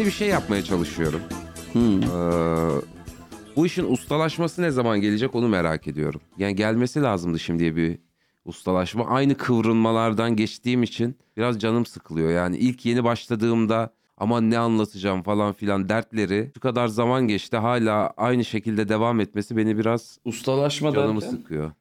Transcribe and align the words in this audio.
yeni 0.00 0.06
bir 0.06 0.12
şey 0.14 0.28
yapmaya 0.28 0.64
çalışıyorum. 0.64 1.20
Hmm. 1.72 2.02
Ee, 2.02 2.80
bu 3.56 3.66
işin 3.66 3.92
ustalaşması 3.92 4.62
ne 4.62 4.70
zaman 4.70 5.00
gelecek 5.00 5.34
onu 5.34 5.48
merak 5.48 5.88
ediyorum. 5.88 6.20
Yani 6.38 6.54
gelmesi 6.54 7.02
lazımdı 7.02 7.38
şimdiye 7.38 7.76
bir 7.76 7.98
ustalaşma. 8.44 9.06
Aynı 9.06 9.34
kıvrılmalardan 9.34 10.36
geçtiğim 10.36 10.82
için 10.82 11.16
biraz 11.36 11.60
canım 11.60 11.86
sıkılıyor. 11.86 12.30
Yani 12.30 12.56
ilk 12.56 12.86
yeni 12.86 13.04
başladığımda 13.04 13.94
aman 14.16 14.50
ne 14.50 14.58
anlatacağım 14.58 15.22
falan 15.22 15.52
filan 15.52 15.88
dertleri 15.88 16.50
şu 16.54 16.60
kadar 16.60 16.88
zaman 16.88 17.28
geçti 17.28 17.56
hala 17.56 18.12
aynı 18.16 18.44
şekilde 18.44 18.88
devam 18.88 19.20
etmesi 19.20 19.56
beni 19.56 19.78
biraz 19.78 20.18
Ustalaşma 20.24 20.92
canımı 20.92 21.20
derken? 21.20 21.36
sıkıyor. 21.36 21.72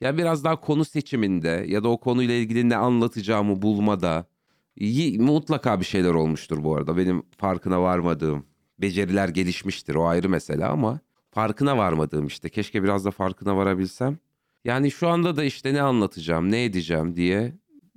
Ya 0.00 0.18
biraz 0.18 0.44
daha 0.44 0.60
konu 0.60 0.84
seçiminde 0.84 1.64
ya 1.68 1.84
da 1.84 1.88
o 1.88 2.00
konuyla 2.00 2.34
ilgili 2.34 2.68
ne 2.68 2.76
anlatacağımı 2.76 3.62
bulmada 3.62 4.31
iyi, 4.76 5.18
mutlaka 5.18 5.80
bir 5.80 5.84
şeyler 5.84 6.10
olmuştur 6.10 6.64
bu 6.64 6.76
arada. 6.76 6.96
Benim 6.96 7.22
farkına 7.38 7.82
varmadığım 7.82 8.44
beceriler 8.78 9.28
gelişmiştir 9.28 9.94
o 9.94 10.06
ayrı 10.06 10.28
mesele 10.28 10.66
ama 10.66 11.00
farkına 11.30 11.76
varmadığım 11.76 12.26
işte. 12.26 12.48
Keşke 12.48 12.82
biraz 12.82 13.04
da 13.04 13.10
farkına 13.10 13.56
varabilsem. 13.56 14.18
Yani 14.64 14.90
şu 14.90 15.08
anda 15.08 15.36
da 15.36 15.44
işte 15.44 15.74
ne 15.74 15.82
anlatacağım, 15.82 16.50
ne 16.50 16.64
edeceğim 16.64 17.16
diye 17.16 17.52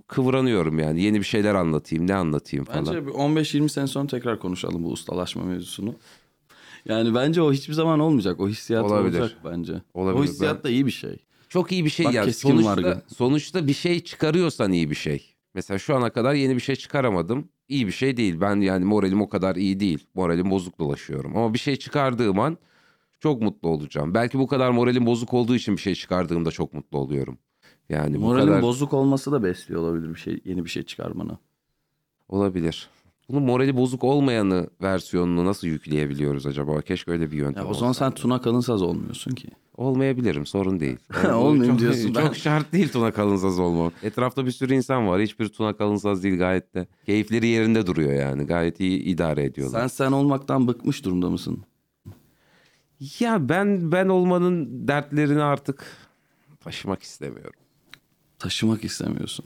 kıvranıyorum 0.08 0.80
yani. 0.80 1.02
Yeni 1.02 1.20
bir 1.20 1.26
şeyler 1.26 1.56
anlatayım, 1.56 2.08
ne 2.08 2.16
anlatayım 2.16 2.66
falan. 2.66 2.86
Bence 2.86 3.08
bir 3.08 3.12
15-20 3.12 3.70
sene 3.70 3.88
sonra 3.88 4.08
tekrar 4.08 4.40
konuşalım 4.40 4.84
bu 4.84 4.92
ustalaşma 4.92 5.44
mevzusunu. 5.44 5.96
Yani 6.86 7.16
bence 7.16 7.42
o 7.42 7.54
hiçbir 7.54 7.74
zaman 7.74 8.00
olmayacak. 8.00 8.40
O 8.40 8.48
hissiyat 8.48 8.86
Olabilir. 8.86 9.20
olacak 9.20 9.38
bence. 9.46 9.74
Olabilir. 9.94 10.22
O 10.22 10.24
hissiyat 10.24 10.64
da 10.64 10.70
iyi 10.70 10.86
bir 10.86 10.92
şey. 10.92 11.18
Çok 11.50 11.72
iyi 11.72 11.86
bir 11.86 11.90
şey 11.90 12.06
Bak 12.06 12.14
yani. 12.14 12.34
Sonuçta, 12.34 12.72
vargı. 12.72 13.02
sonuçta 13.16 13.68
bir 13.68 13.74
şey 13.74 14.04
çıkarıyorsan 14.04 14.72
iyi 14.72 14.90
bir 14.90 14.96
şey. 14.96 15.35
Mesela 15.56 15.78
şu 15.78 15.96
ana 15.96 16.10
kadar 16.10 16.34
yeni 16.34 16.56
bir 16.56 16.60
şey 16.60 16.76
çıkaramadım. 16.76 17.50
İyi 17.68 17.88
bir 17.88 17.92
şey 17.92 18.18
değil. 18.18 18.42
Ben 18.42 18.56
yani 18.62 18.86
moralim 18.86 19.22
o 19.22 19.30
kadar 19.30 19.56
iyi 19.56 19.80
değil. 19.80 20.08
Moralim 20.14 20.52
bozuk 20.52 20.80
dolaşıyorum. 20.80 21.38
Ama 21.38 21.54
bir 21.54 21.60
şey 21.60 21.76
çıkardığım 21.76 22.40
an 22.40 22.58
çok 23.20 23.42
mutlu 23.42 23.70
olacağım. 23.70 24.14
Belki 24.14 24.40
bu 24.40 24.48
kadar 24.48 24.72
moralim 24.72 25.06
bozuk 25.06 25.34
olduğu 25.34 25.56
için 25.56 25.76
bir 25.76 25.82
şey 25.82 25.96
çıkardığımda 25.96 26.52
çok 26.52 26.74
mutlu 26.74 26.98
oluyorum. 26.98 27.38
Yani 27.90 28.16
bu 28.16 28.20
Moralin 28.20 28.48
kadar 28.48 28.62
bozuk 28.62 28.94
olması 28.94 29.32
da 29.32 29.44
besliyor 29.44 29.82
olabilir 29.82 30.10
bir 30.10 30.20
şey 30.20 30.42
yeni 30.46 30.66
bir 30.66 30.70
şey 30.70 30.84
çıkarmanı. 30.84 31.38
olabilir. 32.30 32.90
Bunun 33.30 33.44
morali 33.44 33.78
bozuk 33.78 34.04
olmayanı 34.04 34.70
versiyonunu 34.82 35.46
nasıl 35.46 35.68
yükleyebiliyoruz 35.68 36.46
acaba? 36.46 36.82
Keşke 36.82 37.12
öyle 37.12 37.32
bir 37.32 37.38
yöntem 37.38 37.64
Ya 37.64 37.70
o 37.70 37.74
zaman 37.74 37.90
olsa. 37.90 38.06
sen 38.06 38.12
Tuna 38.12 38.42
Kalınsaz 38.42 38.82
olmuyorsun 38.82 39.32
ki. 39.32 39.48
Olmayabilirim 39.78 40.46
sorun 40.46 40.80
değil. 40.80 40.98
Olmayayım 41.34 41.76
çok, 41.76 41.80
diyorsun. 41.80 42.14
Çok 42.14 42.24
Ben- 42.24 42.34
şart 42.34 42.74
değil 42.74 42.90
Tuna 42.90 43.12
Kalınsaz 43.12 43.60
olmam. 43.60 43.92
Etrafta 44.04 44.46
bir 44.46 44.52
sürü 44.52 44.74
insan 44.74 45.08
var. 45.08 45.22
Hiçbir 45.22 45.48
Tuna 45.48 45.78
Kalınsaz 45.78 46.24
değil 46.24 46.38
gayet 46.38 46.74
de. 46.74 46.88
Keyifleri 47.06 47.48
yerinde 47.48 47.88
duruyor 47.88 48.14
yani. 48.14 48.44
Gayet 48.46 48.80
iyi 48.80 49.00
idare 49.00 49.44
ediyorlar. 49.44 49.80
Sen 49.80 49.88
sen 49.88 50.12
olmaktan 50.12 50.68
bıkmış 50.68 51.06
durumda 51.06 51.30
mısın? 51.30 51.64
Ya 53.20 53.50
ben 53.50 53.92
ben 53.92 54.08
olmanın 54.08 54.88
dertlerini 54.88 55.44
artık 55.44 55.86
taşımak 56.60 57.04
istemiyorum. 57.04 57.60
Taşımak 58.40 58.84
istemiyorsun. 58.84 59.46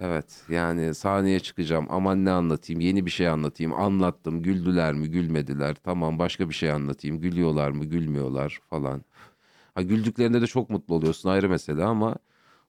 Evet 0.00 0.42
yani 0.48 0.94
sahneye 0.94 1.40
çıkacağım 1.40 1.86
aman 1.90 2.24
ne 2.24 2.30
anlatayım 2.30 2.80
yeni 2.80 3.06
bir 3.06 3.10
şey 3.10 3.28
anlatayım 3.28 3.72
anlattım 3.72 4.42
güldüler 4.42 4.94
mi 4.94 5.10
gülmediler 5.10 5.76
tamam 5.84 6.18
başka 6.18 6.48
bir 6.48 6.54
şey 6.54 6.70
anlatayım 6.70 7.20
gülüyorlar 7.20 7.70
mı 7.70 7.84
gülmüyorlar 7.84 8.60
falan. 8.70 9.04
Ha 9.74 9.82
güldüklerinde 9.82 10.42
de 10.42 10.46
çok 10.46 10.70
mutlu 10.70 10.94
oluyorsun 10.94 11.28
ayrı 11.28 11.48
mesele 11.48 11.84
ama 11.84 12.16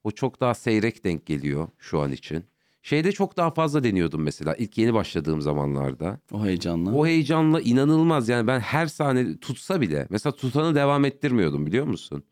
o 0.03 0.11
çok 0.11 0.42
daha 0.42 0.53
seyrek 0.53 1.03
denk 1.03 1.25
geliyor 1.25 1.67
şu 1.80 2.00
an 2.00 2.12
için. 2.12 2.44
Şeyde 2.81 3.12
çok 3.12 3.38
daha 3.38 3.52
fazla 3.52 3.84
deniyordum 3.84 4.23
mesela 4.23 4.56
ilk 4.56 4.78
yeni 4.78 4.94
başladığım 4.94 5.42
zamanlarda. 5.42 6.19
O 6.31 6.46
heyecanla. 6.46 6.91
O 6.91 7.06
heyecanla 7.06 7.62
inanılmaz 7.62 8.30
yani 8.30 8.47
ben 8.47 8.59
her 8.59 8.88
sahne 8.88 9.38
tutsa 9.38 9.81
bile 9.81 10.07
mesela 10.09 10.35
tutanı 10.35 10.75
devam 10.75 11.06
ettirmiyordum 11.06 11.66
biliyor 11.66 11.85
musun? 11.85 12.24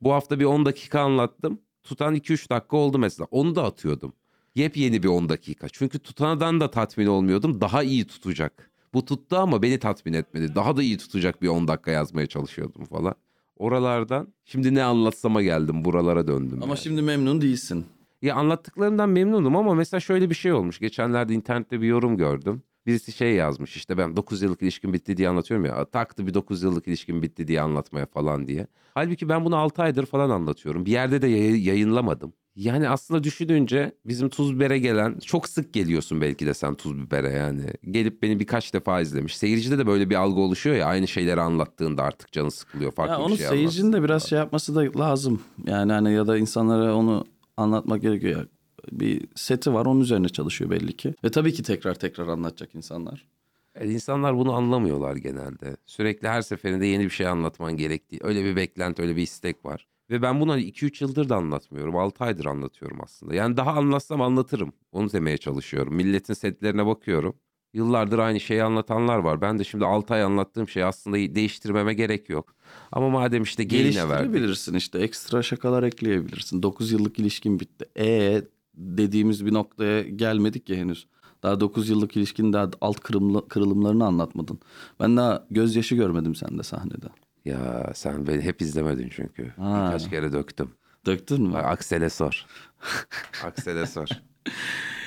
Bu 0.00 0.12
hafta 0.12 0.40
bir 0.40 0.44
10 0.44 0.64
dakika 0.64 1.00
anlattım. 1.00 1.60
Tutan 1.82 2.14
2-3 2.14 2.50
dakika 2.50 2.76
oldu 2.76 2.98
mesela. 2.98 3.26
Onu 3.30 3.56
da 3.56 3.64
atıyordum. 3.64 4.12
Yepyeni 4.54 5.02
bir 5.02 5.08
10 5.08 5.28
dakika. 5.28 5.68
Çünkü 5.68 5.98
tutanadan 5.98 6.60
da 6.60 6.70
tatmin 6.70 7.06
olmuyordum. 7.06 7.60
Daha 7.60 7.82
iyi 7.82 8.06
tutacak. 8.06 8.70
Bu 8.94 9.04
tuttu 9.04 9.36
ama 9.36 9.62
beni 9.62 9.78
tatmin 9.78 10.12
etmedi. 10.12 10.54
Daha 10.54 10.76
da 10.76 10.82
iyi 10.82 10.98
tutacak 10.98 11.42
bir 11.42 11.48
10 11.48 11.68
dakika 11.68 11.90
yazmaya 11.90 12.26
çalışıyordum 12.26 12.84
falan. 12.84 13.14
Oralardan 13.60 14.34
şimdi 14.44 14.74
ne 14.74 14.82
anlatsama 14.82 15.42
geldim. 15.42 15.84
Buralara 15.84 16.26
döndüm. 16.26 16.58
Ama 16.62 16.66
yani. 16.66 16.78
şimdi 16.78 17.02
memnun 17.02 17.40
değilsin. 17.40 17.84
Ya 18.22 18.34
anlattıklarımdan 18.34 19.08
memnunum 19.08 19.56
ama 19.56 19.74
mesela 19.74 20.00
şöyle 20.00 20.30
bir 20.30 20.34
şey 20.34 20.52
olmuş. 20.52 20.78
Geçenlerde 20.78 21.34
internette 21.34 21.80
bir 21.80 21.86
yorum 21.86 22.16
gördüm. 22.16 22.62
Birisi 22.86 23.12
şey 23.12 23.34
yazmış 23.34 23.76
işte 23.76 23.98
ben 23.98 24.16
9 24.16 24.42
yıllık 24.42 24.62
ilişkim 24.62 24.92
bitti 24.92 25.16
diye 25.16 25.28
anlatıyorum 25.28 25.66
ya. 25.66 25.84
Taktı 25.84 26.26
bir 26.26 26.34
9 26.34 26.62
yıllık 26.62 26.88
ilişkim 26.88 27.22
bitti 27.22 27.48
diye 27.48 27.60
anlatmaya 27.60 28.06
falan 28.06 28.46
diye. 28.46 28.66
Halbuki 28.94 29.28
ben 29.28 29.44
bunu 29.44 29.56
6 29.56 29.82
aydır 29.82 30.06
falan 30.06 30.30
anlatıyorum. 30.30 30.86
Bir 30.86 30.90
yerde 30.92 31.22
de 31.22 31.26
yayı- 31.26 31.62
yayınlamadım. 31.62 32.32
Yani 32.60 32.88
aslında 32.88 33.24
düşününce 33.24 33.92
bizim 34.04 34.28
tuz 34.28 34.54
bibere 34.54 34.78
gelen 34.78 35.18
çok 35.18 35.48
sık 35.48 35.72
geliyorsun 35.72 36.20
belki 36.20 36.46
de 36.46 36.54
sen 36.54 36.74
tuz 36.74 36.98
bibere 36.98 37.30
yani. 37.30 37.64
Gelip 37.90 38.22
beni 38.22 38.40
birkaç 38.40 38.74
defa 38.74 39.00
izlemiş. 39.00 39.36
Seyircide 39.36 39.78
de 39.78 39.86
böyle 39.86 40.10
bir 40.10 40.14
algı 40.14 40.40
oluşuyor 40.40 40.76
ya 40.76 40.86
aynı 40.86 41.08
şeyleri 41.08 41.40
anlattığında 41.40 42.02
artık 42.02 42.32
canı 42.32 42.50
sıkılıyor. 42.50 42.92
Farklı 42.92 43.12
Ya 43.12 43.18
bir 43.18 43.24
onu 43.24 43.36
şey 43.36 43.46
seyircinin 43.46 43.92
de 43.92 44.02
biraz 44.02 44.28
şey 44.28 44.38
yapması 44.38 44.74
da 44.74 44.98
lazım. 44.98 45.42
Yani 45.66 45.92
hani 45.92 46.12
ya 46.12 46.26
da 46.26 46.38
insanlara 46.38 46.94
onu 46.94 47.24
anlatmak 47.56 48.02
gerekiyor. 48.02 48.40
Ya. 48.40 48.46
Bir 48.92 49.26
seti 49.34 49.74
var 49.74 49.86
onun 49.86 50.00
üzerine 50.00 50.28
çalışıyor 50.28 50.70
belli 50.70 50.96
ki. 50.96 51.14
Ve 51.24 51.30
tabii 51.30 51.52
ki 51.52 51.62
tekrar 51.62 51.94
tekrar 51.94 52.28
anlatacak 52.28 52.74
insanlar. 52.74 53.26
Evet, 53.74 53.90
insanlar 53.90 54.36
bunu 54.36 54.52
anlamıyorlar 54.52 55.16
genelde. 55.16 55.76
Sürekli 55.86 56.28
her 56.28 56.42
seferinde 56.42 56.86
yeni 56.86 57.04
bir 57.04 57.10
şey 57.10 57.26
anlatman 57.26 57.76
gerektiği. 57.76 58.18
Öyle 58.22 58.44
bir 58.44 58.56
beklenti, 58.56 59.02
öyle 59.02 59.16
bir 59.16 59.22
istek 59.22 59.64
var. 59.64 59.86
Ve 60.10 60.22
ben 60.22 60.40
bunu 60.40 60.58
2-3 60.58 61.04
yıldır 61.04 61.28
da 61.28 61.36
anlatmıyorum. 61.36 61.96
6 61.96 62.24
aydır 62.24 62.44
anlatıyorum 62.44 62.98
aslında. 63.02 63.34
Yani 63.34 63.56
daha 63.56 63.72
anlatsam 63.72 64.20
anlatırım. 64.20 64.72
Onu 64.92 65.12
demeye 65.12 65.38
çalışıyorum. 65.38 65.94
Milletin 65.94 66.34
setlerine 66.34 66.86
bakıyorum. 66.86 67.34
Yıllardır 67.74 68.18
aynı 68.18 68.40
şeyi 68.40 68.62
anlatanlar 68.62 69.18
var. 69.18 69.40
Ben 69.40 69.58
de 69.58 69.64
şimdi 69.64 69.84
6 69.84 70.14
ay 70.14 70.22
anlattığım 70.22 70.68
şey 70.68 70.84
aslında 70.84 71.16
değiştirmeme 71.16 71.94
gerek 71.94 72.28
yok. 72.28 72.54
Ama 72.92 73.08
madem 73.08 73.42
işte 73.42 73.64
geline 73.64 74.08
verdik. 74.08 74.08
Geliştirebilirsin 74.08 74.74
işte 74.74 74.98
ekstra 74.98 75.42
şakalar 75.42 75.82
ekleyebilirsin. 75.82 76.62
9 76.62 76.92
yıllık 76.92 77.18
ilişkin 77.18 77.60
bitti. 77.60 77.84
E 77.98 78.42
dediğimiz 78.74 79.46
bir 79.46 79.54
noktaya 79.54 80.02
gelmedik 80.02 80.68
ya 80.68 80.76
henüz. 80.76 81.06
Daha 81.42 81.60
9 81.60 81.88
yıllık 81.88 82.16
ilişkinin 82.16 82.52
daha 82.52 82.70
alt 82.80 83.00
kırımlı, 83.00 83.48
kırılımlarını 83.48 84.06
anlatmadın. 84.06 84.58
Ben 85.00 85.16
daha 85.16 85.46
gözyaşı 85.50 85.94
görmedim 85.94 86.34
sende 86.34 86.62
sahnede. 86.62 87.06
Ya 87.44 87.92
sen 87.94 88.26
beni 88.26 88.42
hep 88.42 88.62
izlemedin 88.62 89.08
çünkü. 89.08 89.48
Ha. 89.48 89.86
Birkaç 89.86 90.10
kere 90.10 90.32
döktüm. 90.32 90.70
Döktün 91.06 91.42
mü? 91.42 91.56
Aksel'e 91.56 92.10
sor. 92.10 92.46
Aksel'e 93.44 93.86
sor. 93.86 94.08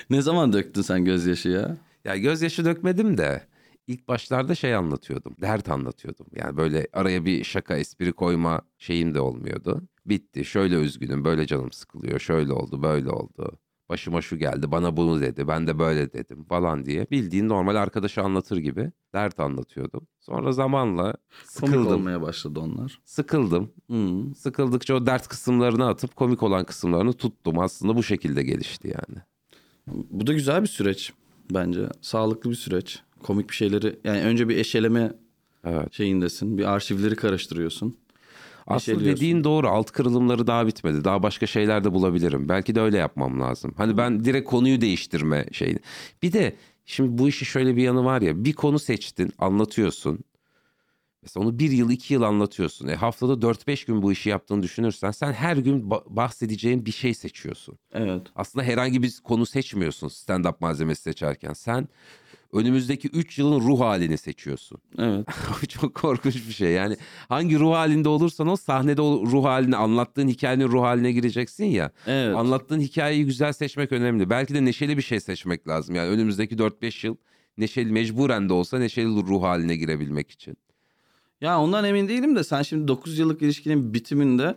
Ne 0.10 0.22
zaman 0.22 0.54
döktün 0.54 0.82
sen 0.82 1.06
gözyaşı 1.06 1.50
ya? 1.50 1.78
Ya 2.06 2.18
gözyaşı 2.18 2.66
dökmedim 2.66 3.18
de 3.18 3.48
ilk 3.88 4.08
başlarda 4.08 4.56
şey 4.56 4.76
anlatıyordum. 4.76 5.36
Dert 5.42 5.70
anlatıyordum. 5.70 6.28
Yani 6.36 6.58
böyle 6.58 6.88
araya 6.94 7.26
bir 7.26 7.44
şaka 7.44 7.76
espri 7.78 8.14
koyma 8.14 8.62
şeyim 8.78 9.14
de 9.14 9.20
olmuyordu. 9.20 9.82
Bitti. 10.06 10.46
Şöyle 10.46 10.76
üzgünüm. 10.76 11.26
Böyle 11.26 11.48
canım 11.48 11.72
sıkılıyor. 11.72 12.20
Şöyle 12.20 12.54
oldu. 12.54 12.84
Böyle 12.84 13.10
oldu. 13.10 13.60
Başıma 13.90 14.22
şu 14.22 14.38
geldi. 14.38 14.72
Bana 14.72 14.98
bunu 14.98 15.22
dedi. 15.22 15.48
Ben 15.48 15.68
de 15.68 15.80
böyle 15.80 16.14
dedim 16.14 16.44
falan 16.44 16.86
diye. 16.86 17.08
Bildiğin 17.12 17.50
normal 17.50 17.76
arkadaşı 17.76 18.22
anlatır 18.22 18.58
gibi 18.58 18.92
dert 19.14 19.40
anlatıyordum. 19.40 20.08
Sonra 20.20 20.52
zamanla 20.52 21.04
Komik 21.04 21.76
sıkıldım. 21.76 21.88
olmaya 21.88 22.22
başladı 22.22 22.60
onlar. 22.60 23.00
Sıkıldım. 23.06 23.72
Hı. 23.92 24.36
Sıkıldıkça 24.38 24.94
o 24.96 25.06
dert 25.06 25.28
kısımlarını 25.28 25.88
atıp 25.88 26.16
komik 26.16 26.44
olan 26.44 26.64
kısımlarını 26.66 27.14
tuttum. 27.14 27.60
Aslında 27.60 27.96
bu 27.96 28.04
şekilde 28.04 28.44
gelişti 28.44 28.88
yani. 28.88 29.22
Bu 29.88 30.28
da 30.28 30.34
güzel 30.34 30.62
bir 30.62 30.68
süreç 30.68 31.14
bence. 31.54 31.90
Sağlıklı 32.02 32.50
bir 32.50 32.56
süreç. 32.56 33.00
Komik 33.24 33.50
bir 33.50 33.56
şeyleri 33.56 34.00
yani 34.04 34.22
önce 34.22 34.50
bir 34.50 34.58
eşeleme 34.58 35.14
Evet. 35.66 35.94
şeyindesin. 35.94 36.58
Bir 36.58 36.66
arşivleri 36.74 37.16
karıştırıyorsun. 37.16 37.98
Aslında 38.68 39.06
dediğin 39.06 39.44
doğru. 39.44 39.70
Alt 39.70 39.92
kırılımları 39.92 40.48
daha 40.48 40.68
bitmedi. 40.68 41.04
Daha 41.04 41.24
başka 41.24 41.48
şeyler 41.48 41.84
de 41.84 41.94
bulabilirim. 41.94 42.50
Belki 42.50 42.76
de 42.76 42.82
öyle 42.82 42.98
yapmam 42.98 43.42
lazım. 43.42 43.74
Hani 43.78 43.98
ben 43.98 44.26
direkt 44.26 44.50
konuyu 44.50 44.82
değiştirme 44.82 45.46
şeyini. 45.52 45.80
Bir 46.24 46.34
de 46.34 46.56
şimdi 46.86 47.18
bu 47.18 47.30
işi 47.30 47.46
şöyle 47.46 47.76
bir 47.76 47.84
yanı 47.84 48.06
var 48.06 48.22
ya. 48.22 48.46
Bir 48.46 48.54
konu 48.54 48.80
seçtin, 48.80 49.34
anlatıyorsun. 49.40 50.20
Mesela 51.24 51.46
onu 51.46 51.60
bir 51.60 51.72
yıl, 51.72 51.90
iki 51.92 52.14
yıl 52.14 52.22
anlatıyorsun. 52.22 52.88
E 52.88 52.96
haftada 52.96 53.42
4-5 53.42 53.86
gün 53.86 54.02
bu 54.02 54.12
işi 54.12 54.30
yaptığını 54.30 54.64
düşünürsen 54.64 55.12
sen 55.12 55.34
her 55.34 55.58
gün 55.58 55.90
ba- 55.90 56.04
bahsedeceğin 56.08 56.86
bir 56.86 56.92
şey 56.92 57.14
seçiyorsun. 57.14 57.78
Evet. 57.94 58.22
Aslında 58.36 58.66
herhangi 58.66 59.04
bir 59.04 59.20
konu 59.24 59.46
seçmiyorsun 59.46 60.08
stand-up 60.08 60.56
malzemesi 60.60 61.02
seçerken. 61.02 61.54
Sen 61.54 61.88
önümüzdeki 62.54 63.08
3 63.08 63.40
yılın 63.40 63.60
ruh 63.60 63.80
halini 63.80 64.18
seçiyorsun. 64.18 64.78
Evet. 64.98 65.28
Çok 65.70 65.96
korkunç 65.96 66.36
bir 66.36 66.54
şey. 66.54 66.72
Yani 66.72 66.98
hangi 67.30 67.60
ruh 67.60 67.74
halinde 67.74 68.10
olursan 68.10 68.48
o 68.48 68.56
sahnede 68.56 69.02
o 69.02 69.26
ruh 69.26 69.44
halini 69.44 69.76
anlattığın 69.76 70.28
hikayenin 70.28 70.68
ruh 70.68 70.82
haline 70.82 71.12
gireceksin 71.12 71.66
ya. 71.66 71.92
Evet. 72.08 72.36
Anlattığın 72.36 72.80
hikayeyi 72.80 73.26
güzel 73.26 73.54
seçmek 73.54 73.92
önemli. 73.92 74.30
Belki 74.30 74.54
de 74.54 74.66
neşeli 74.66 74.98
bir 74.98 75.02
şey 75.02 75.20
seçmek 75.20 75.68
lazım. 75.68 75.96
Yani 75.96 76.10
önümüzdeki 76.10 76.56
4-5 76.56 77.08
yıl 77.08 77.16
Neşeli 77.58 77.92
mecburen 77.92 78.50
de 78.50 78.54
olsa 78.54 78.80
neşeli 78.80 79.08
ruh 79.08 79.44
haline 79.44 79.76
girebilmek 79.76 80.32
için. 80.32 80.58
Ya 81.42 81.62
ondan 81.62 81.86
emin 81.86 82.08
değilim 82.08 82.36
de 82.36 82.44
sen 82.44 82.62
şimdi 82.62 82.88
9 82.88 83.20
yıllık 83.20 83.42
ilişkinin 83.42 83.94
bitiminde 83.94 84.56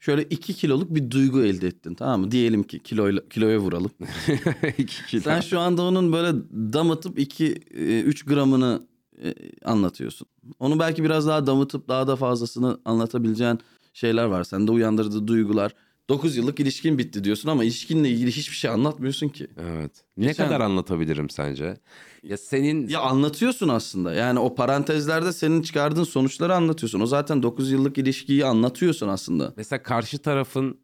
şöyle 0.00 0.22
2 0.22 0.54
kiloluk 0.54 0.94
bir 0.94 1.10
duygu 1.10 1.42
elde 1.42 1.66
ettin 1.66 1.94
tamam 1.94 2.20
mı? 2.20 2.30
Diyelim 2.30 2.62
ki 2.62 2.78
kiloyla, 2.78 3.28
kiloya 3.28 3.58
vuralım. 3.58 3.90
Kilo. 5.08 5.20
Sen 5.20 5.40
şu 5.40 5.60
anda 5.60 5.82
onun 5.82 6.12
böyle 6.12 6.38
damıtıp 6.52 7.18
2-3 7.18 8.26
gramını 8.26 8.82
e, 9.22 9.34
anlatıyorsun. 9.64 10.26
Onu 10.58 10.78
belki 10.78 11.04
biraz 11.04 11.26
daha 11.26 11.46
damıtıp 11.46 11.88
daha 11.88 12.06
da 12.06 12.16
fazlasını 12.16 12.80
anlatabileceğin 12.84 13.58
şeyler 13.92 14.24
var. 14.24 14.44
Sende 14.44 14.72
uyandırdığı 14.72 15.26
duygular. 15.26 15.72
9 16.08 16.36
yıllık 16.36 16.60
ilişkin 16.60 16.98
bitti 16.98 17.24
diyorsun 17.24 17.48
ama 17.48 17.64
ilişkinle 17.64 18.10
ilgili 18.10 18.30
hiçbir 18.30 18.54
şey 18.56 18.70
anlatmıyorsun 18.70 19.28
ki. 19.28 19.46
Evet. 19.60 19.92
Ne 20.16 20.26
Geçen- 20.26 20.46
kadar 20.46 20.60
anlatabilirim 20.60 21.30
sence? 21.30 21.76
Ya 22.22 22.36
senin 22.36 22.88
Ya 22.88 23.00
anlatıyorsun 23.00 23.68
aslında. 23.68 24.14
Yani 24.14 24.38
o 24.38 24.54
parantezlerde 24.54 25.32
senin 25.32 25.62
çıkardığın 25.62 26.04
sonuçları 26.04 26.54
anlatıyorsun. 26.54 27.00
O 27.00 27.06
zaten 27.06 27.42
9 27.42 27.70
yıllık 27.70 27.98
ilişkiyi 27.98 28.44
anlatıyorsun 28.44 29.08
aslında. 29.08 29.54
mesela 29.56 29.82
karşı 29.82 30.18
tarafın 30.18 30.80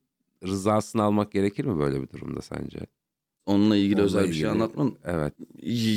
rızasını 0.47 1.03
almak 1.03 1.33
gerekir 1.33 1.65
mi 1.65 1.79
böyle 1.79 2.03
bir 2.03 2.09
durumda 2.09 2.43
sence? 2.43 2.79
Onunla 3.47 3.77
ilgili 3.77 3.95
Onunla 3.95 4.07
özel 4.07 4.29
bir 4.29 4.33
şey 4.33 4.49
anlatman. 4.49 4.93
Evet. 5.05 5.35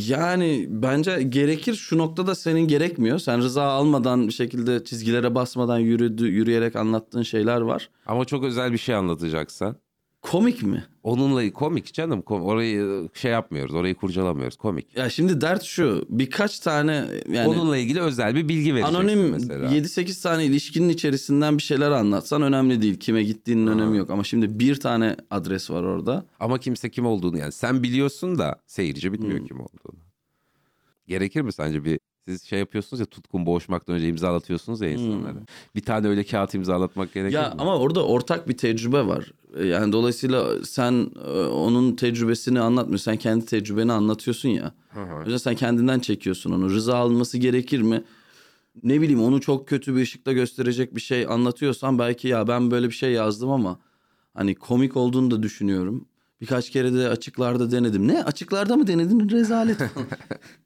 Yani 0.10 0.68
bence 0.70 1.24
gerekir. 1.24 1.74
Şu 1.74 1.98
noktada 1.98 2.36
senin 2.36 2.68
gerekmiyor. 2.68 3.20
Sen 3.20 3.42
rıza 3.42 3.64
almadan 3.64 4.28
bir 4.28 4.34
şekilde 4.34 4.84
çizgilere 4.84 5.36
basmadan 5.36 5.80
yürüdü, 5.80 6.28
yürüyerek 6.28 6.76
anlattığın 6.76 7.22
şeyler 7.24 7.62
var. 7.62 7.90
Ama 8.06 8.26
çok 8.26 8.44
özel 8.44 8.72
bir 8.72 8.78
şey 8.78 8.96
anlatacaksan. 8.96 9.76
Komik 10.32 10.64
mi? 10.64 10.86
Onunla 11.04 11.54
komik 11.54 11.94
canım. 11.94 12.20
kom- 12.22 12.42
Orayı 12.42 13.10
şey 13.14 13.32
yapmıyoruz. 13.32 13.74
Orayı 13.76 13.96
kurcalamıyoruz. 13.96 14.56
Komik. 14.58 14.98
Ya 14.98 15.10
şimdi 15.10 15.42
dert 15.42 15.64
şu. 15.64 16.06
Birkaç 16.10 16.60
tane 16.60 17.06
yani 17.30 17.48
Onunla 17.48 17.78
ilgili 17.78 18.02
özel 18.02 18.36
bir 18.36 18.50
bilgi 18.50 18.76
vereceksin 18.76 18.96
anonim 19.00 19.30
mesela. 19.32 19.72
7-8 19.72 20.22
tane 20.24 20.46
ilişkinin 20.46 20.90
içerisinden 20.90 21.58
bir 21.58 21.64
şeyler 21.64 21.92
anlatsan 21.92 22.42
önemli 22.42 22.82
değil. 22.82 23.00
Kime 23.00 23.24
gittiğinin 23.24 23.68
önemi 23.68 23.98
yok. 23.98 24.10
Ama 24.10 24.24
şimdi 24.24 24.60
bir 24.60 24.76
tane 24.80 25.16
adres 25.32 25.72
var 25.72 25.84
orada. 25.84 26.26
Ama 26.40 26.58
kimse 26.60 26.90
kim 26.90 27.06
olduğunu 27.06 27.38
yani 27.38 27.52
sen 27.52 27.84
biliyorsun 27.84 28.38
da 28.38 28.62
seyirci 28.68 29.14
bilmiyor 29.14 29.40
Hmm. 29.40 29.48
kim 29.48 29.60
olduğunu. 29.60 30.00
Gerekir 31.08 31.42
mi 31.42 31.54
sence 31.54 31.84
bir 31.86 32.00
siz 32.28 32.44
şey 32.44 32.60
yapıyorsunuz 32.60 33.00
ya 33.00 33.06
tutkun 33.06 33.46
boğuşmaktan 33.46 33.96
önce 33.96 34.08
imzalatıyorsunuz 34.08 34.82
ya 34.82 34.90
insanlara. 34.90 35.36
Bir 35.76 35.82
tane 35.82 36.08
öyle 36.08 36.24
kağıt 36.24 36.54
imzalatmak 36.54 37.14
gerekir 37.14 37.38
Hmm. 37.38 37.44
Ya 37.44 37.50
mi? 37.50 37.56
ama 37.58 37.78
orada 37.78 38.06
ortak 38.06 38.50
bir 38.50 38.58
tecrübe 38.58 39.08
var. 39.08 39.32
E, 39.58 39.66
Yani 39.66 39.92
dolayısıyla 39.94 40.66
sen 40.66 41.12
e, 41.26 41.30
onun 41.40 41.96
tecrübesini 41.96 42.60
anlatmıyorsun. 42.60 43.12
Sen 43.12 43.18
kendi 43.18 43.46
tecrübeni 43.46 43.92
anlatıyorsun 43.92 44.50
ya. 44.50 44.72
Hı 44.90 45.04
hı. 45.04 45.16
O 45.16 45.20
yüzden 45.20 45.38
sen 45.38 45.56
kendinden 45.56 46.00
çekiyorsun 46.00 46.52
onu. 46.52 46.70
Rıza 46.70 46.98
alınması 46.98 47.38
gerekir 47.38 47.82
mi? 47.82 48.04
Ne 48.84 49.02
bileyim 49.02 49.24
onu 49.24 49.42
çok 49.42 49.68
kötü 49.68 49.96
bir 49.96 50.02
ışıkta 50.02 50.34
gösterecek 50.34 50.96
bir 50.96 51.02
şey 51.02 51.26
anlatıyorsan 51.26 52.00
belki 52.00 52.28
ya 52.28 52.48
ben 52.48 52.72
böyle 52.72 52.88
bir 52.88 52.94
şey 52.94 53.12
yazdım 53.12 53.50
ama 53.52 53.80
hani 54.34 54.56
komik 54.56 54.98
olduğunu 54.98 55.32
da 55.32 55.44
düşünüyorum. 55.44 56.06
Birkaç 56.42 56.70
kere 56.70 56.94
de 56.94 57.10
açıklarda 57.10 57.72
denedim. 57.72 58.08
Ne 58.08 58.24
açıklarda 58.24 58.76
mı 58.78 58.88
denedin? 58.88 59.30
Rezalet. 59.30 59.78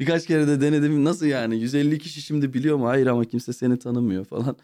Birkaç 0.00 0.26
kere 0.26 0.48
de 0.48 0.60
denedim. 0.60 1.04
Nasıl 1.04 1.26
yani? 1.26 1.60
150 1.60 1.98
kişi 1.98 2.22
şimdi 2.22 2.54
biliyor 2.54 2.76
mu? 2.76 2.88
Hayır 2.88 3.06
ama 3.06 3.24
kimse 3.24 3.52
seni 3.52 3.78
tanımıyor 3.78 4.24
falan. 4.24 4.56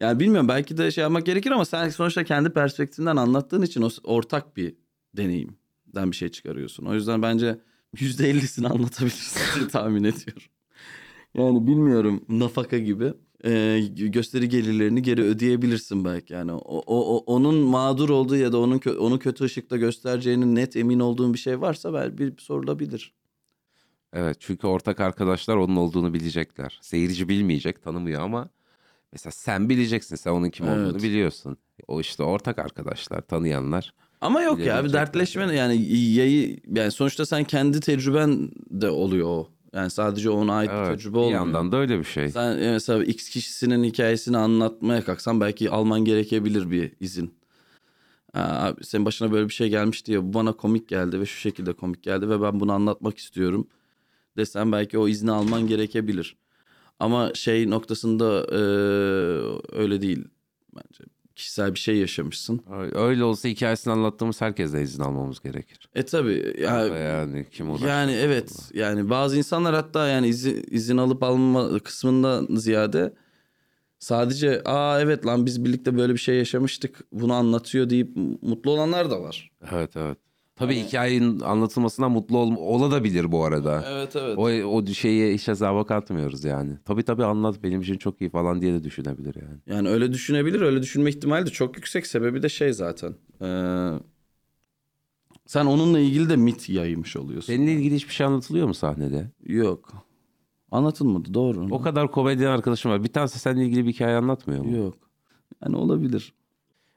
Yani 0.00 0.20
bilmiyorum 0.20 0.48
belki 0.48 0.76
de 0.76 0.90
şey 0.90 1.02
yapmak 1.02 1.26
gerekir 1.26 1.50
ama 1.50 1.64
sen 1.64 1.88
sonuçta 1.88 2.24
kendi 2.24 2.50
perspektifinden 2.50 3.16
anlattığın 3.16 3.62
için 3.62 3.82
o 3.82 3.90
ortak 4.04 4.56
bir 4.56 4.74
deneyimden 5.16 6.10
bir 6.10 6.16
şey 6.16 6.28
çıkarıyorsun. 6.28 6.86
O 6.86 6.94
yüzden 6.94 7.22
bence 7.22 7.58
%50'sini 7.96 8.66
anlatabilirsin 8.66 9.60
diye 9.60 9.68
tahmin 9.68 10.04
ediyorum. 10.04 10.42
Yani 11.34 11.66
bilmiyorum 11.66 12.24
nafaka 12.28 12.78
gibi 12.78 13.12
e, 13.44 13.80
gösteri 13.96 14.48
gelirlerini 14.48 15.02
geri 15.02 15.22
ödeyebilirsin 15.22 16.04
belki 16.04 16.32
yani. 16.32 16.52
O, 16.52 16.82
o, 16.86 17.18
onun 17.18 17.54
mağdur 17.54 18.08
olduğu 18.08 18.36
ya 18.36 18.52
da 18.52 18.58
onun 18.58 18.80
onu 18.98 19.18
kötü 19.18 19.44
ışıkta 19.44 19.76
göstereceğinin 19.76 20.54
net 20.54 20.76
emin 20.76 21.00
olduğun 21.00 21.34
bir 21.34 21.38
şey 21.38 21.60
varsa 21.60 21.94
belki 21.94 22.18
bir 22.18 22.38
sorulabilir. 22.38 23.12
Evet 24.12 24.36
çünkü 24.40 24.66
ortak 24.66 25.00
arkadaşlar 25.00 25.56
onun 25.56 25.76
olduğunu 25.76 26.14
bilecekler. 26.14 26.78
Seyirci 26.82 27.28
bilmeyecek, 27.28 27.82
tanımıyor 27.82 28.22
ama 28.22 28.48
mesela 29.12 29.30
sen 29.32 29.68
bileceksin. 29.68 30.16
Sen 30.16 30.30
onun 30.30 30.50
kim 30.50 30.68
olduğunu 30.68 30.90
Evet. 30.90 31.02
biliyorsun. 31.02 31.56
O 31.88 32.00
işte 32.00 32.22
ortak 32.22 32.58
arkadaşlar, 32.58 33.20
tanıyanlar. 33.20 33.94
Ama 34.20 34.42
yok 34.42 34.58
ya 34.58 34.84
bir 34.84 34.92
dertleşme 34.92 35.54
yani 35.56 35.92
yayı 35.92 36.60
yani 36.74 36.90
sonuçta 36.90 37.26
sen 37.26 37.44
kendi 37.44 37.80
tecrüben 37.80 38.50
de 38.70 38.90
oluyor 38.90 39.28
o. 39.28 39.48
Yani 39.72 39.90
sadece 39.90 40.30
ona 40.30 40.54
ait 40.54 40.70
bir 40.70 40.76
Evet, 40.76 40.88
tecrübe 40.98 41.12
bir 41.14 41.18
olmuyor. 41.18 41.40
yandan 41.40 41.72
da 41.72 41.76
öyle 41.76 41.98
bir 41.98 42.04
şey. 42.04 42.28
Sen 42.28 42.58
e, 42.58 42.70
mesela 42.70 43.04
X 43.04 43.28
kişisinin 43.28 43.84
hikayesini 43.84 44.36
anlatmaya 44.36 45.04
kalksan 45.04 45.40
belki 45.40 45.70
alman 45.70 46.04
gerekebilir 46.04 46.70
bir 46.70 46.92
izin. 47.00 47.34
Aa, 48.34 48.40
abi 48.66 48.84
senin 48.84 49.04
başına 49.04 49.32
böyle 49.32 49.48
bir 49.48 49.52
şey 49.52 49.68
gelmiş 49.68 50.06
diye 50.06 50.22
bu 50.22 50.34
bana 50.34 50.52
komik 50.52 50.88
geldi 50.88 51.20
ve 51.20 51.26
şu 51.26 51.40
şekilde 51.40 51.72
komik 51.72 52.02
geldi 52.02 52.28
ve 52.30 52.42
ben 52.42 52.60
bunu 52.60 52.72
anlatmak 52.72 53.18
istiyorum 53.18 53.68
desem 54.36 54.72
belki 54.72 54.98
o 54.98 55.08
izni 55.08 55.30
alman 55.30 55.66
gerekebilir. 55.66 56.36
Ama 56.98 57.34
şey 57.34 57.70
noktasında 57.70 58.46
e, 58.52 58.60
öyle 59.78 60.02
değil 60.02 60.24
bence. 60.76 61.04
Kişisel 61.34 61.74
bir 61.74 61.78
şey 61.78 61.96
yaşamışsın. 61.96 62.60
Öyle 62.94 63.24
olsa 63.24 63.48
hikayesini 63.48 63.92
anlattığımız 63.92 64.40
herkese 64.40 64.82
izin 64.82 65.02
almamız 65.02 65.40
gerekir. 65.40 65.88
E 65.94 66.02
tabi 66.02 66.54
ya, 66.60 66.86
Yani 66.86 67.46
kim 67.52 67.70
uğraşır? 67.70 67.86
yani 67.86 68.12
evet 68.12 68.52
yani 68.74 69.10
bazı 69.10 69.36
insanlar 69.38 69.74
hatta 69.74 70.08
yani 70.08 70.28
izin, 70.28 70.64
izin 70.70 70.96
alıp 70.96 71.22
alma 71.22 71.78
kısmından 71.78 72.48
ziyade 72.56 73.14
sadece 73.98 74.62
aa 74.64 75.00
evet 75.00 75.26
lan 75.26 75.46
biz 75.46 75.64
birlikte 75.64 75.96
böyle 75.96 76.12
bir 76.12 76.18
şey 76.18 76.36
yaşamıştık 76.36 77.00
bunu 77.12 77.32
anlatıyor 77.32 77.90
deyip 77.90 78.16
mutlu 78.42 78.70
olanlar 78.70 79.10
da 79.10 79.22
var. 79.22 79.50
Evet 79.72 79.96
evet. 79.96 80.18
Tabii 80.60 80.76
hikayenin 80.76 81.40
anlatılmasından 81.40 82.10
mutlu 82.10 82.38
ol 82.38 82.56
olabilir 82.56 83.32
bu 83.32 83.44
arada. 83.44 83.84
Evet 83.88 84.16
evet. 84.16 84.38
O, 84.38 84.42
o 84.76 84.86
şeyi 84.86 85.34
hiç 85.34 85.48
hesaba 85.48 85.86
katmıyoruz 85.86 86.44
yani. 86.44 86.72
Tabii 86.84 87.02
tabii 87.02 87.24
anlat 87.24 87.62
benim 87.62 87.80
için 87.80 87.98
çok 87.98 88.20
iyi 88.20 88.30
falan 88.30 88.60
diye 88.60 88.72
de 88.72 88.84
düşünebilir 88.84 89.34
yani. 89.34 89.58
Yani 89.66 89.88
öyle 89.88 90.12
düşünebilir 90.12 90.60
öyle 90.60 90.82
düşünme 90.82 91.10
ihtimali 91.10 91.46
de 91.46 91.50
çok 91.50 91.76
yüksek 91.76 92.06
sebebi 92.06 92.42
de 92.42 92.48
şey 92.48 92.72
zaten. 92.72 93.14
Ee, 93.42 93.90
sen 95.46 95.66
onunla 95.66 95.98
ilgili 95.98 96.28
de 96.28 96.36
mit 96.36 96.68
yaymış 96.68 97.16
oluyorsun. 97.16 97.52
Seninle 97.52 97.72
ilgili 97.72 97.94
hiçbir 97.94 98.14
şey 98.14 98.26
anlatılıyor 98.26 98.66
mu 98.66 98.74
sahnede? 98.74 99.30
Yok. 99.46 99.92
Anlatılmadı 100.70 101.34
doğru. 101.34 101.66
O 101.70 101.80
kadar 101.80 102.10
komedyen 102.10 102.50
arkadaşım 102.50 102.90
var. 102.90 103.04
Bir 103.04 103.12
tanesi 103.12 103.38
seninle 103.38 103.64
ilgili 103.64 103.86
bir 103.86 103.92
hikaye 103.92 104.16
anlatmıyor 104.16 104.64
mu? 104.64 104.76
Yok. 104.76 104.94
Yani 105.62 105.76
olabilir. 105.76 106.34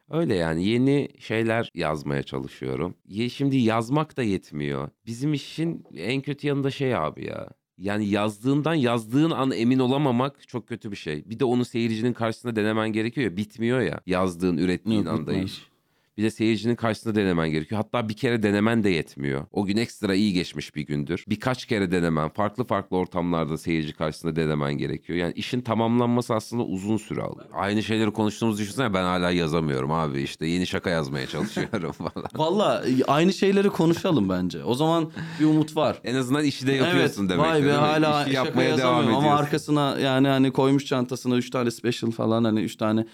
Öyle 0.10 0.36
yani 0.36 0.66
yeni 0.68 1.10
şeyler 1.20 1.70
yazmaya 1.76 2.24
çalışıyorum. 2.24 2.96
Ye, 3.08 3.30
şimdi 3.30 3.58
yazmak 3.58 4.18
da 4.18 4.24
yetmiyor. 4.24 4.90
Bizim 5.06 5.34
işin 5.34 5.86
en 5.96 6.22
kötü 6.22 6.48
yanı 6.48 6.64
da 6.64 6.72
şey 6.72 6.96
abi 6.96 7.26
ya. 7.26 7.50
Yani 7.78 8.10
yazdığından 8.10 8.74
yazdığın 8.74 9.32
an 9.32 9.52
emin 9.52 9.80
olamamak 9.80 10.48
çok 10.48 10.68
kötü 10.68 10.92
bir 10.92 10.96
şey. 10.96 11.30
Bir 11.30 11.40
de 11.40 11.46
onu 11.46 11.66
seyircinin 11.66 12.14
karşısında 12.14 12.56
denemen 12.56 12.94
gerekiyor 12.94 13.32
ya. 13.32 13.38
Bitmiyor 13.38 13.82
ya 13.82 14.02
yazdığın, 14.06 14.58
ürettiğin 14.58 15.04
Yok, 15.04 15.08
anda 15.14 15.32
bitmez. 15.32 15.46
iş. 15.46 15.73
Bir 16.18 16.24
de 16.24 16.32
seyircinin 16.32 16.76
karşısında 16.76 17.16
denemen 17.16 17.50
gerekiyor. 17.50 17.82
Hatta 17.82 18.10
bir 18.10 18.14
kere 18.14 18.44
denemen 18.44 18.84
de 18.84 18.90
yetmiyor. 18.90 19.46
O 19.52 19.66
gün 19.66 19.78
ekstra 19.78 20.16
iyi 20.16 20.34
geçmiş 20.34 20.76
bir 20.76 20.82
gündür. 20.82 21.24
Birkaç 21.28 21.66
kere 21.66 21.92
denemen, 21.92 22.30
farklı 22.30 22.64
farklı 22.64 22.98
ortamlarda 22.98 23.58
seyirci 23.58 23.94
karşısında 23.94 24.36
denemen 24.36 24.74
gerekiyor. 24.78 25.20
Yani 25.20 25.34
işin 25.34 25.62
tamamlanması 25.62 26.34
aslında 26.34 26.64
uzun 26.64 26.98
süre 26.98 27.22
alıyor. 27.22 27.46
Aynı 27.54 27.84
şeyleri 27.84 28.12
konuştuğumuzu 28.12 28.62
düşünsene 28.62 28.94
ben 28.94 29.04
hala 29.04 29.32
yazamıyorum 29.32 29.92
abi. 29.92 30.22
İşte 30.22 30.46
yeni 30.46 30.68
şaka 30.68 30.90
yazmaya 30.90 31.28
çalışıyorum 31.28 31.92
falan. 31.92 32.28
Valla 32.36 32.84
aynı 33.08 33.34
şeyleri 33.34 33.70
konuşalım 33.70 34.30
bence. 34.30 34.64
O 34.64 34.76
zaman 34.76 35.12
bir 35.40 35.46
umut 35.46 35.76
var. 35.76 35.98
En 36.04 36.16
azından 36.16 36.44
işi 36.44 36.68
de 36.68 36.72
yapıyorsun 36.72 37.22
evet, 37.22 37.32
demek. 37.32 37.46
Vay 37.46 37.62
be 37.62 37.66
değil 37.66 37.76
hala 37.76 38.24
İşi 38.24 38.34
şaka 38.34 38.48
yapmaya 38.48 38.64
devam 38.64 38.80
yazamıyorum 38.80 39.10
ediyorsun. 39.10 39.28
ama 39.28 39.40
arkasına 39.40 40.00
yani 40.00 40.28
hani 40.28 40.52
koymuş 40.52 40.86
çantasına 40.86 41.36
3 41.36 41.50
tane 41.50 41.72
special 41.72 42.12
falan 42.12 42.44
hani 42.44 42.60
3 42.62 42.76
tane 42.76 43.06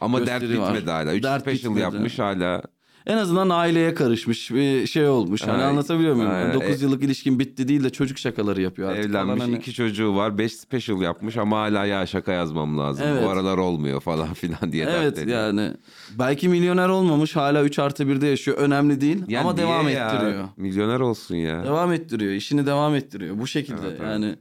Ama 0.00 0.26
dert 0.26 0.40
gösteri 0.40 0.60
var. 0.60 0.68
bitmedi 0.74 0.90
hala. 0.90 1.14
3 1.14 1.22
Dert 1.24 1.40
special 1.42 1.58
bitmedi. 1.74 1.80
yapmış 1.80 2.18
hala. 2.18 2.62
en 3.06 3.16
azından 3.16 3.48
aileye 3.50 3.94
karışmış 3.94 4.50
bir 4.50 4.86
şey 4.86 5.08
olmuş. 5.08 5.42
Hani 5.46 5.62
anlatabiliyor 5.62 6.14
muyum? 6.14 6.30
aynen. 6.30 6.54
9 6.54 6.82
yıllık 6.82 7.02
ilişkin 7.04 7.38
bitti 7.38 7.68
değil 7.68 7.84
de 7.84 7.90
çocuk 7.90 8.18
şakaları 8.18 8.60
yapıyor 8.62 8.90
artık 8.90 9.04
Evlenmiş, 9.04 9.38
falan 9.38 9.48
hani. 9.50 9.56
iki 9.56 9.72
çocuğu 9.72 10.16
var. 10.16 10.38
5 10.38 10.52
special 10.52 11.02
yapmış 11.02 11.36
ama 11.36 11.60
hala 11.60 11.84
ya 11.86 12.06
şaka 12.06 12.32
yazmam 12.32 12.78
lazım. 12.78 13.06
Evet. 13.08 13.24
Bu 13.24 13.28
aralar 13.28 13.58
olmuyor 13.58 14.00
falan 14.00 14.34
filan 14.34 14.72
diye 14.72 14.86
dert 14.86 15.02
Evet 15.02 15.18
ediyor. 15.18 15.38
yani 15.38 15.72
belki 16.18 16.48
milyoner 16.48 16.88
olmamış 16.88 17.36
hala 17.36 17.62
3 17.64 17.78
artı 17.78 18.04
1'de 18.04 18.26
yaşıyor 18.26 18.56
önemli 18.58 19.00
değil 19.00 19.22
Yani 19.28 19.40
ama 19.44 19.56
devam 19.56 19.88
ya? 19.88 20.08
ettiriyor. 20.10 20.48
Milyoner 20.56 21.00
olsun 21.00 21.36
ya. 21.36 21.64
Devam 21.64 21.92
ettiriyor 21.92 22.32
işini 22.32 22.66
devam 22.66 22.94
ettiriyor 22.94 23.38
bu 23.38 23.46
şekilde 23.46 23.80
Evet, 23.82 23.98
evet. 24.00 24.10
yani 24.10 24.36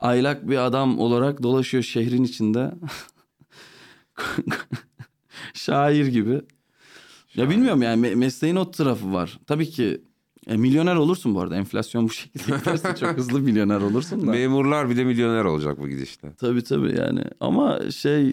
aylak 0.00 0.48
bir 0.50 0.56
adam 0.66 0.98
olarak 0.98 1.42
dolaşıyor 1.42 1.82
şehrin 1.82 2.24
içinde 2.24 2.70
şair 5.54 6.06
gibi. 6.06 6.40
Ya 7.34 7.50
bilmiyorum 7.50 7.82
yani 7.82 8.06
me- 8.06 8.14
mesleğin 8.16 8.56
o 8.56 8.70
tarafı 8.70 9.12
var. 9.12 9.38
Tabii 9.46 9.70
ki 9.70 10.00
E, 10.46 10.56
milyoner 10.56 10.96
olursun 10.96 11.34
bu 11.34 11.40
arada. 11.40 11.56
Enflasyon 11.56 12.04
bu 12.08 12.10
şekilde 12.12 12.56
giderse 12.58 12.96
çok 13.00 13.16
hızlı 13.16 13.40
milyoner 13.40 13.80
olursun 13.80 14.26
da. 14.26 14.30
Memurlar 14.30 14.90
bile 14.90 15.04
milyoner 15.04 15.44
olacak 15.44 15.78
bu 15.80 15.88
gidişle. 15.88 16.32
tabii 16.32 16.64
tabii 16.64 16.96
yani. 16.98 17.24
Ama 17.40 17.90
şey 17.90 18.32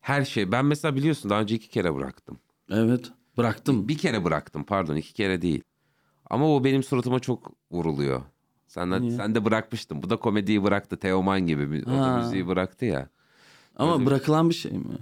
Her 0.00 0.24
şey. 0.24 0.52
Ben 0.52 0.64
mesela 0.64 0.96
biliyorsun 0.96 1.30
daha 1.30 1.40
önce 1.40 1.54
iki 1.54 1.68
kere 1.68 1.94
bıraktım. 1.94 2.38
evet 2.70 3.10
bıraktım. 3.36 3.88
Bir 3.88 3.98
kere 3.98 4.24
bıraktım 4.24 4.64
pardon 4.64 4.96
iki 4.96 5.12
kere 5.12 5.42
değil. 5.42 5.62
Ama 6.30 6.54
o 6.56 6.64
benim 6.64 6.82
suratıma 6.82 7.20
çok 7.20 7.52
vuruluyor. 7.70 8.22
Sen 8.66 8.92
de, 8.92 9.10
sen 9.10 9.34
de 9.34 9.44
bırakmıştın. 9.44 10.02
Bu 10.02 10.10
da 10.10 10.16
komediyi 10.16 10.62
bıraktı. 10.64 10.96
Teoman 10.96 11.46
gibi. 11.46 11.82
O 11.86 11.90
da 11.90 12.16
müziği 12.16 12.46
bıraktı 12.46 12.84
ya. 12.84 13.08
Ama 13.76 14.06
bırakılan 14.06 14.48
bir 14.48 14.54
şey 14.54 14.72
mi? 14.72 14.98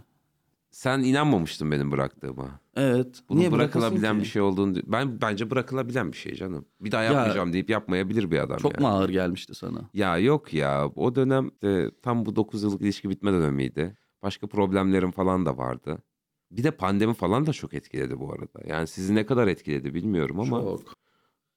Sen 0.71 0.99
inanmamıştın 1.00 1.71
benim 1.71 1.91
bıraktığıma. 1.93 2.61
Evet. 2.77 3.21
Bunun 3.29 3.41
Niye 3.41 3.53
bırakılabilen 3.53 3.93
bırakasın 4.00 4.19
bir 4.19 4.25
ki? 4.25 4.31
şey 4.31 4.43
olduğunu... 4.43 4.79
Ben 4.87 5.21
bence 5.21 5.50
bırakılabilen 5.50 6.12
bir 6.12 6.17
şey 6.17 6.35
canım. 6.35 6.65
Bir 6.81 6.93
daha 6.93 7.03
Ya- 7.03 7.12
yapmayacağım 7.12 7.53
deyip 7.53 7.71
yapmayabilir 7.71 8.31
bir 8.31 8.39
adam 8.39 8.59
Çok 8.59 8.73
yani. 8.75 8.83
mu 8.83 8.89
ağır 8.89 9.09
gelmişti 9.09 9.55
sana? 9.55 9.91
Ya 9.95 10.19
yok 10.19 10.55
ya. 10.55 10.89
O 10.97 11.15
dönem 11.15 11.50
de 11.62 11.91
tam 12.03 12.27
bu 12.27 12.37
9 12.37 12.62
yıllık 12.62 12.83
ilişki 12.83 13.11
bitme 13.11 13.33
dönemiydi. 13.33 13.97
Başka 14.23 14.47
problemlerim 14.47 15.11
falan 15.11 15.47
da 15.47 15.57
vardı. 15.59 16.03
Bir 16.50 16.65
de 16.65 16.71
pandemi 16.71 17.15
falan 17.15 17.47
da 17.47 17.53
çok 17.53 17.75
etkiledi 17.75 18.21
bu 18.21 18.33
arada. 18.33 18.61
Yani 18.67 18.87
sizi 18.87 19.15
ne 19.15 19.27
kadar 19.27 19.47
etkiledi 19.49 19.95
bilmiyorum 19.95 20.41
ama 20.41 20.61
Çok. 20.61 20.81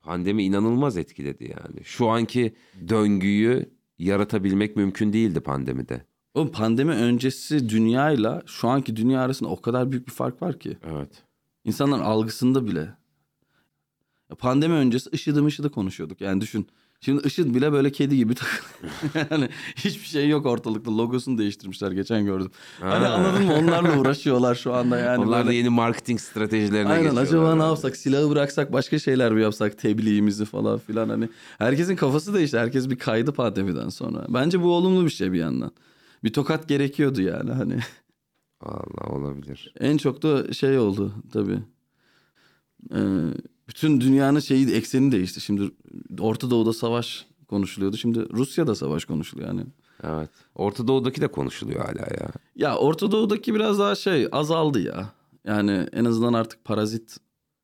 pandemi 0.02 0.44
inanılmaz 0.44 0.98
etkiledi 0.98 1.44
yani. 1.44 1.84
Şu 1.84 2.08
anki 2.10 2.56
döngüyü 2.90 3.74
yaratabilmek 4.00 4.76
mümkün 4.76 5.14
değildi 5.14 5.40
pandemide. 5.40 6.06
Oğlum 6.34 6.52
pandemi 6.52 6.92
öncesi 6.92 7.70
dünyayla 7.70 8.42
şu 8.46 8.68
anki 8.70 8.96
dünya 8.96 9.22
arasında 9.22 9.50
o 9.50 9.62
kadar 9.62 9.92
büyük 9.92 10.08
bir 10.08 10.12
fark 10.14 10.42
var 10.42 10.60
ki. 10.60 10.78
Evet. 10.92 11.10
İnsanların 11.66 12.02
algısında 12.04 12.66
bile. 12.68 12.90
Pandemi 14.40 14.74
öncesi 14.74 15.10
ışıdı 15.14 15.44
mışıdı 15.44 15.70
konuşuyorduk. 15.72 16.22
Yani 16.22 16.42
düşün. 16.42 16.68
Şimdi 17.02 17.28
IŞİD 17.28 17.56
bile 17.56 17.72
böyle 17.72 17.92
kedi 17.92 18.18
gibi 18.18 18.36
takılıyor. 18.36 18.94
yani 19.32 19.50
hiçbir 19.76 20.08
şey 20.08 20.30
yok 20.30 20.46
ortalıkta. 20.46 20.98
Logosunu 20.98 21.38
değiştirmişler 21.38 21.92
geçen 21.92 22.26
gördüm. 22.26 22.52
Hani 22.80 23.06
Ha. 23.06 23.14
anladın 23.14 23.46
mı? 23.46 23.54
Onlarla 23.56 24.00
uğraşıyorlar 24.00 24.56
şu 24.56 24.74
anda 24.74 24.98
yani. 24.98 25.24
Onlar 25.26 25.42
da 25.44 25.46
böyle. 25.46 25.58
yeni 25.58 25.70
marketing 25.70 26.20
stratejilerine 26.20 26.90
Aynen 26.90 27.04
geçiyorlar. 27.04 27.22
acaba 27.24 27.56
ne 27.56 27.64
yapsak? 27.64 27.98
Silahı 27.98 28.30
bıraksak 28.30 28.74
başka 28.74 29.00
şeyler 29.00 29.32
mi 29.32 29.42
yapsak? 29.42 29.78
Tebliğimizi 29.78 30.46
falan 30.46 30.80
filan 30.80 31.10
hani. 31.10 31.30
Herkesin 31.58 31.96
kafası 31.96 32.34
değişti. 32.34 32.60
Herkes 32.60 32.90
bir 32.90 32.96
kaydı 33.00 33.32
pandemiden 33.34 33.90
sonra. 33.90 34.26
Bence 34.30 34.62
bu 34.62 34.74
olumlu 34.76 35.06
bir 35.06 35.10
şey 35.12 35.32
bir 35.34 35.40
yandan. 35.40 35.72
Bir 36.24 36.34
tokat 36.34 36.70
gerekiyordu 36.70 37.22
yani 37.22 37.52
hani. 37.52 37.80
Allah 38.62 39.16
olabilir. 39.16 39.74
En 39.80 39.98
çok 39.98 40.24
da 40.24 40.54
şey 40.54 40.78
oldu 40.78 41.14
tabii. 41.34 41.60
Ee, 42.96 43.00
bütün 43.68 44.02
dünyanın 44.02 44.40
şeyi 44.40 44.74
ekseni 44.74 45.12
değişti. 45.12 45.42
Şimdi 45.42 45.72
Orta 46.20 46.50
Doğu'da 46.50 46.74
savaş 46.74 47.28
konuşuluyordu. 47.48 47.98
Şimdi 47.98 48.30
Rusya'da 48.34 48.76
savaş 48.76 49.06
konuşuluyor 49.06 49.48
yani. 49.48 49.66
Evet. 50.04 50.30
Orta 50.56 50.88
Doğu'daki 50.88 51.22
de 51.22 51.28
konuşuluyor 51.28 51.86
hala 51.86 52.02
ya. 52.02 52.30
Ya 52.56 52.78
Orta 52.78 53.12
Doğu'daki 53.12 53.56
biraz 53.56 53.80
daha 53.80 53.96
şey 53.96 54.28
azaldı 54.32 54.82
ya. 54.82 55.10
Yani 55.46 55.88
en 55.94 56.06
azından 56.06 56.34
artık 56.34 56.66
parazit 56.66 57.18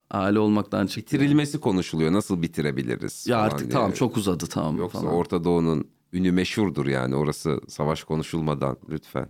hali 0.10 0.39
olmaktan 0.39 0.88
çıktı. 0.88 1.16
Bitirilmesi 1.16 1.60
konuşuluyor. 1.60 2.13
Nasıl 2.13 2.42
bitirebiliriz? 2.42 3.28
Ya 3.28 3.38
artık 3.38 3.60
diye. 3.60 3.70
tamam 3.70 3.92
çok 3.92 4.18
uzadı 4.18 4.46
tamam 4.48 4.78
Yoksa 4.78 5.00
falan. 5.00 5.13
Orta 5.13 5.44
Doğu'nun 5.44 5.88
ünü 6.13 6.32
meşhurdur 6.32 6.86
yani. 6.86 7.16
Orası 7.16 7.62
savaş 7.68 8.04
konuşulmadan 8.04 8.78
lütfen. 8.89 9.30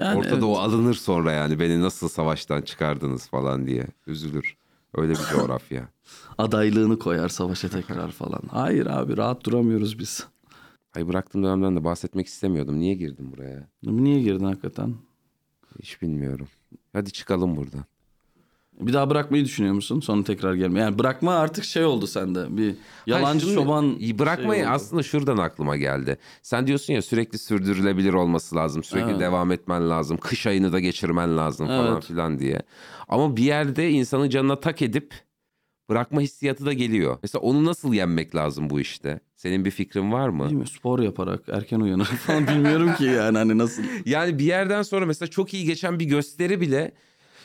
Yani 0.00 0.18
Orta 0.18 0.28
evet. 0.28 0.42
Doğu 0.42 0.58
alınır 0.58 0.94
sonra 0.94 1.32
yani 1.32 1.60
beni 1.60 1.80
nasıl 1.80 2.08
savaştan 2.08 2.62
çıkardınız 2.62 3.28
falan 3.28 3.66
diye. 3.66 3.86
Üzülür. 4.06 4.56
Öyle 4.94 5.12
bir 5.12 5.36
coğrafya. 5.36 5.88
adaylığını 6.38 6.98
koyar 6.98 7.28
savaşa 7.28 7.68
tekrar 7.68 8.10
falan. 8.10 8.42
Hayır 8.50 8.86
abi 8.86 9.16
rahat 9.16 9.44
duramıyoruz 9.46 9.98
biz. 9.98 10.26
Ay 10.94 11.08
bıraktığım 11.08 11.42
dönemden 11.42 11.76
de 11.76 11.84
bahsetmek 11.84 12.26
istemiyordum. 12.26 12.80
Niye 12.80 12.94
girdim 12.94 13.32
buraya? 13.32 13.68
Niye 13.82 14.22
girdin 14.22 14.44
hakikaten? 14.44 14.94
Hiç 15.82 16.02
bilmiyorum. 16.02 16.48
Hadi 16.92 17.12
çıkalım 17.12 17.56
buradan. 17.56 17.84
Bir 18.80 18.92
daha 18.92 19.10
bırakmayı 19.10 19.44
düşünüyor 19.44 19.74
musun? 19.74 20.00
Sonra 20.00 20.24
tekrar 20.24 20.54
gelme. 20.54 20.80
Yani 20.80 20.98
bırakma 20.98 21.34
artık 21.34 21.64
şey 21.64 21.84
oldu 21.84 22.06
sende. 22.06 22.56
Bir 22.56 22.74
yalancı 23.06 23.46
Hayır, 23.46 23.58
çoban 23.58 24.00
Bırakmayı 24.18 24.62
şey 24.62 24.72
aslında 24.72 25.02
şuradan 25.02 25.36
aklıma 25.36 25.76
geldi. 25.76 26.18
Sen 26.42 26.66
diyorsun 26.66 26.94
ya 26.94 27.02
sürekli 27.02 27.38
sürdürülebilir 27.38 28.12
olması 28.12 28.56
lazım. 28.56 28.84
Sürekli 28.84 29.10
Evet. 29.10 29.20
devam 29.20 29.52
etmen 29.52 29.90
lazım. 29.90 30.16
Kış 30.16 30.46
ayını 30.46 30.72
da 30.72 30.80
geçirmen 30.80 31.36
lazım 31.36 31.66
falan 31.66 31.92
Evet. 31.92 32.04
filan 32.04 32.38
diye. 32.38 32.62
Ama 33.08 33.36
bir 33.36 33.44
yerde 33.44 33.90
insanın 33.90 34.28
canına 34.28 34.60
tak 34.60 34.82
edip 34.82 35.14
bırakma 35.88 36.20
hissiyatı 36.20 36.66
da 36.66 36.72
geliyor. 36.72 37.18
Mesela 37.22 37.42
onu 37.42 37.64
nasıl 37.64 37.94
yenmek 37.94 38.34
lazım 38.34 38.70
bu 38.70 38.80
işte? 38.80 39.20
Senin 39.36 39.64
bir 39.64 39.70
fikrin 39.70 40.12
var 40.12 40.28
mı? 40.28 40.50
Mi? 40.50 40.66
Spor 40.66 40.98
yaparak 40.98 41.40
erken 41.48 41.80
uyanır 41.80 42.04
falan 42.04 42.46
bilmiyorum 42.46 42.94
ki 42.94 43.04
yani 43.04 43.38
hani 43.38 43.58
nasıl. 43.58 43.82
Yani 44.06 44.38
bir 44.38 44.44
yerden 44.44 44.82
sonra 44.82 45.06
mesela 45.06 45.30
çok 45.30 45.54
iyi 45.54 45.64
geçen 45.64 46.00
bir 46.00 46.04
gösteri 46.04 46.60
bile 46.60 46.92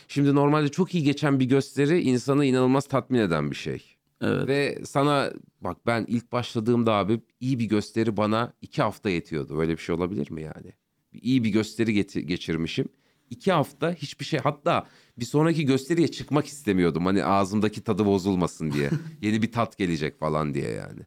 şimdi 0.07 0.35
normalde 0.35 0.69
çok 0.69 0.95
iyi 0.95 1.03
geçen 1.03 1.39
bir 1.39 1.45
gösteri 1.45 2.01
insanı 2.01 2.45
inanılmaz 2.45 2.87
tatmin 2.87 3.19
eden 3.19 3.51
bir 3.51 3.55
şey. 3.55 3.83
Evet. 4.21 4.47
Ve 4.47 4.81
sana 4.85 5.33
bak 5.61 5.77
ben 5.85 6.05
ilk 6.07 6.31
başladığımda 6.31 6.93
abi 6.93 7.21
iyi 7.39 7.59
bir 7.59 7.65
gösteri 7.65 8.17
bana 8.17 8.53
iki 8.61 8.81
hafta 8.81 9.09
yetiyordu. 9.09 9.57
Böyle 9.57 9.71
bir 9.71 9.81
şey 9.81 9.95
olabilir 9.95 10.31
mi 10.31 10.41
yani? 10.41 10.73
İyi 11.13 11.43
bir 11.43 11.49
gösteri 11.49 11.93
geti- 11.93 12.25
geçirmişim. 12.25 12.87
İki 13.29 13.51
hafta 13.51 13.93
hiçbir 13.93 14.25
şey 14.25 14.39
hatta 14.39 14.87
bir 15.19 15.25
sonraki 15.25 15.65
gösteriye 15.65 16.07
çıkmak 16.07 16.45
istemiyordum. 16.45 17.05
Hani 17.05 17.23
ağzımdaki 17.23 17.83
tadı 17.83 18.05
bozulmasın 18.05 18.71
diye. 18.71 18.89
Yeni 19.21 19.41
bir 19.41 19.51
tat 19.51 19.77
gelecek 19.77 20.19
falan 20.19 20.53
diye 20.53 20.69
yani. 20.69 20.99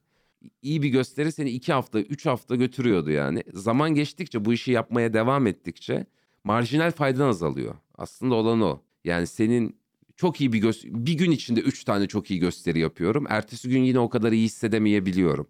İyi 0.62 0.82
bir 0.82 0.88
gösteri 0.88 1.32
seni 1.32 1.50
iki 1.50 1.72
hafta, 1.72 2.00
üç 2.00 2.26
hafta 2.26 2.56
götürüyordu 2.56 3.10
yani. 3.10 3.42
Zaman 3.52 3.94
geçtikçe 3.94 4.44
bu 4.44 4.52
işi 4.52 4.72
yapmaya 4.72 5.12
devam 5.12 5.46
ettikçe 5.46 6.06
marjinal 6.44 6.90
faydan 6.90 7.28
azalıyor. 7.28 7.74
Aslında 7.94 8.34
olan 8.34 8.60
o. 8.60 8.82
Yani 9.04 9.26
senin 9.26 9.80
çok 10.16 10.40
iyi 10.40 10.52
bir 10.52 10.62
gö- 10.62 11.06
bir 11.06 11.14
gün 11.14 11.30
içinde 11.30 11.60
üç 11.60 11.84
tane 11.84 12.06
çok 12.08 12.30
iyi 12.30 12.40
gösteri 12.40 12.78
yapıyorum. 12.78 13.26
Ertesi 13.28 13.68
gün 13.68 13.82
yine 13.82 13.98
o 13.98 14.08
kadar 14.08 14.32
iyi 14.32 14.44
hissedemeyebiliyorum. 14.44 15.46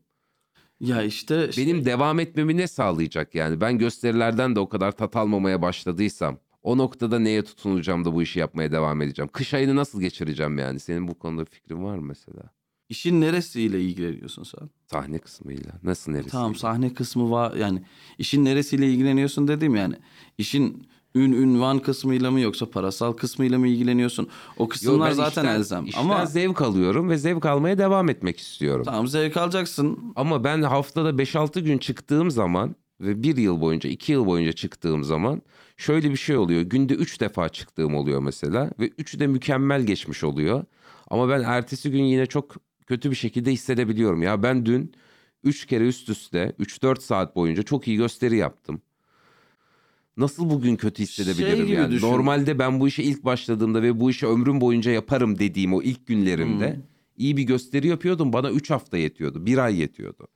Ya 0.80 1.02
işte 1.02 1.50
Benim 1.56 1.84
devam 1.84 2.20
etmemi 2.20 2.56
ne 2.56 2.66
sağlayacak 2.66 3.34
yani? 3.34 3.60
Ben 3.60 3.78
gösterilerden 3.78 4.56
de 4.56 4.60
o 4.60 4.68
kadar 4.68 4.92
tat 4.92 5.16
almamaya 5.16 5.62
başladıysam 5.62 6.38
o 6.62 6.78
noktada 6.78 7.18
neye 7.18 7.44
tutunacağım 7.44 8.04
da 8.04 8.14
bu 8.14 8.22
işi 8.22 8.38
yapmaya 8.38 8.72
devam 8.72 9.02
edeceğim? 9.02 9.30
Kış 9.32 9.54
ayını 9.54 9.76
nasıl 9.76 10.00
geçireceğim 10.00 10.58
yani? 10.58 10.80
Senin 10.80 11.08
bu 11.08 11.18
konuda 11.18 11.44
fikrin 11.44 11.84
var 11.84 11.98
mı 11.98 12.06
mesela? 12.06 12.42
işin 12.88 13.20
neresiyle 13.20 13.80
ilgileniyorsun 13.80 14.42
sen? 14.42 14.70
Sahne 14.86 15.18
kısmıyla. 15.18 15.72
Nasıl 15.82 16.12
neresi? 16.12 16.30
Tamam 16.30 16.54
sahne 16.54 16.94
kısmı 16.94 17.30
var 17.30 17.56
yani 17.56 17.82
işin 18.18 18.44
neresiyle 18.44 18.90
ilgileniyorsun 18.90 19.48
dedim 19.48 19.74
yani. 19.74 19.94
İşin 20.38 20.86
ün 21.14 21.32
ünvan 21.32 21.78
kısmıyla 21.78 22.30
mı 22.30 22.40
yoksa 22.40 22.70
parasal 22.70 23.12
kısmıyla 23.12 23.58
mı 23.58 23.68
ilgileniyorsun? 23.68 24.28
O 24.56 24.62
Yo, 24.62 24.68
kısımlar 24.68 25.08
ben 25.10 25.14
zaten 25.14 25.42
işten- 25.42 25.54
elzem. 25.56 25.84
işten 25.86 26.00
Ama 26.00 26.26
zevk 26.26 26.62
alıyorum 26.62 27.10
ve 27.10 27.18
zevk 27.18 27.46
almaya 27.46 27.78
devam 27.78 28.08
etmek 28.08 28.38
istiyorum. 28.40 28.84
tamam 28.84 29.06
zevk 29.08 29.36
alacaksın. 29.36 30.12
Ama 30.16 30.44
ben 30.44 30.62
haftada 30.62 31.18
5-6 31.18 31.60
gün 31.60 31.78
çıktığım 31.78 32.30
zaman 32.30 32.74
ve 33.00 33.22
bir 33.22 33.36
yıl 33.36 33.60
boyunca, 33.60 33.90
iki 33.90 34.12
yıl 34.12 34.26
boyunca 34.26 34.52
çıktığım 34.52 35.04
zaman 35.04 35.42
şöyle 35.76 36.10
bir 36.10 36.16
şey 36.16 36.36
oluyor. 36.36 36.62
Günde 36.62 36.94
üç 36.94 37.20
defa 37.20 37.48
çıktığım 37.48 37.94
oluyor 37.94 38.20
mesela 38.20 38.70
ve 38.80 38.90
üçü 38.98 39.20
de 39.20 39.26
mükemmel 39.26 39.82
geçmiş 39.82 40.24
oluyor. 40.24 40.64
Ama 41.10 41.28
ben 41.28 41.42
ertesi 41.42 41.90
gün 41.90 42.04
yine 42.04 42.26
çok 42.26 42.54
kötü 42.86 43.10
bir 43.10 43.16
şekilde 43.16 43.52
hissedebiliyorum. 43.52 44.22
Ya 44.22 44.42
ben 44.42 44.66
dün 44.66 44.92
üç 45.44 45.66
kere 45.66 45.84
üst 45.88 46.08
üste 46.08 46.52
3-4 46.58 47.02
saat 47.02 47.36
boyunca 47.36 47.62
çok 47.62 47.88
iyi 47.88 47.96
gösteri 47.96 48.36
yaptım. 48.36 48.82
Nasıl 50.20 50.50
bugün 50.50 50.76
kötü 50.76 51.02
hissedebilirim 51.02 51.66
Şey 51.66 51.74
yani? 51.76 51.90
düşün. 51.92 52.06
Normalde 52.06 52.58
ben 52.58 52.80
bu 52.80 52.88
işe 52.88 53.02
ilk 53.02 53.24
başladığımda 53.24 53.82
ve 53.82 54.00
bu 54.00 54.10
işi 54.10 54.26
ömrüm 54.26 54.60
boyunca 54.60 54.90
yaparım 54.92 55.38
dediğim 55.38 55.74
o 55.74 55.82
ilk 55.82 56.06
günlerimde 56.06 56.74
Hmm. 56.74 56.82
iyi 57.16 57.36
bir 57.36 57.42
gösteri 57.42 57.88
yapıyordum. 57.88 58.32
Bana 58.32 58.50
3 58.50 58.70
hafta 58.70 58.98
yetiyordu. 58.98 59.46
Bir 59.46 59.58
ay 59.58 59.80
yetiyordu. 59.80 60.28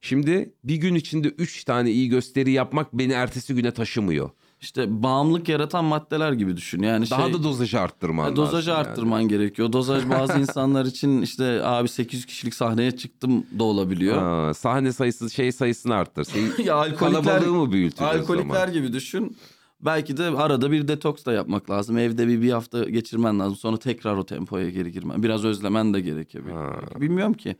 Şimdi 0.00 0.52
bir 0.64 0.76
gün 0.76 0.94
içinde 0.94 1.28
3 1.28 1.64
tane 1.64 1.90
iyi 1.90 2.08
gösteri 2.08 2.50
yapmak 2.50 2.92
beni 2.92 3.12
ertesi 3.12 3.54
güne 3.54 3.70
taşımıyor. 3.70 4.30
İşte 4.60 5.02
bağımlılık 5.02 5.48
yaratan 5.48 5.84
maddeler 5.84 6.32
gibi 6.32 6.56
düşün. 6.56 6.82
Yani 6.82 7.10
Daha 7.10 7.24
şey, 7.24 7.32
da 7.32 7.42
dozajı 7.42 7.80
arttırman 7.80 8.24
Ya 8.24 8.30
lazım. 8.30 8.44
dozajı 8.44 8.70
yani. 8.70 8.78
arttırman 8.78 9.28
gerekiyor. 9.28 9.72
Dozaj 9.72 10.08
bazı 10.10 10.38
insanlar 10.40 10.84
için 10.86 11.22
işte 11.22 11.64
abi 11.64 11.88
800 11.88 12.26
kişilik 12.26 12.54
sahneye 12.54 12.90
çıktım 12.96 13.46
da 13.58 13.64
olabiliyor. 13.64 14.18
Ha, 14.18 14.54
sahne 14.54 14.92
sayısı 14.92 15.30
şey 15.30 15.52
sayısını 15.52 15.94
arttır. 15.94 16.24
Senin 16.24 16.52
ya 16.64 16.74
alkolikler, 16.74 16.98
kalabalığı 16.98 17.52
mı 17.52 17.90
o 18.00 18.04
alkolikler 18.04 18.54
zaman? 18.54 18.72
gibi 18.72 18.92
düşün. 18.92 19.36
Belki 19.80 20.16
de 20.16 20.24
arada 20.24 20.72
bir 20.72 20.88
detoks 20.88 21.24
da 21.24 21.32
yapmak 21.32 21.70
lazım. 21.70 21.98
Evde 21.98 22.28
bir, 22.28 22.42
bir 22.42 22.50
hafta 22.50 22.84
geçirmen 22.84 23.40
lazım. 23.40 23.56
Sonra 23.56 23.76
tekrar 23.76 24.16
o 24.16 24.26
tempoya 24.26 24.70
geri 24.70 24.92
girmen. 24.92 25.22
Biraz 25.22 25.44
özlemen 25.44 25.94
de 25.94 26.00
gerekiyor. 26.00 26.44
Ha. 26.50 27.00
Bilmiyorum 27.00 27.34
ki. 27.34 27.56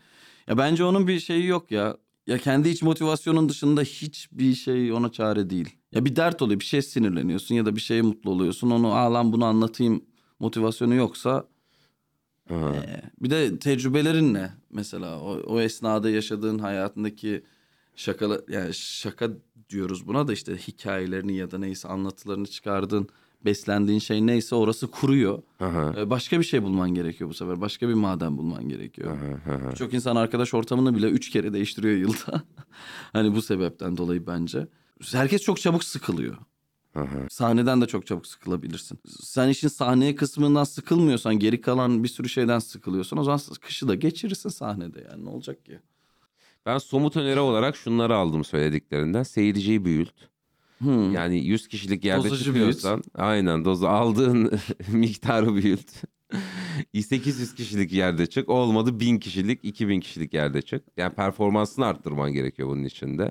Ya 0.49 0.59
bence 0.59 0.85
onun 0.85 1.09
bir 1.09 1.21
şeyi 1.21 1.47
yok 1.47 1.71
ya. 1.71 1.97
Ya 2.27 2.39
kendi 2.39 2.69
iç 2.69 2.83
motivasyonun 2.83 3.49
dışında 3.49 3.83
hiçbir 3.83 4.55
şey 4.55 4.93
ona 4.93 5.13
çare 5.13 5.51
değil. 5.51 5.78
Ya 5.93 6.05
bir 6.05 6.17
dert 6.17 6.43
oluyor, 6.43 6.61
bir 6.61 6.65
şey 6.65 6.83
sinirleniyorsun 6.83 7.55
ya 7.55 7.67
da 7.67 7.77
bir 7.77 7.81
şeye 7.81 8.03
mutlu 8.03 8.31
oluyorsun. 8.31 8.71
Onu 8.71 8.93
aa 8.93 9.15
lan 9.15 9.33
bunu 9.33 9.45
anlatayım 9.45 10.05
motivasyonu 10.41 10.95
yoksa. 10.95 11.49
Ee, 12.51 13.03
bir 13.21 13.31
de 13.31 13.59
tecrübelerin 13.59 14.35
ne? 14.35 14.51
Mesela 14.71 15.21
o, 15.21 15.41
o 15.47 15.61
esnada 15.61 16.11
yaşadığın 16.11 16.59
hayatındaki 16.59 17.45
şaka 17.97 18.29
yani 18.49 18.75
şaka 18.75 19.29
diyoruz 19.71 20.07
buna 20.07 20.29
da 20.29 20.33
işte 20.33 20.57
hikayelerini 20.57 21.37
ya 21.37 21.51
da 21.51 21.59
neyse 21.59 21.89
anlatılarını 21.89 22.47
çıkardığın 22.47 23.09
beslendiğin 23.45 23.99
şey 23.99 24.27
neyse 24.27 24.55
orası 24.55 24.87
kuruyor. 24.91 25.43
Aha. 25.61 25.95
Ee, 25.97 26.11
başka 26.11 26.39
bir 26.39 26.45
şey 26.45 26.63
bulman 26.63 26.95
gerekiyor 26.95 27.31
bu 27.31 27.35
sefer. 27.35 27.61
Başka 27.61 27.89
bir 27.89 27.95
maden 27.95 28.39
bulman 28.39 28.69
gerekiyor. 28.69 29.17
Aha, 29.17 29.55
aha. 29.55 29.75
Çok 29.75 29.95
insan 29.95 30.17
arkadaş 30.17 30.55
ortamını 30.55 30.97
bile 30.97 31.09
üç 31.09 31.31
kere 31.31 31.53
değiştiriyor 31.53 31.97
yılda. 31.97 32.43
hani 33.13 33.35
bu 33.35 33.43
sebepten 33.43 33.97
dolayı 33.97 34.27
bence. 34.27 34.67
Herkes 35.13 35.43
çok 35.43 35.61
çabuk 35.61 35.85
sıkılıyor. 35.85 36.37
Aha. 36.95 37.19
Sahneden 37.31 37.81
de 37.81 37.87
çok 37.87 38.07
çabuk 38.07 38.27
sıkılabilirsin. 38.27 38.99
Sen 39.21 39.49
işin 39.49 39.69
sahneye 39.69 40.15
kısmından 40.15 40.65
sıkılmıyorsan 40.65 41.39
geri 41.39 41.61
kalan 41.61 42.05
bir 42.05 42.09
sürü 42.09 42.29
şeyden 42.29 42.59
sıkılıyorsan 42.59 43.19
o 43.19 43.25
zaman 43.25 43.41
kışı 43.61 43.89
da 43.89 43.95
geçirirsin 43.95 44.49
sahnede 44.49 45.07
yani 45.11 45.25
ne 45.25 45.29
olacak 45.29 45.65
ki? 45.65 45.79
Ben 46.67 46.79
somut 46.79 47.17
öneri 47.17 47.41
olarak 47.41 47.77
şunları 47.77 48.17
aldım 48.17 48.45
söylediklerinden. 48.45 49.23
Seyirciyi 49.23 49.85
büyült. 49.85 50.15
Hmm. 50.79 51.13
Yani 51.13 51.47
100 51.47 51.69
kişilik 51.69 52.05
yerde 52.05 52.25
Dozajı 52.25 52.45
çıkıyorsan 52.45 53.03
aynen 53.15 53.65
dozu 53.65 53.87
aldığın 53.87 54.53
miktarı 54.89 55.55
büyült. 55.55 55.91
800 56.95 57.55
kişilik 57.55 57.93
yerde 57.93 58.27
çık. 58.27 58.49
Olmadı 58.49 59.01
1000 59.01 59.19
kişilik, 59.19 59.65
2000 59.65 60.01
kişilik 60.01 60.35
yerde 60.35 60.63
çık. 60.63 60.85
Yani 60.97 61.15
performansını 61.15 61.87
arttırman 61.87 62.33
gerekiyor 62.33 62.69
bunun 62.69 62.85
içinde. 62.85 63.31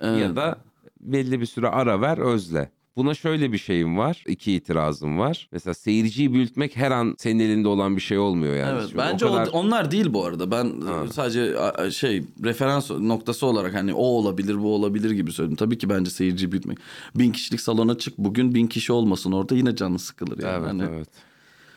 Evet. 0.00 0.20
Ya 0.20 0.36
da 0.36 0.58
belli 1.00 1.40
bir 1.40 1.46
süre 1.46 1.68
ara 1.68 2.00
ver 2.00 2.18
özle. 2.18 2.70
Buna 2.96 3.14
şöyle 3.14 3.52
bir 3.52 3.58
şeyim 3.58 3.98
var. 3.98 4.24
iki 4.28 4.52
itirazım 4.52 5.18
var. 5.18 5.48
Mesela 5.52 5.74
seyirciyi 5.74 6.32
büyütmek 6.32 6.76
her 6.76 6.90
an 6.90 7.14
senin 7.18 7.38
elinde 7.40 7.68
olan 7.68 7.96
bir 7.96 8.00
şey 8.00 8.18
olmuyor 8.18 8.54
yani. 8.56 8.72
Evet, 8.72 8.82
Çünkü 8.82 8.98
bence 8.98 9.26
o 9.26 9.32
kadar... 9.32 9.46
o- 9.46 9.50
onlar 9.50 9.90
değil 9.90 10.12
bu 10.12 10.24
arada. 10.24 10.50
Ben 10.50 10.80
Ha. 10.80 11.04
e, 11.08 11.12
sadece 11.12 11.54
şey 11.90 12.22
referans 12.44 12.90
noktası 12.90 13.46
olarak 13.46 13.74
hani 13.74 13.94
o 13.94 14.02
olabilir 14.02 14.58
bu 14.62 14.74
olabilir 14.74 15.10
gibi 15.10 15.32
söyledim. 15.32 15.56
Tabii 15.56 15.78
ki 15.78 15.88
bence 15.88 16.10
seyirci 16.10 16.52
büyütmek. 16.52 16.78
Bin 17.14 17.32
kişilik 17.32 17.60
salona 17.60 17.98
çık 17.98 18.18
bugün 18.18 18.54
bin 18.54 18.66
kişi 18.66 18.92
olmasın 18.92 19.32
orada 19.32 19.54
yine 19.54 19.76
canı 19.76 19.98
sıkılır 19.98 20.38
yani. 20.42 20.56
Evet 20.58 20.68
Hani- 20.68 20.82
evet. 20.96 21.08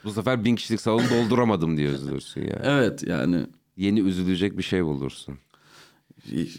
Bu 0.03 0.11
sefer 0.11 0.45
bin 0.45 0.55
kişilik 0.55 0.81
salonu 0.81 1.03
dolduramadım 1.09 1.77
diye 1.77 1.87
üzülürsün 1.89 2.41
yani. 2.41 2.61
evet 2.63 3.03
yani 3.07 3.45
Yeni 3.77 3.99
üzülecek 3.99 4.57
bir 4.57 4.63
şey 4.63 4.85
bulursun. 4.85 5.37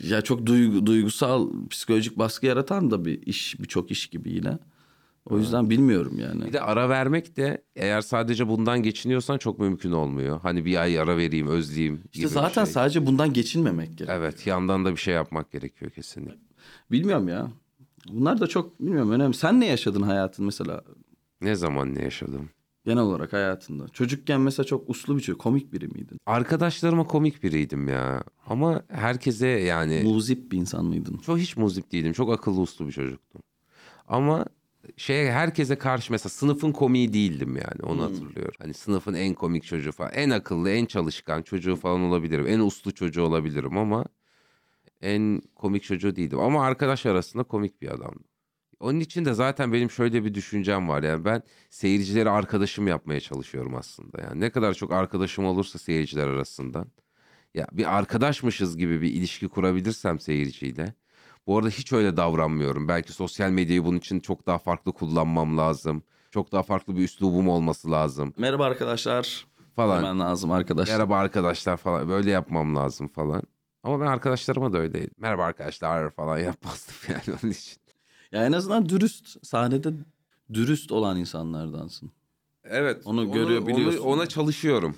Ya 0.08 0.22
çok 0.22 0.46
duygu, 0.46 0.86
duygusal 0.86 1.50
psikolojik 1.70 2.18
baskı 2.18 2.46
yaratan 2.46 2.90
da 2.90 3.04
bir 3.04 3.22
iş 3.22 3.60
birçok 3.60 3.90
iş 3.90 4.06
gibi 4.06 4.32
yine. 4.32 4.58
O 5.26 5.38
yüzden 5.38 5.70
bilmiyorum 5.70 6.18
yani. 6.18 6.44
Bir 6.44 6.52
de 6.52 6.60
ara 6.60 6.88
vermek 6.88 7.36
de 7.36 7.64
eğer 7.76 8.00
sadece 8.00 8.48
bundan 8.48 8.82
geçiniyorsan 8.82 9.38
çok 9.38 9.58
mümkün 9.58 9.92
olmuyor. 9.92 10.40
Hani 10.40 10.64
bir 10.64 10.76
ay 10.82 11.00
ara 11.00 11.16
vereyim, 11.16 11.46
özleyeyim 11.46 11.94
gibi 11.96 12.08
İşte 12.12 12.28
zaten 12.28 12.64
şey. 12.64 12.72
sadece 12.72 13.06
bundan 13.06 13.32
geçinmemek 13.32 13.98
gerek. 13.98 14.10
Evet, 14.14 14.46
yandan 14.46 14.84
da 14.84 14.92
bir 14.92 14.96
şey 14.96 15.14
yapmak 15.14 15.50
gerekiyor 15.52 15.90
kesinlikle. 15.90 16.38
Bilmiyorum 16.90 17.28
ya. 17.28 17.50
Bunlar 18.08 18.40
da 18.40 18.46
çok 18.46 18.80
bilmiyorum 18.80 19.10
önemli. 19.10 19.34
Sen 19.34 19.60
ne 19.60 19.66
yaşadın 19.66 20.02
hayatın 20.02 20.44
mesela 20.44 20.84
Ne 21.40 21.54
zaman 21.54 21.94
ne 21.94 22.02
yaşadım? 22.02 22.50
Genel 22.90 23.02
olarak 23.02 23.32
hayatında? 23.32 23.88
Çocukken 23.88 24.40
mesela 24.40 24.66
çok 24.66 24.90
uslu 24.90 25.16
bir 25.16 25.20
çocuk, 25.20 25.40
komik 25.40 25.72
biri 25.72 25.88
miydin? 25.88 26.18
Arkadaşlarıma 26.26 27.06
komik 27.06 27.42
biriydim 27.42 27.88
ya. 27.88 28.24
Ama 28.46 28.82
herkese 28.88 29.46
yani 29.46 30.02
Muzip 30.04 30.52
bir 30.52 30.58
insan 30.58 30.84
mıydın? 30.84 31.16
çok 31.16 31.38
hiç 31.38 31.56
muzip 31.56 31.92
değildim. 31.92 32.12
Çok 32.12 32.32
akıllı 32.32 32.60
uslu 32.60 32.86
bir 32.86 32.92
çocuktum. 32.92 33.42
Ama 34.08 34.44
şey 34.96 35.26
herkese 35.26 35.76
karşı 35.76 36.12
mesela 36.12 36.30
sınıfın 36.30 36.72
komiği 36.72 37.12
değildim 37.12 37.56
yani 37.56 37.82
onu 37.82 38.02
hatırlıyorum. 38.02 38.54
Hani 38.58 38.74
sınıfın 38.74 39.14
en 39.14 39.34
komik 39.34 39.64
çocuğu 39.64 39.92
falan 39.92 40.12
en 40.14 40.30
akıllı 40.30 40.70
en 40.70 40.86
çalışkan 40.86 41.42
çocuğu 41.42 41.76
falan 41.76 42.00
olabilirim. 42.00 42.46
En 42.46 42.58
uslu 42.60 42.94
çocuğu 42.94 43.22
olabilirim 43.22 43.78
ama 43.78 44.04
en 45.00 45.42
komik 45.56 45.82
çocuğu 45.82 46.16
değildim. 46.16 46.40
Ama 46.40 46.64
arkadaş 46.64 47.06
arasında 47.06 47.42
komik 47.42 47.82
bir 47.82 47.88
adamdım. 47.88 48.24
Onun 48.80 49.00
için 49.00 49.24
de 49.24 49.34
zaten 49.34 49.72
benim 49.72 49.90
şöyle 49.90 50.24
bir 50.24 50.34
düşüncem 50.34 50.88
var. 50.88 51.02
Yani 51.02 51.24
ben 51.24 51.42
seyircileri 51.70 52.30
arkadaşım 52.30 52.88
yapmaya 52.88 53.20
çalışıyorum 53.20 53.74
aslında. 53.74 54.22
Yani 54.22 54.40
ne 54.40 54.50
kadar 54.50 54.74
çok 54.74 54.92
arkadaşım 54.92 55.44
olursa 55.44 55.78
seyirciler 55.78 56.26
arasından. 56.28 56.86
Ya 57.54 57.66
bir 57.72 57.96
arkadaşmışız 57.98 58.76
gibi 58.76 59.02
bir 59.02 59.12
ilişki 59.12 59.48
kurabilirsem 59.48 60.20
seyirciyle. 60.20 60.94
Bu 61.46 61.58
arada 61.58 61.68
hiç 61.68 61.92
öyle 61.92 62.16
davranmıyorum. 62.16 62.88
Belki 62.88 63.12
sosyal 63.12 63.50
medyayı 63.50 63.84
bunun 63.84 63.98
için 63.98 64.20
çok 64.20 64.46
daha 64.46 64.58
farklı 64.58 64.92
kullanmam 64.92 65.58
lazım. 65.58 66.02
Çok 66.30 66.52
daha 66.52 66.62
farklı 66.62 66.96
bir 66.96 67.02
üslubum 67.04 67.48
olması 67.48 67.90
lazım 67.90 68.34
Merhaba 68.36 68.64
arkadaşlar. 68.64 69.46
falan. 69.76 69.96
Hemen 69.96 70.20
lazım 70.20 70.52
arkadaşlar. 70.52 70.94
Merhaba 70.94 71.16
arkadaşlar 71.16 71.76
falan 71.76 72.08
böyle 72.08 72.30
yapmam 72.30 72.76
lazım 72.76 73.08
falan. 73.08 73.42
Ama 73.82 74.00
ben 74.00 74.06
arkadaşlarıma 74.06 74.72
da 74.72 74.78
öyleydim. 74.78 75.14
Merhaba 75.18 75.44
arkadaşlar 75.44 76.10
falan 76.10 76.38
yapmazdım 76.38 76.94
yani 77.08 77.38
onun 77.42 77.52
için. 77.52 77.80
Ya 78.32 78.46
en 78.46 78.52
azından 78.52 78.88
dürüst. 78.88 79.46
Sahnede 79.46 79.92
dürüst 80.52 80.92
olan 80.92 81.16
insanlardansın. 81.16 82.10
Evet. 82.64 83.02
Onu 83.04 83.32
görebiliyorsun. 83.32 84.00
ona 84.04 84.26
çalışıyorum. 84.26 84.96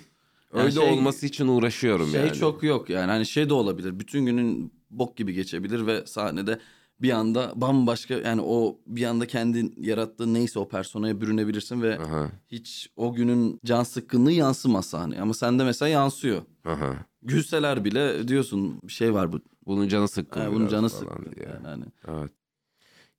Yani 0.53 0.63
Öyle 0.63 0.71
şey- 0.81 0.91
olması 0.91 1.25
için 1.25 1.47
uğraşıyorum 1.47 2.07
Şey 2.11 2.21
yani. 2.21 2.33
çok 2.33 2.63
yok 2.63 2.89
yani. 2.89 3.11
Hani 3.11 3.25
şey 3.25 3.49
de 3.49 3.53
olabilir. 3.53 3.99
Bütün 3.99 4.25
günün 4.25 4.73
bok 4.91 5.17
gibi 5.17 5.33
geçebilir 5.33 5.87
ve 5.87 6.05
sahnede 6.05 6.59
bir 7.01 7.11
anda 7.11 7.51
bambaşka 7.55 8.13
yani 8.13 8.41
o 8.41 8.77
bir 8.87 9.05
anda 9.05 9.25
kendin 9.27 9.75
yarattığı 9.77 10.33
neyse 10.33 10.59
o 10.59 10.67
personaya 10.67 11.21
bürünebilirsin 11.21 11.81
ve 11.81 11.99
Aha, 11.99 12.31
hiç 12.47 12.89
o 12.95 13.13
günün 13.13 13.59
can 13.65 13.83
sıkkınlığı 13.83 14.31
yansımaz 14.31 14.85
sahneye. 14.85 15.21
Ama 15.21 15.33
sende 15.33 15.63
mesela 15.63 15.89
yansıyor. 15.89 16.41
aha. 16.65 16.95
Gülseler 17.21 17.85
bile 17.85 18.27
diyorsun 18.27 18.79
bir 18.83 18.93
şey 18.93 19.13
var 19.13 19.31
bu. 19.31 19.39
Bunun 19.65 19.87
canı 19.87 20.07
sıkkın. 20.07 20.41
Ha, 20.41 20.51
bunun 20.51 20.67
canı 20.67 20.89
sıkkın. 20.89 21.25
Yani 21.45 21.67
hani. 21.67 21.85
Evet. 22.07 22.31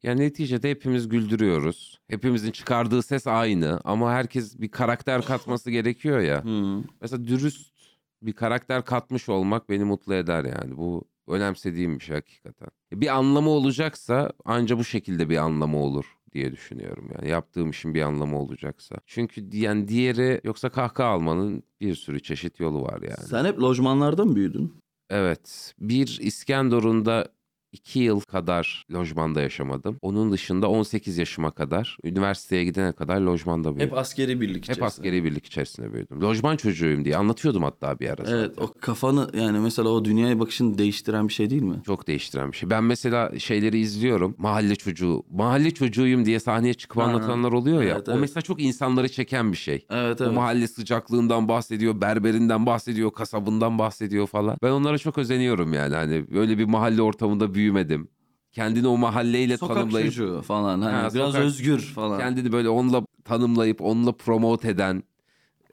Yani 0.04 0.20
neticede 0.20 0.70
hepimiz 0.70 1.08
güldürüyoruz. 1.08 2.00
Hepimizin 2.08 2.50
çıkardığı 2.50 3.02
ses 3.02 3.26
aynı 3.26 3.80
ama 3.84 4.12
herkes 4.12 4.60
bir 4.60 4.68
karakter 4.68 5.22
katması 5.22 5.70
gerekiyor 5.70 6.20
ya. 6.20 6.44
Hı. 6.44 6.82
Mesela 7.00 7.26
dürüst 7.26 7.74
bir 8.22 8.32
karakter 8.32 8.84
katmış 8.84 9.28
olmak 9.28 9.68
beni 9.68 9.84
mutlu 9.84 10.14
eder 10.14 10.44
yani. 10.44 10.76
Bu 10.76 11.04
önemsediğim 11.28 11.98
bir 11.98 12.04
şey 12.04 12.14
hakikaten. 12.14 12.68
Bir 12.92 13.16
anlamı 13.16 13.50
olacaksa 13.50 14.32
anca 14.44 14.78
bu 14.78 14.84
şekilde 14.84 15.28
bir 15.28 15.36
anlamı 15.36 15.78
olur 15.78 16.04
diye 16.32 16.52
düşünüyorum 16.52 17.10
yani. 17.18 17.30
Yaptığım 17.30 17.70
işin 17.70 17.94
bir 17.94 18.02
anlamı 18.02 18.38
olacaksa. 18.38 18.96
Çünkü 19.06 19.56
yani 19.56 19.88
diğeri 19.88 20.40
yoksa 20.44 20.68
kahkaha 20.68 21.08
almanın 21.08 21.62
bir 21.80 21.94
sürü 21.94 22.22
çeşit 22.22 22.60
yolu 22.60 22.82
var 22.82 23.02
yani. 23.02 23.28
Sen 23.28 23.44
hep 23.44 23.60
lojmanlarda 23.60 24.24
mı 24.24 24.36
büyüdün? 24.36 24.74
Evet. 25.10 25.74
Bir 25.80 26.18
İskenderun'da 26.22 27.28
iki 27.74 27.98
yıl 28.00 28.20
kadar 28.20 28.86
lojmanda 28.92 29.40
yaşamadım. 29.40 29.96
Onun 30.02 30.32
dışında 30.32 30.68
18 30.70 31.18
yaşıma 31.18 31.50
kadar, 31.50 31.96
üniversiteye 32.04 32.64
gidene 32.64 32.92
kadar 32.92 33.20
lojmanda 33.20 33.68
büyüdüm. 33.70 33.86
Hep 33.86 33.98
askeri 33.98 34.40
birlik 34.40 34.56
Hep 34.56 34.62
içerisinde. 34.64 34.84
askeri 34.86 35.24
birlik 35.24 35.46
içerisinde 35.46 35.92
büyüdüm. 35.92 36.20
Lojman 36.22 36.56
çocuğuyum 36.56 37.04
diye 37.04 37.16
anlatıyordum 37.16 37.62
hatta 37.62 37.98
bir 38.00 38.08
ara. 38.10 38.22
Evet 38.28 38.50
zaten. 38.54 38.62
o 38.64 38.72
kafanı 38.80 39.30
yani 39.38 39.58
mesela 39.58 39.88
o 39.88 40.04
dünyaya 40.04 40.40
bakışını 40.40 40.78
değiştiren 40.78 41.28
bir 41.28 41.32
şey 41.32 41.50
değil 41.50 41.62
mi? 41.62 41.76
Çok 41.86 42.06
değiştiren 42.06 42.52
bir 42.52 42.56
şey. 42.56 42.70
Ben 42.70 42.84
mesela 42.84 43.38
şeyleri 43.38 43.78
izliyorum. 43.78 44.34
Mahalle 44.38 44.76
çocuğu, 44.76 45.22
mahalle 45.30 45.70
çocuğuyum 45.70 46.24
diye 46.24 46.40
sahneye 46.40 46.74
çıkıp 46.74 47.02
Ha, 47.02 47.04
anlatanlar 47.06 47.52
oluyor 47.52 47.82
ya. 47.82 47.94
evet, 47.94 48.08
O 48.08 48.12
evet. 48.12 48.20
mesela 48.20 48.42
çok 48.42 48.62
insanları 48.62 49.08
çeken 49.08 49.52
bir 49.52 49.56
şey. 49.56 49.86
Evet 49.90 50.20
O 50.20 50.24
evet. 50.24 50.34
mahalle 50.34 50.68
sıcaklığından 50.68 51.48
bahsediyor, 51.48 52.00
berberinden 52.00 52.66
bahsediyor, 52.66 53.10
kasabından 53.12 53.78
bahsediyor 53.78 54.26
falan. 54.26 54.56
Ben 54.62 54.70
onlara 54.70 54.98
çok 54.98 55.18
özeniyorum 55.18 55.72
yani. 55.72 55.94
Hani 55.94 56.24
böyle 56.34 56.58
bir 56.58 56.64
mahalle 56.64 57.02
ortamında 57.02 57.54
büyümedim. 57.64 58.08
Kendini 58.52 58.86
o 58.88 58.96
mahalleyle 58.96 59.56
Sokak 59.56 59.76
tanımlayıp 59.76 60.06
çocuğu 60.08 60.42
falan 60.46 60.82
hani 60.82 60.94
Ha, 60.94 61.08
biraz 61.14 61.32
sokak- 61.32 61.44
özgür 61.44 61.78
falan. 61.80 62.18
kendini 62.18 62.52
böyle 62.52 62.68
onunla 62.68 63.06
tanımlayıp 63.24 63.80
onunla 63.80 64.12
promote 64.12 64.68
eden 64.68 65.02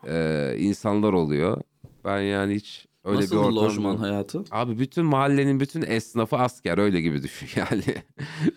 e, 0.08 0.56
insanlar 0.58 1.14
oluyor. 1.14 1.62
Ben 2.06 2.20
yani 2.22 2.56
hiç 2.56 2.86
öyle 3.06 3.18
Nasıl 3.22 3.32
bir 3.36 3.38
ortamda... 3.42 3.62
lojman 3.62 3.98
hayatı? 3.98 4.44
Abi 4.52 4.80
bütün 4.80 5.06
mahallenin 5.06 5.60
bütün 5.60 5.82
esnafı 5.82 6.38
asker 6.38 6.78
öyle 6.78 7.02
gibi 7.02 7.24
düşün 7.24 7.48
yani. 7.56 7.84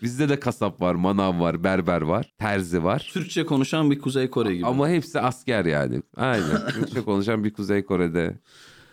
Bizde 0.01 0.29
de 0.29 0.39
kasap 0.39 0.81
var, 0.81 0.95
manav 0.95 1.39
var, 1.39 1.63
berber 1.63 2.01
var, 2.01 2.33
terzi 2.39 2.83
var. 2.83 3.09
Türkçe 3.13 3.45
konuşan 3.45 3.91
bir 3.91 3.99
Kuzey 3.99 4.29
Kore 4.29 4.55
gibi. 4.55 4.65
Ama 4.65 4.89
hepsi 4.89 5.19
asker 5.19 5.65
yani. 5.65 6.01
Aynen. 6.17 6.67
Türkçe 6.75 7.01
konuşan 7.01 7.43
bir 7.43 7.53
Kuzey 7.53 7.85
Kore'de. 7.85 8.39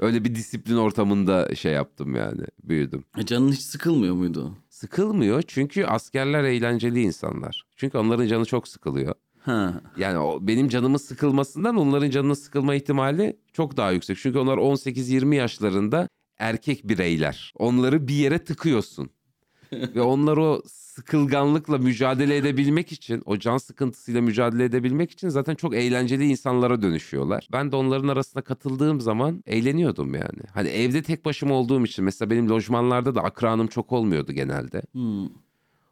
Öyle 0.03 0.25
bir 0.25 0.35
disiplin 0.35 0.77
ortamında 0.77 1.55
şey 1.55 1.73
yaptım 1.73 2.17
yani. 2.17 2.43
Büyüdüm. 2.65 3.05
E, 3.19 3.27
Canın 3.27 3.53
hiç 3.53 3.61
sıkılmıyor 3.61 4.15
muydu? 4.15 4.57
Sıkılmıyor 4.71 5.43
çünkü 5.47 5.85
askerler 5.85 6.45
eğlenceli 6.45 7.03
insanlar. 7.03 7.67
Çünkü 7.77 7.99
onların 7.99 8.27
canı 8.27 8.45
çok 8.45 8.69
sıkılıyor. 8.69 9.15
Ha. 9.39 9.81
Yani 9.97 10.19
o, 10.19 10.47
benim 10.47 10.69
canımın 10.69 10.97
sıkılmasından 10.99 11.77
onların 11.77 12.11
canının 12.11 12.35
sıkılma 12.35 12.75
ihtimali 12.75 13.37
çok 13.53 13.77
daha 13.77 13.91
yüksek. 13.93 14.19
Çünkü 14.19 14.39
onlar 14.39 14.59
18-20 14.59 15.35
yaşlarında 15.35 16.09
erkek 16.39 16.89
bireyler. 16.89 17.53
Onları 17.59 18.09
bir 18.09 18.15
yere 18.15 18.45
tıkıyorsun. 18.45 19.11
Ve 19.73 20.01
onlar 20.01 20.37
o 20.37 20.63
sıkılganlıkla 20.95 21.79
mücadele 21.79 22.37
edebilmek 22.37 22.93
için, 22.93 23.23
o 23.27 23.39
can 23.39 23.59
sıkıntısıyla 23.59 24.21
mücadele 24.21 24.65
edebilmek 24.65 25.11
için 25.11 25.29
zaten 25.29 25.55
çok 25.55 25.75
eğlenceli 25.75 26.25
insanlara 26.27 26.83
dönüşüyorlar. 26.83 27.49
Ben 27.53 27.73
de 27.73 27.77
onların 27.77 28.09
arasına 28.09 28.43
katıldığım 28.43 29.01
zaman 29.01 29.43
eğleniyordum 29.47 30.15
yani. 30.15 30.43
Hani 30.55 30.69
evde 30.69 31.03
tek 31.03 31.25
başıma 31.25 31.55
olduğum 31.55 31.85
için 31.85 32.05
mesela 32.05 32.31
benim 32.31 32.51
lojmanlarda 32.51 33.15
da 33.15 33.23
akranım 33.23 33.67
çok 33.67 33.93
olmuyordu 33.93 34.33
genelde. 34.33 34.83
Hmm. 34.93 35.29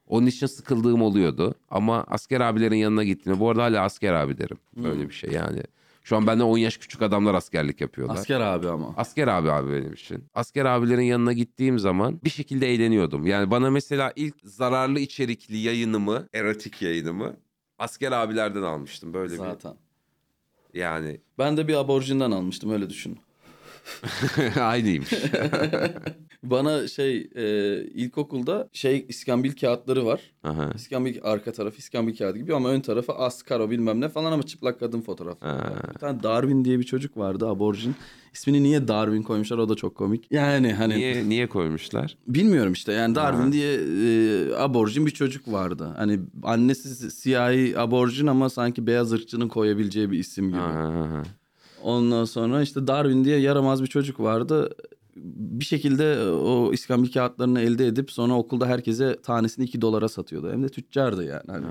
Onun 0.06 0.26
için 0.26 0.46
sıkıldığım 0.46 1.02
oluyordu. 1.02 1.54
Ama 1.70 2.04
asker 2.08 2.40
abilerin 2.40 2.76
yanına 2.76 3.04
gittiğimde 3.04 3.40
bu 3.40 3.50
arada 3.50 3.62
hala 3.62 3.82
asker 3.82 4.12
abi 4.12 4.38
derim. 4.38 4.58
Böyle 4.76 5.08
bir 5.08 5.14
şey 5.14 5.30
yani. 5.30 5.62
Şu 6.10 6.16
an 6.16 6.26
benden 6.26 6.44
10 6.44 6.58
yaş 6.58 6.76
küçük 6.76 7.02
adamlar 7.02 7.34
askerlik 7.34 7.80
yapıyorlar. 7.80 8.14
Asker 8.14 8.40
abi 8.40 8.68
ama. 8.68 8.94
Asker 8.96 9.28
abi 9.28 9.50
abi 9.50 9.72
benim 9.72 9.92
için. 9.92 10.24
Asker 10.34 10.64
abilerin 10.64 11.02
yanına 11.02 11.32
gittiğim 11.32 11.78
zaman 11.78 12.20
bir 12.24 12.30
şekilde 12.30 12.68
eğleniyordum. 12.68 13.26
Yani 13.26 13.50
bana 13.50 13.70
mesela 13.70 14.12
ilk 14.16 14.34
zararlı 14.44 15.00
içerikli 15.00 15.56
yayınımı, 15.56 16.28
erotik 16.34 16.82
yayınımı 16.82 17.36
asker 17.78 18.12
abilerden 18.12 18.62
almıştım. 18.62 19.14
Böyle 19.14 19.36
Zaten. 19.36 19.74
bir 20.74 20.80
yani 20.80 21.20
Ben 21.38 21.56
de 21.56 21.68
bir 21.68 21.74
aborjinden 21.74 22.30
almıştım 22.30 22.70
öyle 22.70 22.90
düşün. 22.90 23.18
aynıymış. 24.60 25.10
Bana 26.42 26.88
şey 26.88 27.30
e, 27.34 27.76
ilkokulda 27.84 28.68
şey 28.72 29.06
iskambil 29.08 29.52
kağıtları 29.52 30.06
var. 30.06 30.20
Aha. 30.44 30.70
İskambil 30.74 31.16
arka 31.22 31.52
tarafı 31.52 31.78
iskambil 31.78 32.16
kağıdı 32.16 32.38
gibi 32.38 32.54
ama 32.54 32.68
ön 32.68 32.80
tarafı 32.80 33.12
askaro 33.12 33.70
bilmem 33.70 34.00
ne 34.00 34.08
falan 34.08 34.32
ama 34.32 34.42
çıplak 34.42 34.80
kadın 34.80 35.00
fotoğrafı. 35.00 35.46
Ha. 35.46 35.72
Bir 35.94 35.98
tane 35.98 36.22
Darwin 36.22 36.64
diye 36.64 36.78
bir 36.78 36.84
çocuk 36.84 37.16
vardı 37.16 37.48
aborjin. 37.48 37.94
İsmini 38.34 38.62
niye 38.62 38.88
Darwin 38.88 39.22
koymuşlar 39.22 39.58
o 39.58 39.68
da 39.68 39.74
çok 39.74 39.94
komik. 39.94 40.26
Yani 40.30 40.72
hani 40.72 40.96
Niye 40.96 41.28
niye 41.28 41.46
koymuşlar? 41.48 42.16
bilmiyorum 42.26 42.72
işte 42.72 42.92
yani 42.92 43.14
Darwin 43.14 43.42
Ha. 43.42 43.52
diye 43.52 43.74
e, 43.74 44.54
aborjin 44.56 45.06
bir 45.06 45.10
çocuk 45.10 45.52
vardı. 45.52 45.88
Hani 45.96 46.20
annesi 46.42 47.10
siyahi 47.10 47.78
aborjin 47.78 48.26
ama 48.26 48.50
sanki 48.50 48.86
beyaz 48.86 49.12
ırkçının 49.12 49.48
koyabileceği 49.48 50.10
bir 50.10 50.18
isim 50.18 50.48
gibi. 50.48 50.58
Ha. 50.58 51.22
Ondan 51.82 52.24
sonra 52.24 52.62
işte 52.62 52.86
Darwin 52.86 53.24
diye 53.24 53.38
yaramaz 53.38 53.82
bir 53.82 53.86
çocuk 53.86 54.20
vardı. 54.20 54.70
Bir 55.16 55.64
şekilde 55.64 56.30
o 56.30 56.72
iskambil 56.72 57.12
kağıtlarını 57.12 57.60
elde 57.60 57.86
edip 57.86 58.10
sonra 58.10 58.34
okulda 58.34 58.66
herkese 58.66 59.16
tanesini 59.22 59.64
2 59.64 59.80
dolara 59.80 60.08
satıyordu. 60.08 60.52
Hem 60.52 60.62
de 60.62 60.68
tüccardı 60.68 61.24
yani. 61.24 61.42
Hani 61.46 61.66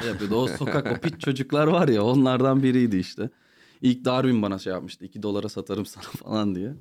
şey 0.00 0.10
yapıyordu. 0.10 0.34
O 0.36 0.46
sokak 0.46 0.92
o 0.92 1.00
pit 1.00 1.20
çocuklar 1.20 1.66
var 1.66 1.88
ya 1.88 2.04
onlardan 2.04 2.62
biriydi 2.62 2.96
işte. 2.96 3.30
İlk 3.82 4.04
Darwin 4.04 4.42
bana 4.42 4.58
şey 4.58 4.72
yapmıştı. 4.72 5.04
2 5.04 5.22
dolara 5.22 5.48
satarım 5.48 5.86
sana 5.86 6.04
falan 6.16 6.54
diye. 6.54 6.74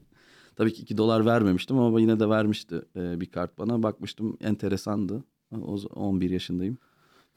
Tabii 0.55 0.73
ki 0.73 0.81
2 0.81 0.97
dolar 0.97 1.25
vermemiştim 1.25 1.79
ama 1.79 1.99
yine 1.99 2.19
de 2.19 2.29
vermişti 2.29 2.81
e, 2.95 3.21
bir 3.21 3.25
kart 3.25 3.57
bana. 3.57 3.83
Bakmıştım 3.83 4.37
enteresandı. 4.41 5.23
O 5.51 5.75
z- 5.77 5.87
11 5.93 6.29
yaşındayım. 6.29 6.77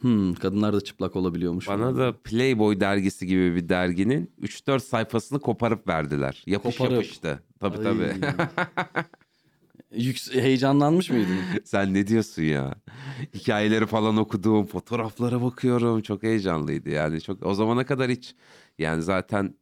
Hmm, 0.00 0.34
kadınlar 0.34 0.72
da 0.74 0.80
çıplak 0.80 1.16
olabiliyormuş. 1.16 1.68
Bana 1.68 1.96
da 1.96 2.12
Playboy 2.24 2.80
dergisi 2.80 3.26
gibi 3.26 3.54
bir 3.54 3.68
derginin 3.68 4.30
3-4 4.42 4.80
sayfasını 4.80 5.40
koparıp 5.40 5.88
verdiler. 5.88 6.42
Yapış 6.46 6.76
Koparıp. 6.76 6.92
yapıştı. 6.96 7.42
Tabii 7.60 7.76
Ay. 7.78 7.82
tabii. 7.84 8.12
Yüks- 9.96 10.40
heyecanlanmış 10.40 11.10
mıydın? 11.10 11.36
Sen 11.64 11.94
ne 11.94 12.06
diyorsun 12.06 12.42
ya? 12.42 12.74
Hikayeleri 13.34 13.86
falan 13.86 14.16
okuduğum, 14.16 14.66
fotoğraflara 14.66 15.42
bakıyorum. 15.42 16.02
Çok 16.02 16.22
heyecanlıydı 16.22 16.90
yani. 16.90 17.20
Çok 17.20 17.46
o 17.46 17.54
zamana 17.54 17.86
kadar 17.86 18.10
hiç 18.10 18.34
yani 18.78 19.02
zaten 19.02 19.54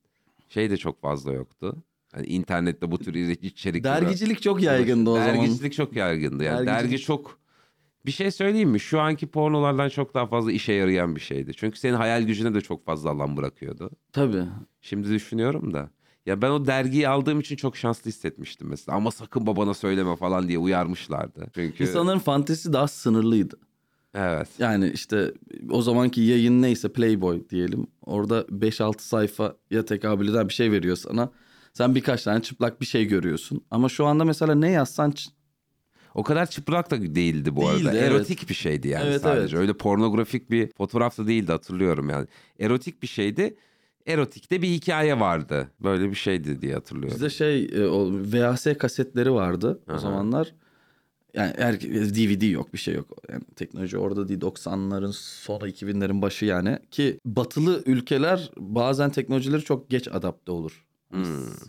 şey 0.48 0.70
de 0.70 0.76
çok 0.76 1.00
fazla 1.02 1.32
yoktu. 1.32 1.76
Hani 2.12 2.26
internette 2.26 2.90
bu 2.90 2.98
tür 2.98 3.14
içerikler. 3.14 4.02
Dergicilik 4.02 4.42
çok 4.42 4.62
yaygındı 4.62 5.10
o 5.10 5.14
zaman. 5.16 5.34
Dergicilik 5.36 5.72
çok 5.72 5.96
yaygındı. 5.96 6.44
Yani 6.44 6.66
Dergicilik- 6.66 6.66
dergi 6.82 6.98
çok 6.98 7.38
bir 8.06 8.12
şey 8.12 8.30
söyleyeyim 8.30 8.70
mi? 8.70 8.80
Şu 8.80 9.00
anki 9.00 9.26
pornolardan 9.26 9.88
çok 9.88 10.14
daha 10.14 10.26
fazla 10.26 10.52
işe 10.52 10.72
yarayan 10.72 11.16
bir 11.16 11.20
şeydi. 11.20 11.52
Çünkü 11.56 11.78
senin 11.78 11.94
hayal 11.94 12.22
gücüne 12.22 12.54
de 12.54 12.60
çok 12.60 12.84
fazla 12.86 13.10
alan 13.10 13.36
bırakıyordu. 13.36 13.90
Tabii. 14.12 14.44
Şimdi 14.80 15.08
düşünüyorum 15.08 15.74
da. 15.74 15.90
Ya 16.26 16.42
ben 16.42 16.50
o 16.50 16.66
dergiyi 16.66 17.08
aldığım 17.08 17.40
için 17.40 17.56
çok 17.56 17.76
şanslı 17.76 18.08
hissetmiştim 18.08 18.68
mesela. 18.68 18.96
Ama 18.96 19.10
sakın 19.10 19.46
babana 19.46 19.74
söyleme 19.74 20.16
falan 20.16 20.48
diye 20.48 20.58
uyarmışlardı. 20.58 21.46
Çünkü 21.54 21.82
İnsanların 21.84 22.18
fantezisi 22.18 22.72
daha 22.72 22.88
sınırlıydı. 22.88 23.56
evet. 24.14 24.48
Yani 24.58 24.90
işte 24.94 25.32
o 25.70 25.82
zamanki 25.82 26.20
yayın 26.20 26.62
neyse 26.62 26.92
Playboy 26.92 27.48
diyelim. 27.50 27.86
Orada 28.02 28.40
5-6 28.40 29.00
sayfaya 29.00 29.84
tekabül 29.86 30.28
eden 30.28 30.48
bir 30.48 30.54
şey 30.54 30.72
veriyor 30.72 30.96
sana. 30.96 31.30
Sen 31.72 31.94
birkaç 31.94 32.22
tane 32.22 32.42
çıplak 32.42 32.80
bir 32.80 32.86
şey 32.86 33.04
görüyorsun. 33.06 33.64
Ama 33.70 33.88
şu 33.88 34.06
anda 34.06 34.24
mesela 34.24 34.54
ne 34.54 34.70
yazsan 34.70 35.10
O 36.14 36.22
kadar 36.22 36.46
çıplak 36.46 36.90
da 36.90 37.14
değildi 37.14 37.56
bu 37.56 37.68
arada. 37.68 37.78
Değildi, 37.78 37.90
evet. 37.94 38.10
Erotik 38.10 38.48
bir 38.48 38.54
şeydi 38.54 38.88
yani 38.88 39.06
Evet, 39.06 39.22
sadece. 39.22 39.40
evet. 39.40 39.62
Öyle 39.62 39.72
pornografik 39.72 40.50
bir 40.50 40.70
fotoğraf 40.76 41.18
da 41.18 41.26
değildi 41.26 41.52
hatırlıyorum 41.52 42.10
yani. 42.10 42.26
Erotik 42.58 43.02
bir 43.02 43.06
şeydi. 43.06 43.56
Erotikte 44.06 44.62
bir 44.62 44.68
hikaye 44.68 45.20
vardı. 45.20 45.70
Böyle 45.80 46.10
bir 46.10 46.14
şeydi 46.14 46.62
diye 46.62 46.74
hatırlıyorum. 46.74 47.14
bizde 47.14 47.30
şey 47.30 47.64
e, 47.64 47.86
o 47.86 48.10
VHS 48.12 48.66
kasetleri 48.78 49.32
vardı 49.32 49.80
o 49.88 49.92
Aha. 49.92 49.98
zamanlar. 49.98 50.54
Yani 51.34 51.52
her, 51.58 51.80
DVD 51.80 52.50
yok 52.50 52.72
bir 52.72 52.78
şey 52.78 52.94
yok. 52.94 53.08
Yani 53.30 53.42
teknoloji 53.56 53.98
orada 53.98 54.28
değil 54.28 54.40
90'ların 54.40 55.12
sonu 55.12 55.68
2000'lerin 55.68 56.22
başı 56.22 56.44
yani. 56.44 56.78
Ki 56.90 57.18
batılı 57.24 57.82
ülkeler 57.86 58.50
bazen 58.56 59.10
teknolojileri 59.10 59.62
çok 59.62 59.90
geç 59.90 60.08
adapte 60.08 60.52
olur. 60.52 60.84
Hmm. 61.10 61.24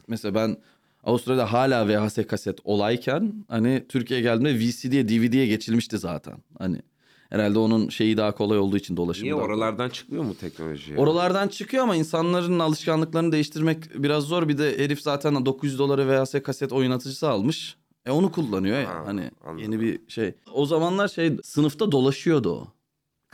Mesela 0.08 0.36
ben 0.36 0.58
Avustralya'da 1.06 1.54
hala 1.54 1.88
VHS 1.88 2.28
kaset 2.28 2.60
olayken 2.64 3.34
hani 3.48 3.86
Türkiye'ye 3.90 4.24
geldiğimde 4.24 4.60
VCD'ye 4.60 5.10
DVD'ye 5.10 5.48
geçilmişti 5.48 5.98
zaten. 5.98 6.38
Hani 6.60 6.82
herhalde 7.30 7.60
onun 7.60 7.90
şeyi 7.90 8.18
daha 8.18 8.32
kolay 8.32 8.58
olduğu 8.58 8.78
için 8.78 8.98
dolaşımı. 8.98 9.24
Niye 9.24 9.34
kolay. 9.34 9.46
oralardan 9.46 9.90
çıkmıyor 9.90 10.24
mu 10.24 10.36
teknoloji? 10.36 10.98
Oralardan 10.98 11.48
çıkıyor 11.48 11.84
ama 11.84 11.96
insanların 11.96 12.60
alışkanlıklarını 12.60 13.32
değiştirmek 13.32 14.04
biraz 14.04 14.24
zor. 14.24 14.48
Bir 14.48 14.58
de 14.58 14.78
herif 14.78 15.02
zaten 15.02 15.46
900 15.46 15.80
dolara 15.80 16.24
VHS 16.24 16.44
kaset 16.44 16.74
oynatıcısı 16.74 17.30
almış. 17.30 17.76
E 18.06 18.12
onu 18.12 18.32
kullanıyor 18.32 18.80
ya. 18.80 18.90
Ha, 18.90 19.04
hani 19.06 19.32
anladım. 19.46 19.64
yeni 19.64 19.82
bir 19.82 20.00
şey. 20.08 20.34
O 20.54 20.66
zamanlar 20.66 21.08
şey 21.08 21.38
sınıfta 21.44 21.92
dolaşıyordu 21.92 22.54
o. 22.54 22.68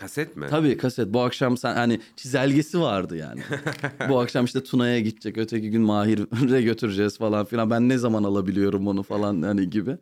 Kaset 0.01 0.37
mi? 0.37 0.47
Tabii 0.49 0.77
kaset. 0.77 1.13
Bu 1.13 1.21
akşam 1.21 1.57
sen 1.57 1.75
hani 1.75 1.99
çizelgesi 2.15 2.81
vardı 2.81 3.17
yani. 3.17 3.41
Bu 4.09 4.19
akşam 4.19 4.45
işte 4.45 4.63
Tuna'ya 4.63 4.99
gidecek. 4.99 5.37
Öteki 5.37 5.69
gün 5.69 5.81
Mahir'e 5.81 6.61
götüreceğiz 6.61 7.17
falan 7.17 7.45
filan. 7.45 7.69
Ben 7.69 7.89
ne 7.89 7.97
zaman 7.97 8.23
alabiliyorum 8.23 8.87
onu 8.87 9.03
falan 9.03 9.41
hani 9.41 9.69
gibi. 9.69 9.97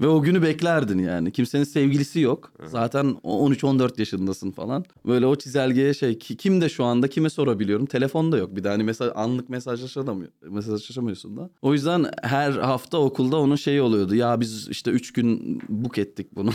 Ve 0.00 0.08
o 0.08 0.22
günü 0.22 0.42
beklerdin 0.42 0.98
yani. 0.98 1.32
Kimsenin 1.32 1.64
sevgilisi 1.64 2.20
yok. 2.20 2.52
Zaten 2.64 3.16
o 3.22 3.48
13-14 3.50 3.98
yaşındasın 3.98 4.50
falan. 4.50 4.84
Böyle 5.06 5.26
o 5.26 5.36
çizelgeye 5.36 5.94
şey 5.94 6.18
ki- 6.18 6.36
kim 6.36 6.60
de 6.60 6.68
şu 6.68 6.84
anda 6.84 7.08
kime 7.08 7.30
sorabiliyorum. 7.30 7.86
Telefon 7.86 8.32
da 8.32 8.38
yok. 8.38 8.56
Bir 8.56 8.64
de 8.64 8.68
hani 8.68 8.84
mesaj, 8.84 9.10
anlık 9.14 9.48
mesajlaşamıyor, 9.48 10.30
mesajlaşamıyorsun 10.48 11.36
da. 11.36 11.50
O 11.62 11.72
yüzden 11.72 12.06
her 12.22 12.50
hafta 12.52 12.98
okulda 12.98 13.36
onun 13.40 13.56
şeyi 13.56 13.82
oluyordu. 13.82 14.14
Ya 14.14 14.40
biz 14.40 14.68
işte 14.68 14.90
3 14.90 15.12
gün 15.12 15.60
book 15.68 15.98
ettik 15.98 16.36
bunu. 16.36 16.50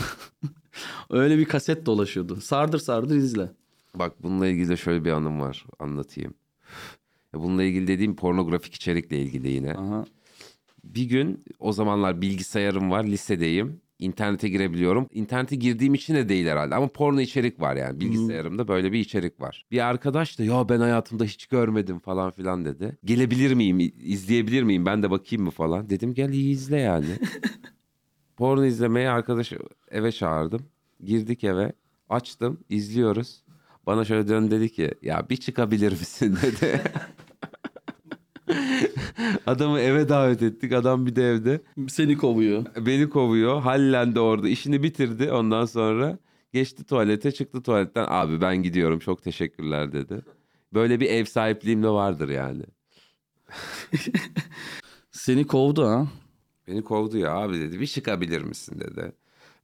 Öyle 1.10 1.38
bir 1.38 1.44
kaset 1.44 1.86
dolaşıyordu. 1.86 2.36
Sardır 2.40 2.78
sardır 2.78 3.16
izle. 3.16 3.50
Bak 3.94 4.22
bununla 4.22 4.46
ilgili 4.46 4.68
de 4.68 4.76
şöyle 4.76 5.04
bir 5.04 5.10
anım 5.10 5.40
var. 5.40 5.64
Anlatayım. 5.78 6.34
Bununla 7.34 7.62
ilgili 7.62 7.86
dediğim 7.86 8.16
pornografik 8.16 8.74
içerikle 8.74 9.18
ilgili 9.18 9.48
yine. 9.50 9.74
Aha. 9.74 10.04
Bir 10.94 11.04
gün 11.04 11.44
o 11.58 11.72
zamanlar 11.72 12.20
bilgisayarım 12.20 12.90
var, 12.90 13.04
lisedeyim. 13.04 13.80
İnternete 13.98 14.48
girebiliyorum. 14.48 15.06
İnternete 15.12 15.56
girdiğim 15.56 15.94
için 15.94 16.14
de 16.14 16.28
değil 16.28 16.46
herhalde 16.46 16.74
ama 16.74 16.88
porno 16.88 17.20
içerik 17.20 17.60
var 17.60 17.76
yani 17.76 18.00
bilgisayarımda 18.00 18.68
böyle 18.68 18.92
bir 18.92 18.98
içerik 18.98 19.40
var. 19.40 19.66
Bir 19.70 19.86
arkadaş 19.86 20.38
da 20.38 20.44
ya 20.44 20.68
ben 20.68 20.80
hayatımda 20.80 21.24
hiç 21.24 21.46
görmedim 21.46 21.98
falan 21.98 22.30
filan 22.30 22.64
dedi. 22.64 22.98
Gelebilir 23.04 23.54
miyim, 23.54 23.92
izleyebilir 24.02 24.62
miyim 24.62 24.86
ben 24.86 25.02
de 25.02 25.10
bakayım 25.10 25.44
mı 25.44 25.50
falan. 25.50 25.90
Dedim 25.90 26.14
gel 26.14 26.32
iyi 26.32 26.52
izle 26.52 26.80
yani. 26.80 27.06
porno 28.36 28.64
izlemeye 28.64 29.10
arkadaşı 29.10 29.58
eve 29.90 30.12
çağırdım. 30.12 30.66
Girdik 31.04 31.44
eve, 31.44 31.72
açtım, 32.08 32.60
izliyoruz. 32.68 33.42
Bana 33.86 34.04
şöyle 34.04 34.28
dön 34.28 34.50
dedi 34.50 34.72
ki 34.72 34.94
ya 35.02 35.26
bir 35.30 35.36
çıkabilir 35.36 35.92
misin 35.92 36.38
dedi. 36.42 36.80
Adamı 39.46 39.80
eve 39.80 40.08
davet 40.08 40.42
ettik. 40.42 40.72
Adam 40.72 41.06
bir 41.06 41.16
de 41.16 41.30
evde. 41.30 41.60
Seni 41.88 42.16
kovuyor. 42.16 42.64
Beni 42.86 43.08
kovuyor. 43.08 43.62
Hallendi 43.62 44.20
orada. 44.20 44.48
işini 44.48 44.82
bitirdi. 44.82 45.32
Ondan 45.32 45.64
sonra 45.64 46.18
geçti 46.52 46.84
tuvalete 46.84 47.32
çıktı 47.32 47.62
tuvaletten. 47.62 48.06
Abi 48.08 48.40
ben 48.40 48.62
gidiyorum 48.62 48.98
çok 48.98 49.22
teşekkürler 49.22 49.92
dedi. 49.92 50.22
Böyle 50.74 51.00
bir 51.00 51.10
ev 51.10 51.24
sahipliğim 51.24 51.82
de 51.82 51.88
vardır 51.88 52.28
yani. 52.28 52.62
Seni 55.10 55.46
kovdu 55.46 55.86
ha. 55.86 56.06
Beni 56.68 56.82
kovdu 56.82 57.18
ya 57.18 57.32
abi 57.32 57.60
dedi. 57.60 57.80
Bir 57.80 57.86
çıkabilir 57.86 58.42
misin 58.42 58.80
dedi. 58.80 59.12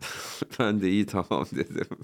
ben 0.58 0.80
de 0.80 0.90
iyi 0.90 1.06
tamam 1.06 1.46
dedim. 1.52 1.96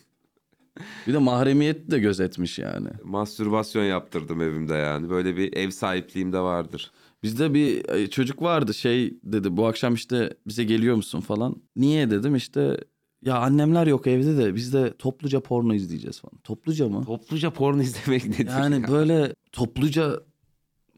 Bir 1.06 1.12
de 1.12 1.18
mahremiyet 1.18 1.90
de 1.90 1.98
gözetmiş 1.98 2.58
yani. 2.58 2.88
Mastürbasyon 3.04 3.84
yaptırdım 3.84 4.42
evimde 4.42 4.74
yani. 4.74 5.10
Böyle 5.10 5.36
bir 5.36 5.56
ev 5.56 5.70
sahipliğim 5.70 6.32
de 6.32 6.40
vardır. 6.40 6.92
Bizde 7.22 7.54
bir 7.54 7.88
e, 7.88 8.10
çocuk 8.10 8.42
vardı 8.42 8.74
şey 8.74 9.18
dedi 9.24 9.56
bu 9.56 9.66
akşam 9.66 9.94
işte 9.94 10.36
bize 10.46 10.64
geliyor 10.64 10.96
musun 10.96 11.20
falan. 11.20 11.62
Niye 11.76 12.10
dedim 12.10 12.36
işte 12.36 12.80
ya 13.24 13.36
annemler 13.38 13.86
yok 13.86 14.06
evde 14.06 14.36
de 14.38 14.54
biz 14.54 14.72
de 14.72 14.94
topluca 14.98 15.40
porno 15.40 15.74
izleyeceğiz 15.74 16.20
falan. 16.20 16.38
Topluca 16.44 16.88
mı? 16.88 17.04
Topluca 17.04 17.50
porno 17.50 17.82
izlemek 17.82 18.26
nedir 18.26 18.48
Yani 18.50 18.74
ya? 18.82 18.88
böyle 18.88 19.34
topluca 19.52 20.22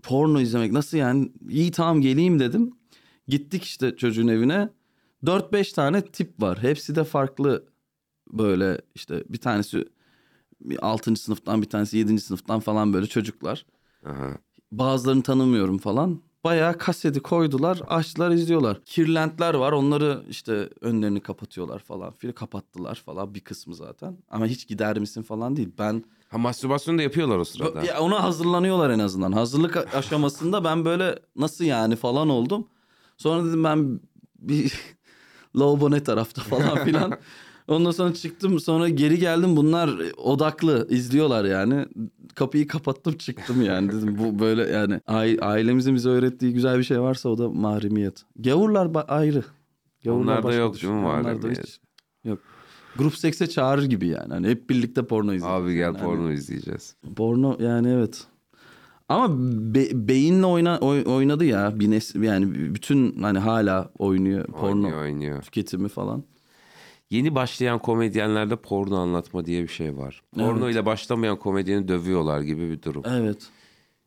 porno 0.02 0.40
izlemek 0.40 0.72
nasıl 0.72 0.98
yani? 0.98 1.32
İyi 1.50 1.70
tamam 1.70 2.00
geleyim 2.00 2.38
dedim. 2.40 2.70
Gittik 3.28 3.62
işte 3.64 3.96
çocuğun 3.96 4.28
evine. 4.28 4.68
4-5 5.24 5.74
tane 5.74 6.02
tip 6.04 6.42
var. 6.42 6.62
Hepsi 6.62 6.94
de 6.96 7.04
farklı 7.04 7.64
böyle 8.32 8.80
işte 8.94 9.24
bir 9.28 9.38
tanesi 9.38 9.84
6. 10.78 11.16
sınıftan 11.16 11.62
bir 11.62 11.68
tanesi 11.68 11.98
7. 11.98 12.20
sınıftan 12.20 12.60
falan 12.60 12.92
böyle 12.92 13.06
çocuklar. 13.06 13.66
Aha. 14.06 14.38
Bazılarını 14.72 15.22
tanımıyorum 15.22 15.78
falan. 15.78 16.20
Bayağı 16.44 16.78
kaseti 16.78 17.20
koydular, 17.20 17.80
açtılar, 17.88 18.30
izliyorlar. 18.30 18.80
Kirlentler 18.84 19.54
var, 19.54 19.72
onları 19.72 20.22
işte 20.30 20.68
önlerini 20.80 21.20
kapatıyorlar 21.20 21.78
falan. 21.78 22.12
Fili 22.12 22.32
kapattılar 22.32 22.94
falan 22.94 23.34
bir 23.34 23.40
kısmı 23.40 23.74
zaten. 23.74 24.16
Ama 24.30 24.46
hiç 24.46 24.68
gider 24.68 24.98
misin 24.98 25.22
falan 25.22 25.56
değil. 25.56 25.68
Ben 25.78 26.04
Ha 26.28 26.38
mastürbasyon 26.38 26.98
da 26.98 27.02
yapıyorlar 27.02 27.38
o 27.38 27.44
sırada. 27.44 27.82
ya 27.84 28.00
ona 28.00 28.22
hazırlanıyorlar 28.22 28.90
en 28.90 28.98
azından. 28.98 29.32
Hazırlık 29.32 29.94
aşamasında 29.94 30.64
ben 30.64 30.84
böyle 30.84 31.18
nasıl 31.36 31.64
yani 31.64 31.96
falan 31.96 32.28
oldum. 32.28 32.66
Sonra 33.16 33.44
dedim 33.44 33.64
ben 33.64 34.00
bir 34.38 34.72
lavabo 35.58 35.90
ne 35.90 36.02
tarafta 36.02 36.42
falan 36.42 36.84
filan. 36.84 37.12
Ondan 37.70 37.90
sonra 37.90 38.14
çıktım 38.14 38.60
sonra 38.60 38.88
geri 38.88 39.18
geldim 39.18 39.56
bunlar 39.56 39.90
odaklı 40.16 40.86
izliyorlar 40.90 41.44
yani. 41.44 41.86
Kapıyı 42.34 42.66
kapattım 42.66 43.16
çıktım 43.16 43.62
yani 43.62 43.88
dedim 43.92 44.16
bu 44.18 44.38
böyle 44.38 44.62
yani 44.66 45.00
ai- 45.06 45.38
ailemizin 45.40 45.94
bize 45.94 46.08
öğrettiği 46.08 46.52
güzel 46.52 46.78
bir 46.78 46.84
şey 46.84 47.00
varsa 47.00 47.28
o 47.28 47.38
da 47.38 47.48
mahremiyet. 47.50 48.22
Gavurlar 48.38 48.86
ba- 48.86 49.06
ayrı. 49.06 49.42
Onlarda 50.08 50.42
başka 50.42 50.60
yok 50.60 50.74
düşün. 50.74 50.88
değil 50.88 51.00
mi 51.00 51.06
Onlarda 51.06 51.32
mahremiyet? 51.32 51.78
Yok. 52.24 52.38
Grup 52.98 53.16
sekse 53.16 53.46
çağırır 53.48 53.84
gibi 53.84 54.06
yani. 54.08 54.28
Hani 54.32 54.48
hep 54.48 54.70
birlikte 54.70 55.02
porno 55.06 55.32
izliyoruz. 55.32 55.64
Abi 55.64 55.74
gel 55.74 55.80
Yani 55.80 55.98
hani- 55.98 56.06
porno 56.06 56.30
izleyeceğiz. 56.32 56.96
Porno 57.16 57.56
yani 57.60 57.88
evet. 57.88 58.24
Ama 59.08 59.28
be- 59.74 60.08
beyinle 60.08 60.46
oyna, 60.46 60.78
oy- 60.78 61.04
oynadı 61.06 61.44
ya. 61.44 61.72
Bir 61.80 61.88
nes- 61.88 62.24
yani 62.24 62.74
bütün 62.74 63.22
hani 63.22 63.38
hala 63.38 63.90
oynuyor 63.98 64.44
porno 64.44 64.66
Oynuyor 64.86 65.02
oynuyor. 65.02 65.42
tüketimi 65.42 65.88
falan. 65.88 66.24
Yeni 67.10 67.34
başlayan 67.34 67.78
komedyenlerde 67.78 68.56
porno 68.56 68.96
anlatma 68.96 69.44
diye 69.44 69.62
bir 69.62 69.68
şey 69.68 69.96
var. 69.96 70.22
Porno 70.34 70.64
Evet. 70.64 70.74
ile 70.74 70.86
başlamayan 70.86 71.38
komedyeni 71.38 71.88
dövüyorlar 71.88 72.40
gibi 72.40 72.70
bir 72.70 72.82
durum. 72.82 73.02
Evet. 73.06 73.46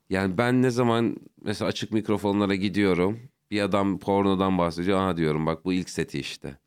Yani 0.10 0.38
ben 0.38 0.62
ne 0.62 0.70
zaman 0.70 1.16
mesela 1.42 1.70
açık 1.70 1.92
mikrofonlara 1.92 2.56
gidiyorum. 2.56 3.20
Bir 3.52 3.62
adam 3.62 4.00
pornodan 4.00 4.58
bahsediyor. 4.58 5.00
Aha 5.00 5.18
diyorum 5.18 5.46
bak 5.46 5.66
bu 5.66 5.74
ilk 5.74 5.90
seti 5.90 6.20
işte. 6.20 6.58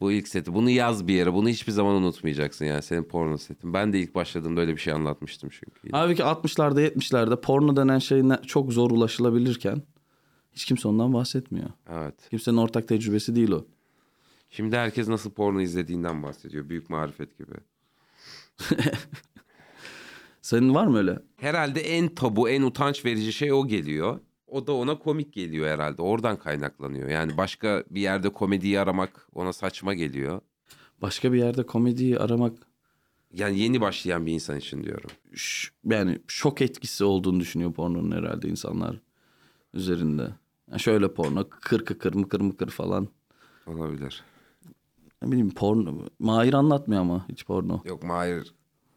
Bu 0.00 0.12
ilk 0.12 0.28
seti. 0.28 0.54
Bunu 0.54 0.70
yaz 0.70 1.06
bir 1.08 1.14
yere. 1.14 1.34
Bunu 1.34 1.48
hiçbir 1.48 1.72
zaman 1.72 1.94
unutmayacaksın 1.94 2.64
yani 2.64 2.82
senin 2.82 3.02
porno 3.04 3.38
setin. 3.38 3.72
Ben 3.74 3.92
de 3.92 4.00
ilk 4.00 4.14
başladığımda 4.14 4.60
öyle 4.60 4.72
bir 4.72 4.80
şey 4.80 4.92
anlatmıştım 4.92 5.50
çünkü. 5.52 5.88
Halbuki 5.92 6.22
60'larda 6.22 6.86
70'lerde 6.88 7.40
porno 7.40 7.76
denen 7.76 7.98
şey 7.98 8.22
çok 8.46 8.72
zor 8.72 8.90
ulaşılabilirken 8.90 9.82
hiç 10.52 10.64
kimse 10.64 10.88
ondan 10.88 11.12
bahsetmiyor. 11.12 11.70
Evet. 11.90 12.14
Kimsenin 12.30 12.56
ortak 12.56 12.88
tecrübesi 12.88 13.36
değil 13.36 13.50
o. 13.50 13.64
Şimdi 14.50 14.76
herkes 14.76 15.08
nasıl 15.08 15.30
porno 15.30 15.60
izlediğinden 15.60 16.22
bahsediyor. 16.22 16.68
Büyük 16.68 16.90
marifet 16.90 17.38
gibi. 17.38 17.52
Senin 20.42 20.74
var 20.74 20.86
mı 20.86 20.98
öyle? 20.98 21.18
Herhalde 21.36 21.80
en 21.80 22.08
tabu, 22.14 22.48
en 22.48 22.62
utanç 22.62 23.04
verici 23.04 23.32
şey 23.32 23.52
o 23.52 23.66
geliyor. 23.66 24.20
O 24.46 24.66
da 24.66 24.72
ona 24.72 24.98
komik 24.98 25.32
geliyor 25.32 25.66
herhalde. 25.68 26.02
Oradan 26.02 26.36
kaynaklanıyor. 26.38 27.08
Yani 27.08 27.36
başka 27.36 27.84
bir 27.90 28.00
yerde 28.00 28.28
komediyi 28.28 28.80
aramak 28.80 29.28
ona 29.34 29.52
saçma 29.52 29.94
geliyor. 29.94 30.40
Başka 31.02 31.32
bir 31.32 31.38
yerde 31.38 31.62
komediyi 31.66 32.18
aramak 32.18 32.52
Yani 33.32 33.58
yeni 33.58 33.80
başlayan 33.80 34.26
bir 34.26 34.32
insan 34.32 34.56
için 34.58 34.84
diyorum. 34.84 35.10
ş- 35.34 35.70
yani 35.84 36.18
şok 36.26 36.62
etkisi 36.62 37.04
olduğunu 37.04 37.40
düşünüyor 37.40 37.72
pornonun 37.72 38.12
herhalde 38.12 38.48
insanlar 38.48 38.96
üzerinde. 39.74 40.28
Yani 40.70 40.80
şöyle 40.80 41.14
porno 41.14 41.48
kır 41.48 41.84
kıkır 41.84 42.14
mıkır 42.14 42.40
mıkır 42.40 42.70
falan. 42.70 43.08
Olabilir. 43.66 44.22
Ne 45.22 45.28
bileyim 45.30 45.50
porno. 45.50 45.94
Mahir 46.18 46.54
anlatmıyor 46.54 47.00
ama 47.00 47.26
hiç 47.28 47.44
porno. 47.46 47.82
Yok 47.84 48.02
Mahir 48.02 48.54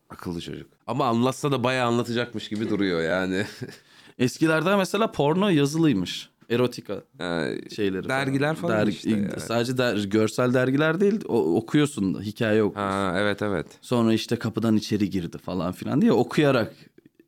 akıllı 0.10 0.42
çocuk. 0.42 0.70
Ama 0.88 1.06
anlatsa 1.06 1.52
da 1.52 1.64
bayağı 1.64 1.88
anlatacakmış 1.88 2.50
gibi 2.50 2.70
duruyor 2.70 3.02
yani. 3.02 3.46
Eskilerde 4.20 4.76
mesela 4.76 5.12
porno 5.12 5.48
yazılıymış. 5.50 6.30
Erotika 6.50 7.04
Yani 7.20 7.70
şeyleri. 7.72 8.10
Dergiler 8.10 8.56
falan 8.56 8.78
Dergi- 8.88 8.90
işte 8.90 9.10
yani. 9.10 9.40
Sadece 9.40 9.78
der, 9.78 9.98
görsel 9.98 10.54
dergiler 10.54 11.00
değil 11.00 11.22
o- 11.28 11.56
okuyorsun 11.56 12.14
da 12.16 12.22
hikaye 12.22 12.64
oku. 12.64 12.80
Ha 12.80 13.16
evet 13.18 13.42
evet. 13.42 13.68
Sonra 13.82 14.14
işte 14.14 14.36
kapıdan 14.36 14.76
içeri 14.76 15.10
girdi 15.10 15.38
falan 15.38 15.72
filan 15.72 16.02
diye 16.02 16.12
okuyarak 16.12 16.74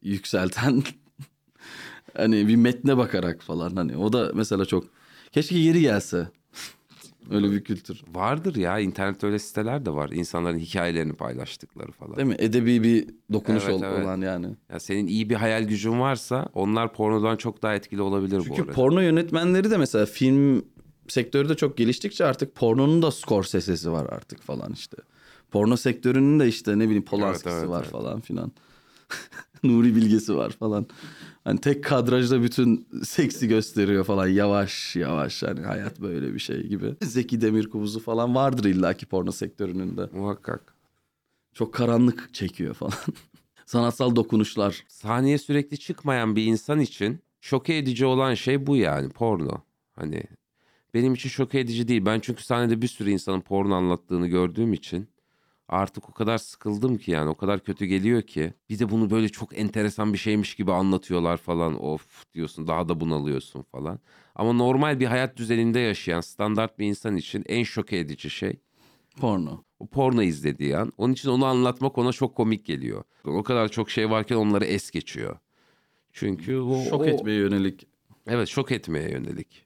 yükselten 0.01 0.83
hani 2.17 2.47
bir 2.47 2.55
metne 2.55 2.97
bakarak 2.97 3.41
falan 3.43 3.75
hani 3.75 3.97
o 3.97 4.13
da 4.13 4.31
mesela 4.33 4.65
çok 4.65 4.85
keşke 5.31 5.61
geri 5.61 5.81
gelse. 5.81 6.27
Öyle 7.31 7.51
bir 7.51 7.63
kültür. 7.63 8.01
Vardır 8.13 8.55
ya 8.55 8.79
internette 8.79 9.27
öyle 9.27 9.39
siteler 9.39 9.85
de 9.85 9.91
var. 9.91 10.09
İnsanların 10.09 10.57
hikayelerini 10.59 11.13
paylaştıkları 11.13 11.91
falan. 11.91 12.15
Değil 12.15 12.27
mi? 12.27 12.35
Edebi 12.39 12.83
bir 12.83 13.07
dokunuş 13.33 13.63
Evet, 13.63 13.73
ol- 13.75 13.83
evet. 13.83 14.05
olan 14.05 14.21
yani. 14.21 14.47
Ya 14.71 14.79
senin 14.79 15.07
iyi 15.07 15.29
bir 15.29 15.35
hayal 15.35 15.63
gücün 15.63 15.99
varsa 15.99 16.49
onlar 16.53 16.93
pornodan 16.93 17.35
çok 17.35 17.61
daha 17.61 17.75
etkili 17.75 18.01
olabilir 18.01 18.39
bu 18.39 18.43
Çünkü 18.43 18.61
arada. 18.61 18.71
porno 18.73 18.99
yönetmenleri 19.01 19.71
de 19.71 19.77
mesela 19.77 20.05
film 20.05 20.65
sektörü 21.07 21.49
de 21.49 21.55
çok 21.55 21.77
geliştikçe 21.77 22.25
artık 22.25 22.55
pornonun 22.55 23.01
da 23.01 23.11
Scorsese'si 23.11 23.91
var 23.91 24.05
artık 24.11 24.41
falan 24.41 24.73
işte. 24.73 24.97
Porno 25.51 25.77
sektörünün 25.77 26.39
de 26.39 26.47
işte 26.47 26.79
ne 26.79 26.83
bileyim 26.85 27.05
Polanski'si 27.05 27.57
evet, 27.57 27.69
var 27.69 27.81
evet. 27.81 27.91
falan 27.91 28.19
filan. 28.21 28.51
Nuri 29.63 29.95
Bilgesi 29.95 30.35
var 30.35 30.49
falan. 30.51 30.87
Hani 31.45 31.61
tek 31.61 31.83
kadrajda 31.83 32.43
bütün 32.43 32.87
seksi 33.03 33.47
gösteriyor 33.47 34.03
falan 34.03 34.27
yavaş 34.27 34.95
yavaş 34.95 35.43
hani 35.43 35.59
hayat 35.61 36.01
böyle 36.01 36.33
bir 36.33 36.39
şey 36.39 36.67
gibi. 36.67 36.95
Zeki 37.01 37.41
Demirkubuz'u 37.41 37.99
falan 37.99 38.35
vardır 38.35 38.63
illaki 38.63 39.05
porno 39.05 39.31
sektörünün 39.31 39.97
de. 39.97 40.09
Muhakkak. 40.13 40.73
Çok 41.53 41.73
karanlık 41.73 42.33
çekiyor 42.33 42.73
falan. 42.73 42.93
Sanatsal 43.65 44.15
dokunuşlar. 44.15 44.83
Sahneye 44.87 45.37
sürekli 45.37 45.77
çıkmayan 45.77 46.35
bir 46.35 46.45
insan 46.45 46.79
için 46.79 47.19
şoke 47.41 47.77
edici 47.77 48.05
olan 48.05 48.33
şey 48.33 48.67
bu 48.67 48.77
yani 48.77 49.09
porno. 49.09 49.61
Hani 49.93 50.23
benim 50.93 51.13
için 51.13 51.29
şoke 51.29 51.59
edici 51.59 51.87
değil. 51.87 52.05
Ben 52.05 52.19
çünkü 52.19 52.43
sahnede 52.43 52.81
bir 52.81 52.87
sürü 52.87 53.09
insanın 53.09 53.41
porno 53.41 53.75
anlattığını 53.75 54.27
gördüğüm 54.27 54.73
için 54.73 55.07
artık 55.67 56.09
o 56.09 56.13
kadar 56.13 56.37
sıkıldım 56.37 56.97
ki 56.97 57.11
yani 57.11 57.29
o 57.29 57.35
kadar 57.35 57.59
kötü 57.63 57.85
geliyor 57.85 58.21
ki. 58.21 58.53
Bir 58.69 58.79
de 58.79 58.89
bunu 58.89 59.09
böyle 59.09 59.29
çok 59.29 59.59
enteresan 59.59 60.13
bir 60.13 60.17
şeymiş 60.17 60.55
gibi 60.55 60.71
anlatıyorlar 60.71 61.37
falan. 61.37 61.83
Of 61.83 62.33
diyorsun 62.33 62.67
daha 62.67 62.89
da 62.89 62.99
bunalıyorsun 62.99 63.61
falan. 63.61 63.99
Ama 64.35 64.53
normal 64.53 64.99
bir 64.99 65.05
hayat 65.05 65.37
düzeninde 65.37 65.79
yaşayan 65.79 66.21
standart 66.21 66.79
bir 66.79 66.85
insan 66.87 67.15
için 67.17 67.43
en 67.47 67.63
şoke 67.63 67.97
edici 67.97 68.29
şey 68.29 68.59
Porno. 69.17 69.63
o 69.79 69.87
porno 69.87 70.21
izlediği 70.21 70.77
an. 70.77 70.93
Onun 70.97 71.13
için 71.13 71.29
onu 71.29 71.45
anlatmak 71.45 71.97
ona 71.97 72.11
çok 72.11 72.35
komik 72.35 72.65
geliyor. 72.65 73.03
O 73.25 73.43
kadar 73.43 73.67
çok 73.69 73.89
şey 73.89 74.09
varken 74.09 74.35
onları 74.35 74.65
es 74.65 74.91
geçiyor. 74.91 75.37
Çünkü 76.13 76.57
o, 76.57 76.89
Şok 76.89 77.01
o- 77.01 77.05
etmeye 77.05 77.39
yönelik. 77.39 77.87
Evet 78.27 78.47
şok 78.47 78.71
etmeye 78.71 79.09
yönelik. 79.11 79.64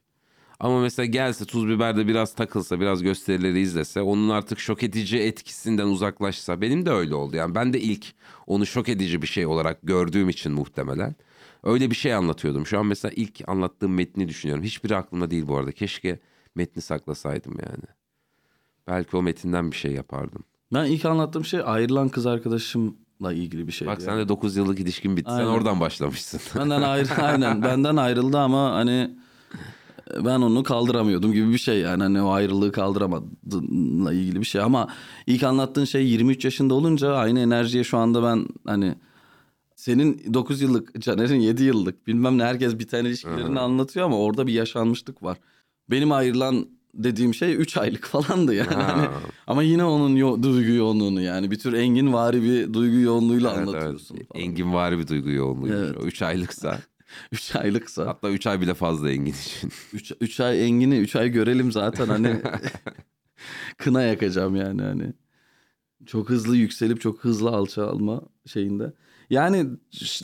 Ama 0.60 0.80
mesela 0.80 1.06
gelse 1.06 1.44
tuz 1.44 1.68
biberde 1.68 2.06
biraz 2.06 2.34
takılsa 2.34 2.80
biraz 2.80 3.02
gösterileri 3.02 3.60
izlese 3.60 4.02
onun 4.02 4.28
artık 4.28 4.58
şok 4.58 4.82
edici 4.82 5.18
etkisinden 5.18 5.86
uzaklaşsa 5.86 6.60
benim 6.60 6.86
de 6.86 6.90
öyle 6.90 7.14
oldu. 7.14 7.36
Yani 7.36 7.54
ben 7.54 7.72
de 7.72 7.80
ilk 7.80 8.06
onu 8.46 8.66
şok 8.66 8.88
edici 8.88 9.22
bir 9.22 9.26
şey 9.26 9.46
olarak 9.46 9.78
gördüğüm 9.82 10.28
için 10.28 10.52
muhtemelen 10.52 11.14
öyle 11.62 11.90
bir 11.90 11.96
şey 11.96 12.14
anlatıyordum. 12.14 12.66
Şu 12.66 12.78
an 12.78 12.86
mesela 12.86 13.12
ilk 13.16 13.48
anlattığım 13.48 13.94
metni 13.94 14.28
düşünüyorum. 14.28 14.64
Hiçbiri 14.64 14.96
aklımda 14.96 15.30
değil 15.30 15.48
bu 15.48 15.56
arada. 15.56 15.72
Keşke 15.72 16.20
metni 16.54 16.82
saklasaydım 16.82 17.52
yani. 17.52 17.84
Belki 18.86 19.16
o 19.16 19.22
metinden 19.22 19.70
bir 19.70 19.76
şey 19.76 19.92
yapardım. 19.92 20.44
Ben 20.74 20.84
ilk 20.84 21.04
anlattığım 21.04 21.44
şey 21.44 21.60
ayrılan 21.64 22.08
kız 22.08 22.26
arkadaşımla 22.26 23.32
ilgili 23.32 23.66
bir 23.66 23.72
şeydi. 23.72 23.90
Bak 23.90 23.98
yani. 23.98 24.06
sen 24.06 24.18
de 24.18 24.28
9 24.28 24.56
yıllık 24.56 24.80
ilişkin 24.80 25.16
bitti. 25.16 25.30
Sen 25.30 25.36
Aynen. 25.38 25.50
oradan 25.50 25.80
başlamışsın. 25.80 26.40
Benden 26.56 26.82
ayrı 26.82 27.14
aynen 27.22 27.62
benden 27.62 27.96
ayrıldı 27.96 28.38
ama 28.38 28.74
hani 28.74 29.10
ben 30.24 30.40
onu 30.40 30.62
kaldıramıyordum 30.62 31.32
gibi 31.32 31.52
bir 31.52 31.58
şey 31.58 31.78
yani 31.80 32.02
hani 32.02 32.22
o 32.22 32.30
ayrılığı 32.30 32.72
kaldıramadığımla 32.72 34.12
ilgili 34.12 34.40
bir 34.40 34.44
şey 34.46 34.60
ama 34.60 34.88
ilk 35.26 35.42
anlattığın 35.42 35.84
şey 35.84 36.06
23 36.06 36.44
yaşında 36.44 36.74
olunca 36.74 37.12
aynı 37.14 37.40
enerjiye 37.40 37.84
şu 37.84 37.98
anda 37.98 38.22
ben 38.22 38.46
hani 38.66 38.94
senin 39.76 40.34
9 40.34 40.60
yıllık 40.60 41.00
Caner'in 41.02 41.40
7 41.40 41.62
yıllık 41.64 42.06
bilmem 42.06 42.38
ne 42.38 42.44
herkes 42.44 42.78
biten 42.78 43.04
ilişkilerini 43.04 43.60
anlatıyor 43.60 44.06
ama 44.06 44.18
orada 44.18 44.46
bir 44.46 44.52
yaşanmışlık 44.52 45.22
var. 45.22 45.38
Benim 45.90 46.12
ayrılan 46.12 46.66
dediğim 46.94 47.34
şey 47.34 47.54
3 47.54 47.76
aylık 47.76 48.04
falandı 48.06 48.54
yani. 48.54 48.74
Ha. 48.74 48.92
Hani, 48.96 49.06
ama 49.46 49.62
yine 49.62 49.84
onun 49.84 50.16
yo- 50.16 50.42
duygu 50.42 50.72
yoğunluğunu 50.72 51.20
yani 51.20 51.50
bir 51.50 51.58
tür 51.58 51.72
engin 51.72 52.12
vari 52.12 52.42
bir 52.42 52.74
duygu 52.74 52.96
yoğunluğuyla 52.96 53.50
Evet, 53.50 53.68
anlatıyorsun 53.68 54.16
evet. 54.16 54.28
falan. 54.28 54.42
Engin 54.42 54.72
var 54.74 54.98
bir 54.98 55.06
duygu 55.06 55.30
yoğunluğuymuş. 55.30 55.80
Evet. 55.80 55.96
O 56.02 56.06
3 56.06 56.22
aylıksa. 56.22 56.78
3 57.32 57.56
aylıksa. 57.56 58.06
Hatta 58.06 58.30
3 58.30 58.46
ay 58.46 58.60
bile 58.60 58.74
fazla 58.74 59.10
Engin 59.10 59.32
için. 59.32 59.72
3 59.92 60.12
3 60.20 60.40
ay 60.40 60.66
Engin'i 60.66 60.98
3 60.98 61.16
ay 61.16 61.28
görelim 61.28 61.72
zaten 61.72 62.06
hani 62.06 62.42
Kına 63.78 64.02
yakacağım 64.02 64.56
yani 64.56 64.82
hani. 64.82 65.12
Çok 66.06 66.28
hızlı 66.30 66.56
yükselip 66.56 67.00
çok 67.00 67.24
hızlı 67.24 67.50
alçalma 67.50 68.22
şeyinde. 68.46 68.92
Yani 69.30 69.66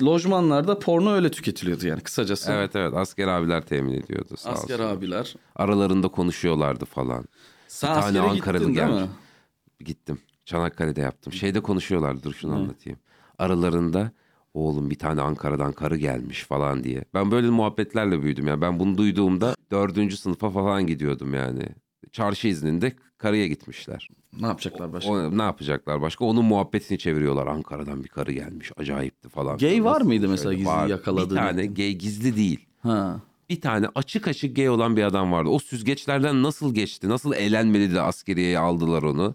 lojmanlarda 0.03 0.79
porno 0.79 1.13
öyle 1.13 1.31
tüketiliyordu 1.31 1.87
yani 1.87 2.01
kısacası. 2.01 2.53
Evet 2.53 2.77
evet 2.77 2.95
asker 2.95 3.29
abiler 3.29 3.67
temin 3.67 3.93
ediyordu 3.93 4.35
sağ 4.37 4.51
Asker 4.51 4.79
olsun. 4.79 4.97
abiler. 4.97 5.35
Aralarında 5.57 6.09
konuşuyorlardı 6.09 6.85
falan. 6.85 7.25
Sen 7.69 7.89
tane 7.89 7.99
askere 8.01 8.21
Ankaralı 8.23 8.59
gittin 8.59 8.75
gelmiş. 8.75 9.03
mi? 9.03 9.09
Gittim. 9.81 10.19
Çanakkale'de 10.45 11.01
yaptım. 11.01 11.33
Şeyde 11.33 11.61
konuşuyorlardı 11.61 12.23
dur 12.23 12.35
şunu 12.35 12.55
anlatayım. 12.55 12.99
Aralarında 13.39 14.11
oğlum 14.57 14.91
bir 14.91 14.99
tane 14.99 15.21
Ankara'dan 15.23 15.73
karı 15.73 15.97
gelmiş 15.97 16.45
falan 16.45 16.85
diye. 16.85 17.05
Ben 17.15 17.31
böyle 17.31 17.51
muhabbetlerle 17.51 18.23
büyüdüm 18.23 18.47
yani. 18.47 18.61
Ben 18.61 18.81
bunu 18.81 18.99
duyduğumda 18.99 19.55
dördüncü 19.71 20.17
sınıfa 20.17 20.51
falan 20.51 20.87
gidiyordum 20.87 21.35
yani. 21.35 21.63
Çarşı 22.13 22.49
izninde 22.49 22.93
karıya 23.19 23.47
gitmişler. 23.47 24.09
Ne 24.41 24.47
yapacaklar 24.47 24.93
başka? 24.93 25.11
O, 25.11 25.39
ne 25.39 25.43
yapacaklar 25.43 26.01
başka? 26.01 26.25
Onun 26.25 26.45
muhabbetini 26.45 26.99
çeviriyorlar. 26.99 27.47
Ankara'dan 27.47 28.05
bir 28.05 28.09
karı 28.09 28.33
gelmiş. 28.33 28.73
Acayipti 28.77 29.29
falan. 29.29 29.59
Gay 29.59 29.85
var 29.85 29.95
Nasıl 29.95 30.07
mıydı 30.07 30.29
mesela 30.29 30.53
gizli 30.55 30.67
var. 30.67 30.87
yakaladığın? 30.87 31.31
Bir 31.31 31.43
tane 31.43 31.67
gay 31.67 31.93
gizli 31.93 32.37
değil. 32.37 32.67
Ha. 32.83 33.21
Bir 33.51 33.61
tane 33.61 33.87
açık 33.95 34.29
açık 34.29 34.57
gay 34.57 34.69
olan 34.69 34.97
bir 34.97 35.03
adam 35.03 35.33
vardı. 35.33 35.49
O 35.51 35.59
süzgeçlerden 35.59 36.43
nasıl 36.43 36.75
geçti? 36.75 37.09
Nasıl 37.09 37.33
eğlenmeli 37.33 37.95
de 37.95 38.01
askeriyeye 38.01 38.59
aldılar 38.59 39.03
onu? 39.03 39.35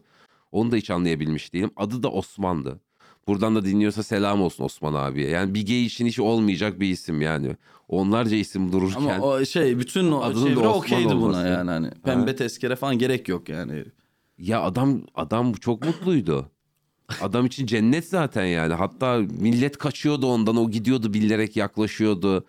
Onu 0.51 0.71
da 0.71 0.75
hiç 0.75 0.89
anlayabilmiş 0.89 1.53
değilim. 1.53 1.71
Adı 1.75 2.03
da 2.03 2.11
Osman'dı. 2.11 2.79
Buradan 3.27 3.55
da 3.55 3.65
dinliyorsa 3.65 4.03
selam 4.03 4.41
olsun 4.41 4.63
Osman 4.63 4.93
abiye. 4.93 5.29
Yani 5.29 5.53
bir 5.53 5.65
gay 5.65 5.85
için 5.85 6.05
hiç 6.05 6.19
olmayacak 6.19 6.79
bir 6.79 6.89
isim 6.89 7.21
yani. 7.21 7.55
Onlarca 7.87 8.35
isim 8.35 8.71
dururken. 8.71 9.01
Ama 9.01 9.19
o 9.19 9.45
şey 9.45 9.79
bütün 9.79 10.11
o 10.11 10.21
Adının 10.21 10.45
çevre 10.45 10.67
okeydi 10.67 11.15
buna 11.15 11.47
yani 11.47 11.71
hani. 11.71 11.91
Pembe 11.91 12.35
tezkere 12.35 12.75
falan 12.75 12.97
gerek 12.97 13.27
yok 13.27 13.49
yani. 13.49 13.85
Ya 14.37 14.61
adam 14.61 15.01
adam 15.15 15.53
çok 15.53 15.85
mutluydu. 15.85 16.51
Adam 17.21 17.45
için 17.45 17.65
cennet 17.65 18.07
zaten 18.07 18.45
yani. 18.45 18.73
Hatta 18.73 19.17
millet 19.39 19.77
kaçıyordu 19.77 20.27
ondan. 20.27 20.55
O 20.57 20.69
gidiyordu 20.69 21.13
bilerek 21.13 21.55
yaklaşıyordu. 21.57 22.45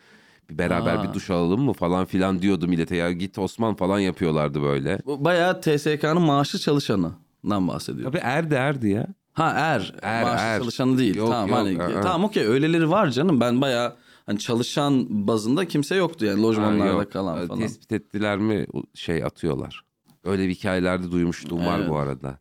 Bir 0.50 0.58
beraber 0.58 0.96
Aa. 0.96 1.08
bir 1.08 1.14
duş 1.14 1.30
alalım 1.30 1.62
mı 1.62 1.72
falan 1.72 2.04
filan 2.04 2.42
diyordu 2.42 2.68
millete. 2.68 2.96
Ya 2.96 3.12
git 3.12 3.38
Osman 3.38 3.74
falan 3.74 3.98
yapıyorlardı 3.98 4.62
böyle. 4.62 4.98
Bayağı 5.06 5.61
TSK'nın 5.61 6.22
maaşlı 6.22 6.58
çalışanından 6.58 7.68
bahsediyor. 7.68 8.11
Abi 8.11 8.18
erdi 8.22 8.54
erdi 8.54 8.88
ya. 8.88 9.06
Ha 9.33 9.53
er, 9.57 9.95
Er, 10.03 10.23
maaşlı 10.23 10.45
er. 10.47 10.59
çalışanı 10.59 10.99
değil. 10.99 11.14
Yok, 11.16 11.29
tamam 11.29 11.49
yok, 11.49 11.81
hani 11.83 11.92
er, 11.97 12.03
tamam 12.03 12.25
okey 12.25 12.47
öyleleri 12.47 12.90
var 12.90 13.11
canım. 13.11 13.40
Ben 13.40 13.61
bayağı 13.61 13.97
hani 14.27 14.38
çalışan 14.38 15.07
bazında 15.27 15.68
kimse 15.68 15.95
yoktu 15.95 16.25
yani 16.25 16.40
Ha, 16.40 16.47
lojmanlarda 16.49 17.03
yok. 17.03 17.12
kalan 17.12 17.47
falan. 17.47 17.61
Tespit 17.61 17.92
ettiler 17.92 18.38
mi 18.38 18.66
şey 18.95 19.25
atıyorlar. 19.25 19.85
Öyle 20.25 20.49
bir 20.49 20.55
hikayelerde 20.55 21.11
duymuşluğum 21.11 21.66
var 21.66 21.79
Evet. 21.79 21.88
bu 21.90 21.97
arada. 21.97 22.38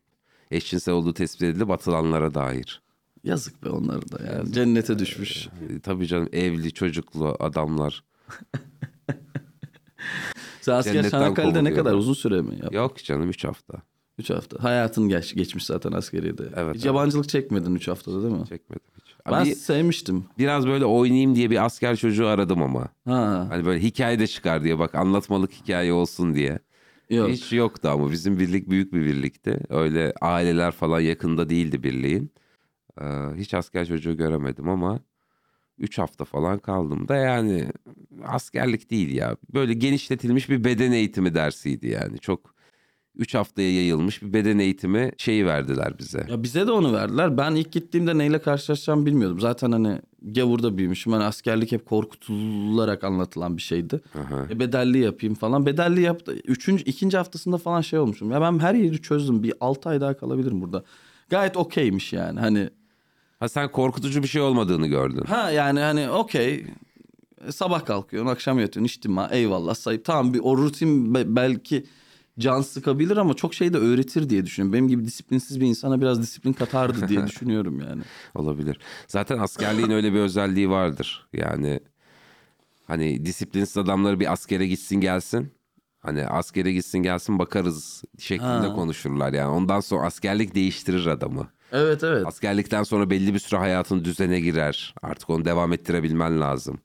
Eşcinsel 0.50 0.94
olduğu 0.94 1.14
tespit 1.14 1.42
edilip 1.42 1.70
atılanlara 1.70 2.34
dair. 2.34 2.82
Yazık 3.24 3.64
be 3.64 3.68
onları 3.68 4.12
da 4.12 4.18
yani. 4.32 4.52
Cennete 4.52 4.98
düşmüş. 4.98 5.46
Ee, 5.46 5.80
Tabii 5.80 6.06
canım 6.06 6.28
evli 6.32 6.72
çocuklu 6.72 7.36
adamlar. 7.40 8.04
Sen 10.60 10.72
asker 10.74 10.92
Cennetten 10.92 11.10
Çanakkale'de 11.10 11.64
ne 11.64 11.74
kadar 11.74 11.94
uzun 11.94 12.14
süre 12.14 12.42
mi? 12.42 12.58
Yap? 12.62 12.72
Yok 12.72 12.96
canım 13.04 13.30
3 13.30 13.44
hafta. 13.44 13.82
3 14.18 14.30
hafta. 14.30 14.64
Hayatın 14.64 15.08
geç, 15.08 15.34
geçmiş 15.34 15.64
zaten 15.64 15.92
askeriyede. 15.92 16.42
Evet, 16.42 16.56
Hiç 16.56 16.66
evet. 16.66 16.84
yabancılık 16.84 17.28
çekmedin 17.28 17.74
3 17.74 17.88
haftada 17.88 18.22
değil 18.22 18.34
mi? 18.34 18.46
Çekmedim 18.48 18.86
hiç. 19.00 19.14
Ben 19.30 19.44
sevmiştim. 19.44 20.24
biraz 20.38 20.66
böyle 20.66 20.84
oynayayım 20.84 21.34
diye 21.34 21.50
bir 21.50 21.64
asker 21.64 21.96
çocuğu 21.96 22.26
aradım 22.26 22.62
ama. 22.62 22.88
Ha. 23.04 23.46
Hani 23.50 23.64
böyle 23.64 23.82
hikaye 23.82 24.18
de 24.18 24.26
çıkar 24.26 24.64
diye 24.64 24.78
bak 24.78 24.94
anlatmalık 24.94 25.52
hikaye 25.52 25.92
olsun 25.92 26.34
diye. 26.34 26.58
Yok. 27.10 27.28
Hiç 27.30 27.52
yoktu 27.52 27.88
ama 27.88 28.10
bizim 28.10 28.38
birlik 28.38 28.70
büyük 28.70 28.92
bir 28.92 29.00
birlikti. 29.00 29.60
Öyle 29.68 30.12
aileler 30.20 30.70
falan 30.70 31.00
yakında 31.00 31.48
değildi 31.48 31.82
birliğin. 31.82 32.32
Ee, 33.00 33.04
hiç 33.36 33.54
asker 33.54 33.86
çocuğu 33.86 34.16
göremedim 34.16 34.68
ama 34.68 35.00
3 35.78 35.98
hafta 35.98 36.24
falan 36.24 36.58
kaldım 36.58 37.08
da 37.08 37.16
yani 37.16 37.68
askerlik 38.24 38.90
değil 38.90 39.14
ya. 39.14 39.36
Böyle 39.54 39.74
genişletilmiş 39.74 40.50
bir 40.50 40.64
beden 40.64 40.92
eğitimi 40.92 41.34
dersiydi 41.34 41.88
yani. 41.88 42.18
Çok 42.18 42.54
3 43.18 43.34
haftaya 43.34 43.72
yayılmış 43.74 44.22
bir 44.22 44.32
beden 44.32 44.58
eğitimi 44.58 45.12
şeyi 45.16 45.46
verdiler 45.46 45.98
bize. 45.98 46.26
Ya 46.30 46.42
bize 46.42 46.66
de 46.66 46.72
onu 46.72 46.92
verdiler. 46.92 47.36
Ben 47.36 47.54
ilk 47.54 47.72
gittiğimde 47.72 48.18
neyle 48.18 48.38
karşılaşacağımı 48.42 49.06
bilmiyordum. 49.06 49.40
Zaten 49.40 49.72
hani 49.72 49.98
gavurda 50.22 50.78
büyümüşüm. 50.78 51.12
Hani 51.12 51.24
askerlik 51.24 51.72
hep 51.72 51.86
korkutularak 51.86 53.04
anlatılan 53.04 53.56
bir 53.56 53.62
şeydi. 53.62 54.00
Aha. 54.14 54.46
E 54.50 54.58
bedelli 54.60 54.98
yapayım 54.98 55.34
falan. 55.34 55.66
Bedelli 55.66 56.00
yaptı. 56.00 56.32
Üçüncü, 56.44 56.84
ikinci 56.84 57.16
haftasında 57.16 57.58
falan 57.58 57.80
şey 57.80 57.98
olmuşum. 57.98 58.30
Ya 58.30 58.40
ben 58.40 58.58
her 58.58 58.74
yeri 58.74 59.02
çözdüm. 59.02 59.42
Bir 59.42 59.52
6 59.60 59.88
ay 59.88 60.00
daha 60.00 60.16
kalabilirim 60.16 60.60
burada. 60.60 60.84
Gayet 61.30 61.56
okeymiş 61.56 62.12
yani. 62.12 62.40
Hani 62.40 62.70
Ha 63.40 63.48
sen 63.48 63.70
korkutucu 63.72 64.22
bir 64.22 64.28
şey 64.28 64.42
olmadığını 64.42 64.86
gördün. 64.86 65.24
ha 65.24 65.50
yani 65.50 65.80
hani 65.80 66.10
okey. 66.10 66.66
E, 67.48 67.52
Sabah 67.52 67.84
kalkıyorsun, 67.84 68.30
akşam 68.30 68.58
yatıyorsun, 68.58 68.84
içtima, 68.86 69.28
eyvallah 69.32 69.74
sayıp. 69.74 70.04
Tamam 70.04 70.34
bir 70.34 70.40
o 70.42 70.56
rutin 70.58 71.14
be- 71.14 71.36
belki 71.36 71.84
can 72.38 72.60
sıkabilir 72.60 73.16
ama 73.16 73.34
çok 73.34 73.54
şey 73.54 73.72
de 73.72 73.78
öğretir 73.78 74.30
diye 74.30 74.46
düşünüyorum. 74.46 74.72
Benim 74.72 74.88
gibi 74.88 75.04
disiplinsiz 75.04 75.60
bir 75.60 75.66
insana 75.66 76.00
biraz 76.00 76.22
disiplin 76.22 76.52
katardı 76.52 77.08
diye 77.08 77.26
düşünüyorum 77.26 77.80
yani. 77.80 78.02
Olabilir. 78.34 78.78
Zaten 79.08 79.38
askerliğin 79.38 79.90
öyle 79.90 80.12
bir 80.12 80.18
özelliği 80.18 80.70
vardır. 80.70 81.28
Yani 81.32 81.80
hani 82.86 83.26
disiplinsiz 83.26 83.76
adamları 83.78 84.20
bir 84.20 84.32
askere 84.32 84.66
gitsin 84.66 85.00
gelsin. 85.00 85.52
Hani 86.00 86.26
askere 86.26 86.72
gitsin 86.72 86.98
gelsin 86.98 87.38
bakarız 87.38 88.02
şeklinde 88.18 88.66
Ha. 88.66 88.72
konuşurlar. 88.74 89.32
Yani 89.32 89.48
ondan 89.48 89.80
sonra 89.80 90.06
askerlik 90.06 90.54
değiştirir 90.54 91.06
adamı. 91.06 91.48
Evet 91.72 92.04
evet. 92.04 92.26
Askerlikten 92.26 92.82
sonra 92.82 93.10
belli 93.10 93.34
bir 93.34 93.38
süre 93.38 93.58
hayatın 93.60 94.04
düzene 94.04 94.40
girer. 94.40 94.94
Artık 95.02 95.30
onu 95.30 95.44
devam 95.44 95.72
ettirebilmen 95.72 96.40
lazım. 96.40 96.78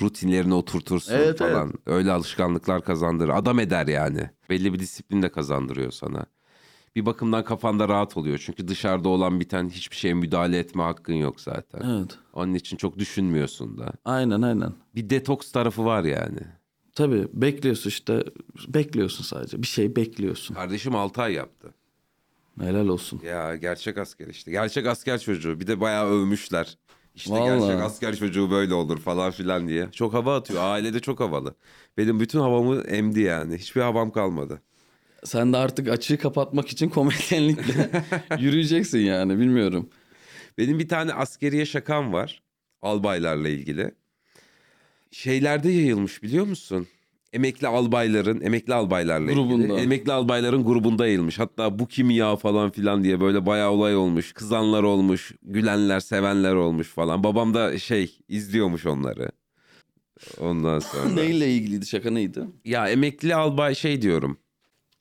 Rutinlerini 0.00 0.54
oturtursun 0.54 1.12
Evet, 1.12 1.38
falan. 1.38 1.72
Öyle 1.86 2.12
alışkanlıklar 2.12 2.84
kazandırır. 2.84 3.28
Adam 3.28 3.58
eder 3.58 3.86
yani. 3.86 4.30
Belli 4.50 4.72
bir 4.72 4.78
disiplin 4.78 5.22
de 5.22 5.28
kazandırıyor 5.28 5.90
sana. 5.90 6.26
Bir 6.96 7.06
bakımdan 7.06 7.44
kafanda 7.44 7.88
rahat 7.88 8.16
oluyor. 8.16 8.42
Çünkü 8.46 8.68
dışarıda 8.68 9.08
olan 9.08 9.40
biten 9.40 9.68
hiçbir 9.68 9.96
şeye 9.96 10.14
müdahale 10.14 10.58
etme 10.58 10.82
hakkın 10.82 11.14
yok 11.14 11.40
zaten. 11.40 11.80
Evet. 11.84 12.18
Onun 12.32 12.54
için 12.54 12.76
çok 12.76 12.98
düşünmüyorsun 12.98 13.78
da. 13.78 13.92
Aynen 14.04 14.42
aynen. 14.42 14.72
Bir 14.94 15.10
detoks 15.10 15.52
tarafı 15.52 15.84
var 15.84 16.04
yani. 16.04 16.40
Tabii 16.94 17.28
bekliyorsun 17.32 17.90
işte. 17.90 18.24
Bekliyorsun 18.68 19.24
sadece. 19.24 19.62
Bir 19.62 19.66
şey 19.66 19.96
bekliyorsun. 19.96 20.54
Kardeşim 20.54 20.94
6 20.94 21.22
ay 21.22 21.32
yaptı. 21.32 21.74
Helal 22.60 22.88
olsun. 22.88 23.20
Ya 23.24 23.56
gerçek 23.56 23.98
asker 23.98 24.26
işte. 24.26 24.50
Gerçek 24.50 24.86
asker 24.86 25.18
çocuğu. 25.20 25.60
Bir 25.60 25.66
de 25.66 25.80
bayağı 25.80 26.06
övmüşler. 26.06 26.78
İşte 27.14 27.30
Vallahi. 27.30 27.60
gerçek 27.68 27.82
asker 27.84 28.16
çocuğu 28.16 28.50
böyle 28.50 28.74
olur 28.74 29.00
falan 29.00 29.30
filan 29.30 29.68
diye. 29.68 29.88
Çok 29.92 30.14
hava 30.14 30.36
atıyor. 30.36 30.62
Ailede 30.62 31.00
çok 31.00 31.20
havalı. 31.20 31.54
Benim 31.98 32.20
bütün 32.20 32.38
havamı 32.40 32.80
emdi 32.82 33.20
yani. 33.20 33.58
Hiçbir 33.58 33.80
havam 33.80 34.10
kalmadı. 34.10 34.62
Sen 35.24 35.52
de 35.52 35.56
artık 35.56 35.88
açığı 35.88 36.18
kapatmak 36.18 36.68
için 36.68 36.88
komedyenlikle 36.88 37.90
yürüyeceksin 38.38 38.98
yani 38.98 39.38
bilmiyorum. 39.38 39.88
Benim 40.58 40.78
bir 40.78 40.88
tane 40.88 41.12
askeriye 41.14 41.66
şakam 41.66 42.12
var. 42.12 42.42
Albaylarla 42.82 43.48
ilgili. 43.48 43.94
Şeylerde 45.10 45.70
yayılmış 45.70 46.22
biliyor 46.22 46.46
musun? 46.46 46.86
Emekli 47.32 47.66
albayların, 47.66 48.40
emekli 48.40 48.74
albaylarla 48.74 49.32
Grubunda. 49.32 49.64
ilgili. 49.64 49.80
Emekli 49.80 50.12
albayların 50.12 50.64
grubunda 50.64 51.06
yayılmış. 51.06 51.38
Hatta 51.38 51.78
bu 51.78 51.88
kim 51.88 52.10
ya 52.10 52.36
falan 52.36 52.70
filan 52.70 53.04
diye 53.04 53.20
böyle 53.20 53.46
bayağı 53.46 53.70
olay 53.70 53.96
olmuş. 53.96 54.32
Kızanlar 54.32 54.82
olmuş, 54.82 55.32
gülenler, 55.42 56.00
sevenler 56.00 56.54
olmuş 56.54 56.88
falan. 56.88 57.24
Babam 57.24 57.54
da 57.54 57.78
şey 57.78 58.18
izliyormuş 58.28 58.86
onları. 58.86 59.30
Ondan 60.40 60.78
sonra. 60.78 61.08
Neyle 61.14 61.54
ilgiliydi 61.54 61.86
şaka 61.86 62.10
neydi? 62.10 62.44
Ya 62.64 62.88
emekli 62.88 63.34
albay 63.34 63.74
şey 63.74 64.02
diyorum. 64.02 64.38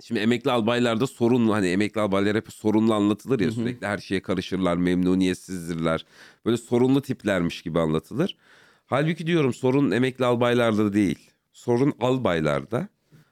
Şimdi 0.04 0.20
emekli 0.20 0.52
albaylarda 0.52 1.08
sorunlu 1.08 1.54
hani 1.54 1.68
emekli 1.68 2.02
albaylar 2.02 2.36
hep 2.36 2.54
sorunlu 2.54 2.94
anlatılır 2.94 3.40
ya 3.40 3.52
sürekli 3.52 3.88
her 3.88 3.98
şeye 3.98 4.22
karışırlar 4.22 4.78
memnuniyetsizdirler. 4.78 6.06
Böyle 6.46 6.58
sorunlu 6.58 7.02
tiplermiş 7.02 7.62
gibi 7.62 7.80
anlatılır. 7.80 8.38
Halbuki 8.86 9.28
diyorum 9.28 9.54
sorun 9.54 9.92
emekli 9.92 10.26
albaylarda 10.26 10.94
değil. 10.94 11.31
Sorun 11.54 11.94
albaylarda. 12.00 12.88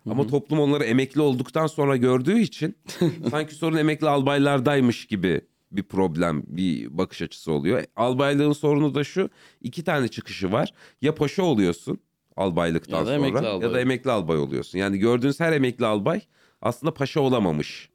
Ama 0.09 0.27
toplum 0.27 0.59
onları 0.59 0.83
emekli 0.83 1.21
olduktan 1.21 1.67
sonra 1.67 1.97
gördüğü 1.97 2.39
için 2.39 2.77
sanki 3.31 3.55
sorun 3.55 3.77
emekli 3.77 4.09
albaylardaymış 4.09 5.05
gibi 5.05 5.41
bir 5.71 5.83
problem, 5.83 6.43
bir 6.47 6.97
bakış 6.97 7.21
açısı 7.21 7.51
oluyor. 7.51 7.83
Albaylığın 7.95 8.53
sorunu 8.53 8.95
da 8.95 9.03
şu. 9.03 9.29
iki 9.61 9.83
tane 9.83 10.07
çıkışı 10.07 10.51
var. 10.51 10.73
Ya 11.01 11.15
paşa 11.15 11.43
oluyorsun 11.43 11.99
albaylıktan 12.35 12.97
Ya 12.97 13.03
sonra 13.03 13.15
emekli 13.15 13.43
ya 13.45 13.51
albay. 13.51 13.73
da 13.73 13.81
emekli 13.81 14.11
albay 14.11 14.37
oluyorsun. 14.37 14.79
Yani 14.79 14.97
gördüğünüz 14.97 15.39
her 15.39 15.53
emekli 15.53 15.85
albay 15.85 16.21
aslında 16.61 16.93
paşa 16.93 17.19
olamamış 17.21 17.89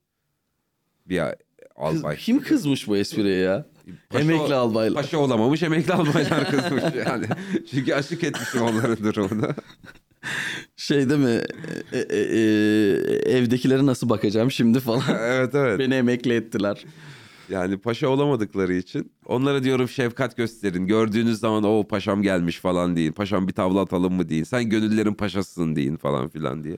bir 1.07 1.19
Kız- 1.21 1.35
albay. 1.77 2.17
kim 2.17 2.43
kızmış 2.43 2.89
bu 2.89 2.97
espriye 2.97 3.37
ya? 3.39 3.67
Paşa- 4.11 4.21
Emekli 4.23 4.55
albaylar. 4.55 5.03
Paşa 5.03 5.19
olamamış 5.19 5.63
emekli 5.63 5.93
albaylar 5.93 6.51
kızmış 6.51 6.83
yani. 7.07 7.27
Çünkü 7.71 7.95
aşık 7.95 8.25
etmişim 8.25 8.63
onların 8.63 8.97
durumunu. 9.05 9.49
Şey 10.77 11.11
değil 11.11 11.21
mi? 11.21 11.41
E, 11.93 11.99
e, 11.99 12.19
e, 12.19 12.41
evdekilere 13.37 13.87
nasıl 13.87 14.09
bakacağım 14.09 14.51
şimdi 14.51 14.81
falan. 14.81 15.03
evet 15.21 15.55
evet. 15.55 15.79
Beni 15.79 15.95
emekli 15.95 16.35
ettiler. 16.35 16.85
Yani 17.49 17.79
paşa 17.79 18.09
olamadıkları 18.09 18.75
için 18.75 19.13
onlara 19.27 19.65
diyorum 19.65 19.89
şefkat 19.89 20.37
gösterin. 20.37 20.87
Gördüğünüz 20.87 21.39
zaman 21.39 21.65
o 21.65 21.85
paşam 21.89 22.23
gelmiş 22.23 22.59
falan 22.61 22.97
deyin. 22.97 23.13
Paşam 23.13 23.49
bir 23.49 23.53
tavla 23.53 23.81
atalım 23.81 24.15
mı 24.15 24.29
deyin. 24.29 24.45
Sen 24.45 24.69
gönüllerin 24.69 25.15
paşasısın 25.15 25.77
deyin 25.77 25.97
falan 25.97 26.29
filan 26.29 26.65
diye. 26.65 26.77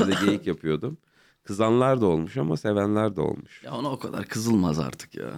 Öyle 0.00 0.14
geyik 0.26 0.46
yapıyordum. 0.46 0.98
Kızanlar 1.44 2.00
da 2.00 2.06
olmuş 2.06 2.36
ama 2.36 2.56
sevenler 2.56 3.16
de 3.16 3.20
olmuş. 3.20 3.62
Ya 3.64 3.72
ona 3.72 3.90
o 3.92 3.98
kadar 3.98 4.24
kızılmaz 4.24 4.78
artık 4.78 5.14
ya. 5.14 5.30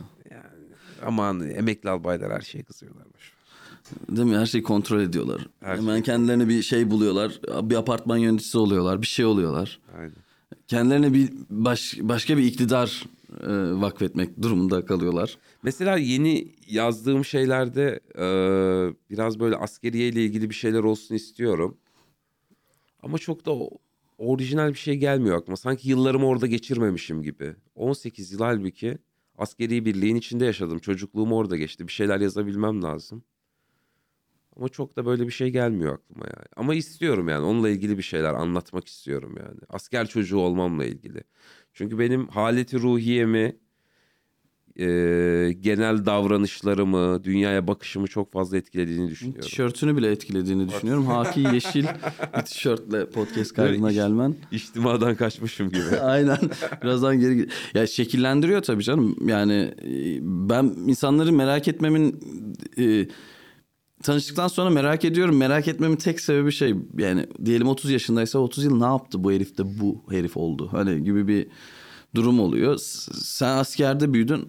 Aman 1.06 1.50
emekli 1.50 1.90
albaylar 1.90 2.32
her 2.32 2.40
şeye 2.40 2.62
kızıyorlarmış. 2.62 3.32
Değil 4.08 4.28
mi? 4.28 4.36
Her 4.36 4.46
şeyi 4.46 4.62
kontrol 4.62 5.00
ediyorlar. 5.00 5.46
Her 5.60 5.76
Hemen 5.76 6.02
kendilerine 6.02 6.48
bir 6.48 6.62
şey 6.62 6.90
buluyorlar. 6.90 7.40
Bir 7.62 7.74
apartman 7.74 8.16
yöneticisi 8.16 8.58
oluyorlar. 8.58 9.02
Bir 9.02 9.06
şey 9.06 9.24
oluyorlar. 9.24 9.80
Aynen. 9.98 10.12
Kendilerine 10.68 11.14
bir 11.14 11.30
baş, 11.50 11.98
başka 12.00 12.36
bir 12.36 12.42
iktidar 12.42 13.04
e, 13.40 13.80
vakfetmek 13.80 14.42
durumunda 14.42 14.86
kalıyorlar. 14.86 15.38
Mesela 15.62 15.96
yeni 15.96 16.48
yazdığım 16.68 17.24
şeylerde 17.24 18.00
e, 18.14 18.24
biraz 19.10 19.40
böyle 19.40 19.56
askeriye 19.56 20.08
ile 20.08 20.24
ilgili 20.24 20.50
bir 20.50 20.54
şeyler 20.54 20.82
olsun 20.82 21.14
istiyorum. 21.14 21.76
Ama 23.02 23.18
çok 23.18 23.46
da 23.46 23.52
orijinal 24.18 24.68
bir 24.68 24.78
şey 24.78 24.96
gelmiyor 24.96 25.38
aklıma. 25.38 25.56
Sanki 25.56 25.88
yıllarımı 25.88 26.26
orada 26.26 26.46
geçirmemişim 26.46 27.22
gibi. 27.22 27.54
18 27.74 28.32
yıl 28.32 28.38
halbuki 28.38 28.98
askeri 29.38 29.84
birliğin 29.84 30.16
içinde 30.16 30.44
yaşadım. 30.44 30.78
Çocukluğum 30.78 31.32
orada 31.32 31.56
geçti. 31.56 31.86
Bir 31.86 31.92
şeyler 31.92 32.20
yazabilmem 32.20 32.82
lazım. 32.82 33.22
Ama 34.56 34.68
çok 34.68 34.96
da 34.96 35.06
böyle 35.06 35.26
bir 35.26 35.32
şey 35.32 35.50
gelmiyor 35.50 35.94
aklıma 35.94 36.26
yani. 36.26 36.46
Ama 36.56 36.74
istiyorum 36.74 37.28
yani 37.28 37.44
onunla 37.46 37.68
ilgili 37.68 37.98
bir 37.98 38.02
şeyler 38.02 38.34
anlatmak 38.34 38.88
istiyorum 38.88 39.34
yani. 39.38 39.60
Asker 39.68 40.06
çocuğu 40.08 40.38
olmamla 40.38 40.84
ilgili. 40.84 41.22
Çünkü 41.72 41.98
benim 41.98 42.28
haleti 42.28 42.78
ruhiyemi, 42.78 43.56
e, 44.78 44.86
genel 45.60 46.06
davranışlarımı, 46.06 47.24
dünyaya 47.24 47.66
bakışımı 47.66 48.06
çok 48.06 48.32
fazla 48.32 48.56
etkilediğini 48.56 49.10
düşünüyorum. 49.10 49.42
Tişörtünü 49.42 49.96
bile 49.96 50.10
etkilediğini 50.10 50.68
düşünüyorum. 50.68 51.06
Haki 51.06 51.40
yeşil 51.52 51.84
bir 52.36 52.42
tişörtle 52.42 53.10
podcast 53.10 53.52
kaydına 53.54 53.90
iş- 53.90 53.96
gelmen. 53.96 54.34
İçtimadan 54.52 55.14
kaçmışım 55.14 55.68
gibi. 55.68 55.96
Aynen. 56.02 56.38
Birazdan 56.82 57.20
geri 57.20 57.48
Ya 57.74 57.86
şekillendiriyor 57.86 58.62
tabii 58.62 58.82
canım. 58.82 59.16
Yani 59.28 59.74
e, 59.82 60.18
ben 60.22 60.64
insanları 60.64 61.32
merak 61.32 61.68
etmemin 61.68 62.20
e, 62.78 63.08
tanıştıktan 64.02 64.48
sonra 64.48 64.70
merak 64.70 65.04
ediyorum. 65.04 65.36
Merak 65.36 65.68
etmemin 65.68 65.96
tek 65.96 66.20
sebebi 66.20 66.52
şey 66.52 66.74
yani 66.98 67.26
diyelim 67.44 67.68
30 67.68 67.90
yaşındaysa 67.90 68.38
30 68.38 68.64
yıl 68.64 68.78
ne 68.78 68.84
yaptı 68.84 69.24
bu 69.24 69.32
herif 69.32 69.58
de 69.58 69.80
bu 69.80 70.02
herif 70.10 70.36
oldu. 70.36 70.68
Hani 70.70 71.04
gibi 71.04 71.28
bir 71.28 71.46
durum 72.14 72.40
oluyor. 72.40 72.78
Sen 73.12 73.48
askerde 73.48 74.12
büyüdün. 74.12 74.46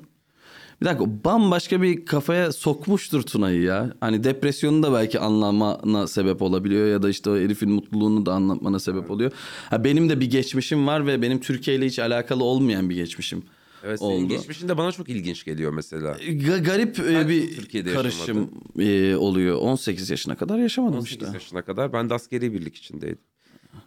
Bir 0.82 0.86
dakika 0.86 1.06
bambaşka 1.26 1.82
bir 1.82 2.06
kafaya 2.06 2.52
sokmuştur 2.52 3.22
Tuna'yı 3.22 3.62
ya. 3.62 3.94
Hani 4.00 4.24
depresyonu 4.24 4.84
da 4.84 4.94
belki 4.94 5.20
anlamana 5.20 6.08
sebep 6.08 6.42
olabiliyor 6.42 6.88
ya 6.88 7.02
da 7.02 7.10
işte 7.10 7.30
o 7.30 7.38
herifin 7.38 7.72
mutluluğunu 7.72 8.26
da 8.26 8.34
anlatmana 8.34 8.80
sebep 8.80 9.12
oluyor. 9.12 9.32
Ha 9.70 9.84
benim 9.84 10.10
de 10.10 10.20
bir 10.20 10.30
geçmişim 10.30 10.88
var 10.88 11.08
ve 11.08 11.22
benim 11.22 11.40
Türkiye 11.40 11.78
ile 11.78 11.86
hiç 11.86 12.00
alakalı 12.00 12.44
olmayan 12.44 12.90
bir 12.90 12.96
geçmişim. 12.96 13.44
Evet, 13.84 14.00
senin 14.00 14.26
oldu. 14.26 14.28
geçmişin 14.28 14.70
de 14.70 14.78
bana 14.78 14.92
çok 14.92 15.10
ilginç 15.10 15.46
geliyor 15.46 15.74
mesela. 15.74 16.12
Ga- 16.12 16.64
garip 16.64 17.00
e, 17.00 17.28
bir 17.30 17.56
Türkiye'de 17.56 17.94
karışım 17.94 18.50
e, 18.80 19.16
oluyor. 19.16 19.58
18 19.58 20.10
yaşına 20.10 20.36
kadar 20.36 20.58
yaşamadım 20.58 20.98
18 21.00 21.12
işte. 21.22 21.34
yaşına 21.34 21.62
kadar 21.62 21.94
ben 21.94 22.10
de 22.10 22.14
askeri 22.14 22.54
birlik 22.54 22.76
içindeydim. 22.76 23.18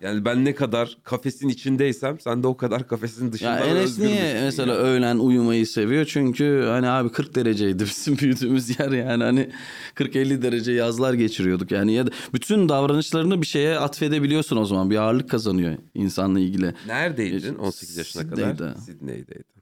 Yani 0.01 0.25
ben 0.25 0.45
ne 0.45 0.55
kadar 0.55 0.99
kafesin 1.05 1.49
içindeysem 1.49 2.21
sen 2.21 2.43
de 2.43 2.47
o 2.47 2.57
kadar 2.57 2.89
kafesin 2.89 3.33
dışında 3.33 3.51
Ya 3.51 3.67
Enes 3.67 3.99
niye 3.99 4.41
mesela 4.43 4.73
yani. 4.75 4.83
öğlen 4.83 5.19
uyumayı 5.19 5.67
seviyor? 5.67 6.05
Çünkü 6.05 6.65
hani 6.69 6.89
abi 6.89 7.13
40 7.13 7.35
dereceydi 7.35 7.85
bizim 7.85 8.19
büyüdüğümüz 8.19 8.81
yer 8.81 8.91
yani 8.91 9.25
hani 9.25 9.51
40-50 9.95 10.43
derece 10.43 10.73
yazlar 10.73 11.15
geçiriyorduk 11.15 11.71
yani 11.71 11.93
ya 11.93 12.07
da 12.07 12.11
bütün 12.35 12.69
davranışlarını 12.69 13.43
bir 13.43 13.47
şeye 13.47 13.79
atfedebiliyorsun 13.79 14.57
o 14.57 14.65
zaman 14.65 14.91
bir 14.91 14.97
ağırlık 14.97 15.31
kazanıyor 15.31 15.77
insanla 15.95 16.41
ilgili. 16.41 16.75
Neredeydin 16.87 17.55
18 17.55 17.97
yaşına 17.97 18.29
kadar? 18.29 18.75
Sydney'de. 18.87 19.56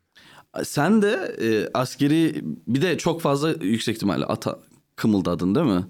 Sen 0.64 1.02
de 1.02 1.36
e, 1.42 1.68
askeri 1.74 2.42
bir 2.68 2.82
de 2.82 2.98
çok 2.98 3.20
fazla 3.20 3.50
yüksek 3.60 3.96
ihtimalle 3.96 4.24
ata 4.24 4.58
kımıldadın 4.96 5.54
değil 5.54 5.66
mi? 5.66 5.84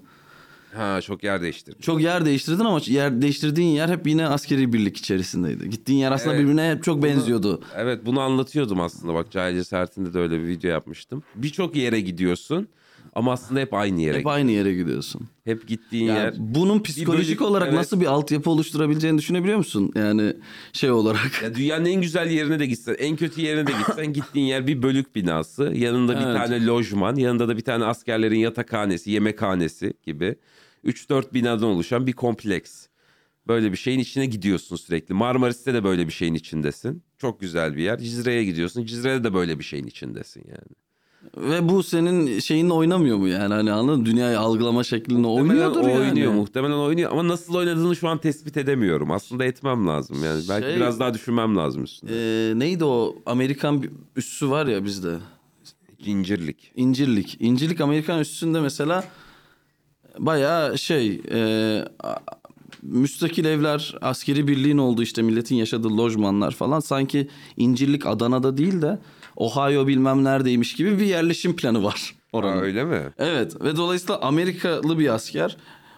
Ha 0.73 1.01
çok 1.01 1.23
yer 1.23 1.41
değiştirdim. 1.41 1.81
Çok 1.81 2.01
yer 2.01 2.25
değiştirdin 2.25 2.65
ama 2.65 2.79
yer 2.85 3.21
değiştirdiğin 3.21 3.67
yer 3.75 3.89
hep 3.89 4.07
yine 4.07 4.27
askeri 4.27 4.73
birlik 4.73 4.97
içerisindeydi. 4.97 5.69
Gittiğin 5.69 5.99
yer 5.99 6.11
aslında 6.11 6.33
Evet. 6.35 6.43
birbirine 6.43 6.71
hep 6.71 6.83
çok 6.83 7.03
benziyordu. 7.03 7.61
Evet 7.75 8.05
bunu 8.05 8.19
anlatıyordum 8.21 8.81
aslında 8.81 9.13
bak 9.13 9.31
Cahil 9.31 9.55
Cesaretinde 9.55 10.13
de 10.13 10.19
öyle 10.19 10.39
bir 10.41 10.47
video 10.47 10.71
yapmıştım. 10.71 11.23
Birçok 11.35 11.75
yere 11.75 12.01
gidiyorsun 12.01 12.67
ama 13.15 13.31
aslında 13.31 13.59
hep 13.59 13.73
aynı 13.73 14.01
yere. 14.01 14.19
Hep 14.19 14.27
aynı 14.27 14.51
yere 14.51 14.73
gidiyorsun. 14.73 15.21
Hep 15.43 15.67
gittiğin 15.67 16.05
Yani 16.05 16.17
yer. 16.17 16.33
bunun 16.37 16.79
psikolojik 16.83 17.29
bölük- 17.39 17.41
olarak 17.41 17.67
evet. 17.67 17.77
nasıl 17.77 18.01
bir 18.01 18.05
altyapı 18.05 18.49
oluşturabileceğini 18.49 19.17
düşünebiliyor 19.17 19.57
musun? 19.57 19.91
Yani 19.95 20.33
şey 20.73 20.91
olarak. 20.91 21.41
Ya 21.43 21.55
dünyanın 21.55 21.85
en 21.85 22.01
güzel 22.01 22.31
yerine 22.31 22.59
de 22.59 22.65
gitsen, 22.65 22.95
en 22.99 23.15
kötü 23.15 23.41
yerine 23.41 23.67
de 23.67 23.71
gitsen 23.71 24.13
gittiğin 24.13 24.45
yer 24.45 24.67
bir 24.67 24.81
bölük 24.81 25.15
binası. 25.15 25.63
Yanında 25.75 26.19
bir 26.19 26.25
Evet. 26.25 26.37
tane 26.37 26.65
lojman, 26.65 27.15
yanında 27.15 27.47
da 27.47 27.57
bir 27.57 27.61
tane 27.63 27.85
askerlerin 27.85 28.39
yatakhanesi, 28.39 29.11
yemekhanesi 29.11 29.93
gibi. 30.03 30.35
3-4 30.85 31.33
binadan 31.33 31.67
oluşan 31.69 32.07
bir 32.07 32.13
kompleks. 32.13 32.87
Böyle 33.47 33.71
bir 33.71 33.77
şeyin 33.77 33.99
içine 33.99 34.25
gidiyorsun 34.25 34.75
sürekli. 34.75 35.13
Marmaris'te 35.13 35.73
de 35.73 35.83
böyle 35.83 36.07
bir 36.07 36.11
şeyin 36.13 36.33
içindesin. 36.33 37.03
Çok 37.17 37.39
güzel 37.39 37.75
bir 37.75 37.83
yer. 37.83 37.97
Cizre'ye 37.99 38.43
gidiyorsun. 38.45 38.85
Cizre'de 38.85 39.23
de 39.23 39.33
böyle 39.33 39.59
bir 39.59 39.63
şeyin 39.63 39.87
içindesin 39.87 40.43
yani. 40.47 40.75
Ve 41.37 41.69
bu 41.69 41.83
senin 41.83 42.39
şeyinle 42.39 42.73
oynamıyor 42.73 43.17
mu 43.17 43.27
yani? 43.27 43.53
Hani 43.53 43.71
anladın 43.71 43.99
mı? 43.99 44.05
Dünyayı 44.05 44.39
algılama 44.39 44.83
şeklinle 44.83 45.19
Muhtemelen 45.27 45.49
oynuyordur 45.49 45.89
yani. 45.89 45.99
oynuyor, 45.99 46.33
muhtemelen 46.33 46.77
oynuyor 46.77 47.11
ama 47.11 47.27
nasıl 47.27 47.55
oynadığını 47.55 47.95
şu 47.95 48.07
an 48.07 48.17
tespit 48.17 48.57
edemiyorum. 48.57 49.11
Aslında 49.11 49.45
etmem 49.45 49.87
lazım 49.87 50.23
yani. 50.23 50.41
Belki 50.49 50.67
Şey- 50.67 50.75
biraz 50.75 50.99
daha 50.99 51.13
düşünmem 51.13 51.55
lazım 51.57 51.83
üstüne. 51.83 52.11
Ee, 52.13 52.53
neydi 52.59 52.85
o 52.85 53.15
Amerikan 53.25 53.83
bir 53.83 53.89
üssü 54.15 54.49
var 54.49 54.65
ya 54.67 54.85
bizde. 54.85 55.15
İncirlik. 56.05 56.71
İncirlik. 56.75 57.37
İncirlik 57.39 57.81
Amerikan 57.81 58.19
üssünde 58.19 58.59
mesela 58.61 59.03
bayağı 60.19 60.77
şey 60.77 61.21
e, 61.31 61.39
a- 62.03 62.15
müstakil 62.83 63.45
evler 63.45 63.95
askeri 64.01 64.47
birliğin 64.47 64.77
olduğu 64.77 65.03
işte 65.03 65.21
milletin 65.21 65.55
yaşadığı 65.55 65.97
lojmanlar 65.97 66.51
falan 66.51 66.79
sanki 66.79 67.27
İncirlik 67.57 68.05
Adana'da 68.05 68.57
değil 68.57 68.81
de 68.81 68.99
Ohio 69.35 69.87
bilmem 69.87 70.23
neredeymiş 70.23 70.73
gibi 70.75 70.99
bir 70.99 71.05
yerleşim 71.05 71.55
planı 71.55 71.83
var 71.83 72.15
Aa, 72.33 72.37
oranın. 72.37 72.61
öyle 72.61 72.83
mi? 72.83 73.01
Evet 73.17 73.61
ve 73.61 73.75
dolayısıyla 73.75 74.21
Amerikalı 74.21 74.99
bir 74.99 75.13
asker 75.13 75.57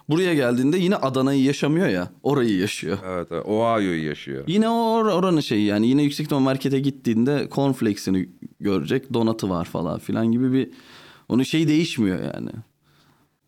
buraya 0.09 0.33
geldiğinde 0.33 0.77
yine 0.77 0.95
Adana'yı 0.95 1.43
yaşamıyor 1.43 1.88
ya 1.88 2.11
orayı 2.23 2.57
yaşıyor. 2.57 2.97
Evet, 3.05 3.27
evet. 3.31 3.45
Ohio'yu 3.45 4.05
yaşıyor. 4.05 4.43
Yine 4.47 4.65
or- 4.65 5.11
oranın 5.11 5.39
şeyi 5.39 5.65
yani 5.65 5.88
yine 5.88 6.03
yüksek 6.03 6.23
ihtimal 6.23 6.41
markete 6.41 6.79
gittiğinde 6.79 7.47
cornflakes'ini 7.51 8.29
görecek 8.59 9.13
donatı 9.13 9.49
var 9.49 9.65
falan 9.65 9.99
filan 9.99 10.31
gibi 10.31 10.53
bir 10.53 10.69
onun 11.29 11.43
şeyi 11.43 11.67
değişmiyor 11.67 12.19
yani. 12.33 12.49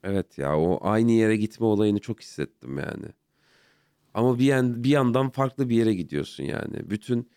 Evet 0.04 0.38
ya 0.38 0.58
o 0.58 0.80
aynı 0.82 1.12
yere 1.12 1.36
gitme 1.38 1.66
olayını 1.66 2.00
çok 2.00 2.22
hissettim 2.22 2.78
yani. 2.78 3.06
Ama 4.14 4.40
bir, 4.40 4.44
yan, 4.46 4.84
bir 4.84 4.90
yandan 4.90 5.30
farklı 5.30 5.70
bir 5.70 5.76
yere 5.76 5.94
gidiyorsun 5.94 6.44
yani. 6.44 6.90
Bütün 6.90 7.30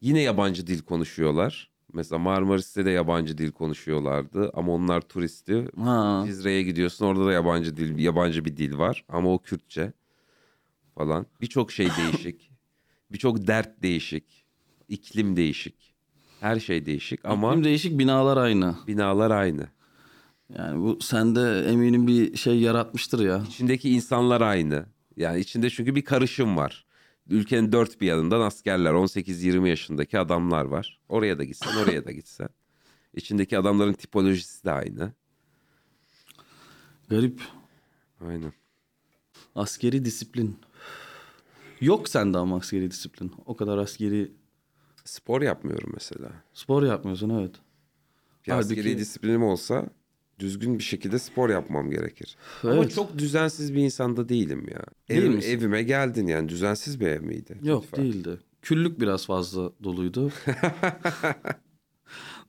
yine 0.00 0.20
yabancı 0.20 0.66
dil 0.66 0.82
konuşuyorlar. 0.82 1.69
Mesela 1.92 2.18
Marmaris'te 2.18 2.84
de 2.84 2.90
yabancı 2.90 3.38
dil 3.38 3.52
konuşuyorlardı 3.52 4.50
ama 4.54 4.72
onlar 4.72 5.00
turisti. 5.00 5.68
Ha. 5.84 6.22
Cizre'ye 6.26 6.62
gidiyorsun 6.62 7.06
orada 7.06 7.26
da 7.26 7.32
yabancı 7.32 7.76
dil 7.76 7.98
yabancı 7.98 8.44
bir 8.44 8.56
dil 8.56 8.78
var 8.78 9.04
ama 9.08 9.32
o 9.32 9.38
Kürtçe 9.38 9.92
falan. 10.94 11.26
Birçok 11.40 11.72
şey 11.72 11.88
değişik. 11.98 12.50
Birçok 13.12 13.46
dert 13.46 13.82
değişik. 13.82 14.44
İklim 14.88 15.36
değişik. 15.36 15.94
Her 16.40 16.60
şey 16.60 16.86
değişik 16.86 17.24
ama 17.24 17.50
Ama 17.52 17.64
değişik 17.64 17.98
binalar 17.98 18.36
aynı. 18.36 18.74
binalar 18.86 19.30
aynı. 19.30 19.66
Yani 20.58 20.82
bu 20.82 21.00
sende 21.00 21.64
eminim 21.70 22.06
bir 22.06 22.36
şey 22.36 22.58
yaratmıştır 22.60 23.20
ya. 23.24 23.42
İçindeki 23.48 23.90
insanlar 23.90 24.40
aynı. 24.40 24.86
Yani 25.16 25.40
içinde 25.40 25.70
çünkü 25.70 25.94
bir 25.94 26.04
karışım 26.04 26.56
var. 26.56 26.86
Ülkenin 27.30 27.72
dört 27.72 28.00
bir 28.00 28.06
yanından 28.06 28.40
askerler, 28.40 28.90
18-20 28.90 29.68
yaşındaki 29.68 30.18
adamlar 30.18 30.64
var. 30.64 31.00
Oraya 31.08 31.38
da 31.38 31.44
gitsen, 31.44 31.76
oraya 31.76 32.04
da 32.04 32.12
gitsen. 32.12 32.48
İçindeki 33.14 33.58
adamların 33.58 33.92
tipolojisi 33.92 34.64
de 34.64 34.72
aynı. 34.72 35.12
Garip. 37.08 37.42
Aynen. 38.20 38.52
Askeri 39.54 40.04
disiplin. 40.04 40.58
Yok 41.80 42.08
sende 42.08 42.38
ama 42.38 42.56
askeri 42.56 42.90
disiplin. 42.90 43.32
O 43.46 43.56
kadar 43.56 43.78
askeri 43.78 44.32
Spor 45.04 45.42
yapmıyorum 45.42 45.90
mesela. 45.94 46.30
spor 46.54 46.82
yapmıyorsun 46.82 47.30
evet. 47.30 47.54
Bir 48.46 48.52
Halbuki- 48.52 48.80
askeri 48.80 48.98
disiplinim 48.98 49.42
olsa 49.42 49.86
düzgün 50.40 50.78
bir 50.78 50.84
şekilde 50.84 51.18
spor 51.18 51.50
yapmam 51.50 51.90
gerekir. 51.90 52.36
Ama 52.62 52.74
Evet. 52.74 52.94
çok 52.94 53.18
düzensiz 53.18 53.74
bir 53.74 53.80
insanda 53.82 54.28
değilim 54.28 54.66
ya. 54.70 54.82
Değil 55.08 55.30
misin? 55.30 55.50
evime 55.50 55.82
geldin 55.82 56.26
yani 56.26 56.48
düzensiz 56.48 57.00
bir 57.00 57.06
ev 57.06 57.22
miydi? 57.22 57.58
Yok 57.62 57.84
Lütfen. 57.84 58.04
değildi. 58.04 58.38
Küllük 58.62 59.00
biraz 59.00 59.26
fazla 59.26 59.72
doluydu. 59.84 60.30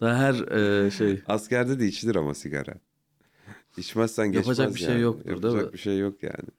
Daha 0.02 0.18
her 0.18 0.34
e, 0.86 0.92
şey 0.92 1.22
Askerde 1.28 1.80
de 1.80 1.88
içilir 1.88 2.16
ama 2.16 2.34
sigara. 2.34 2.74
İçmezsen 3.78 4.32
geçmez 4.32 4.60
Yapacak 4.60 4.76
bir 4.76 4.80
şey 4.80 4.90
yani. 4.94 5.02
yoktur, 5.02 5.26
değil 5.26 5.36
Yapacak 5.44 5.66
mi? 5.68 5.74
bir 5.74 5.78
şey 5.78 6.00
yok 6.00 6.24
yani. 6.24 6.50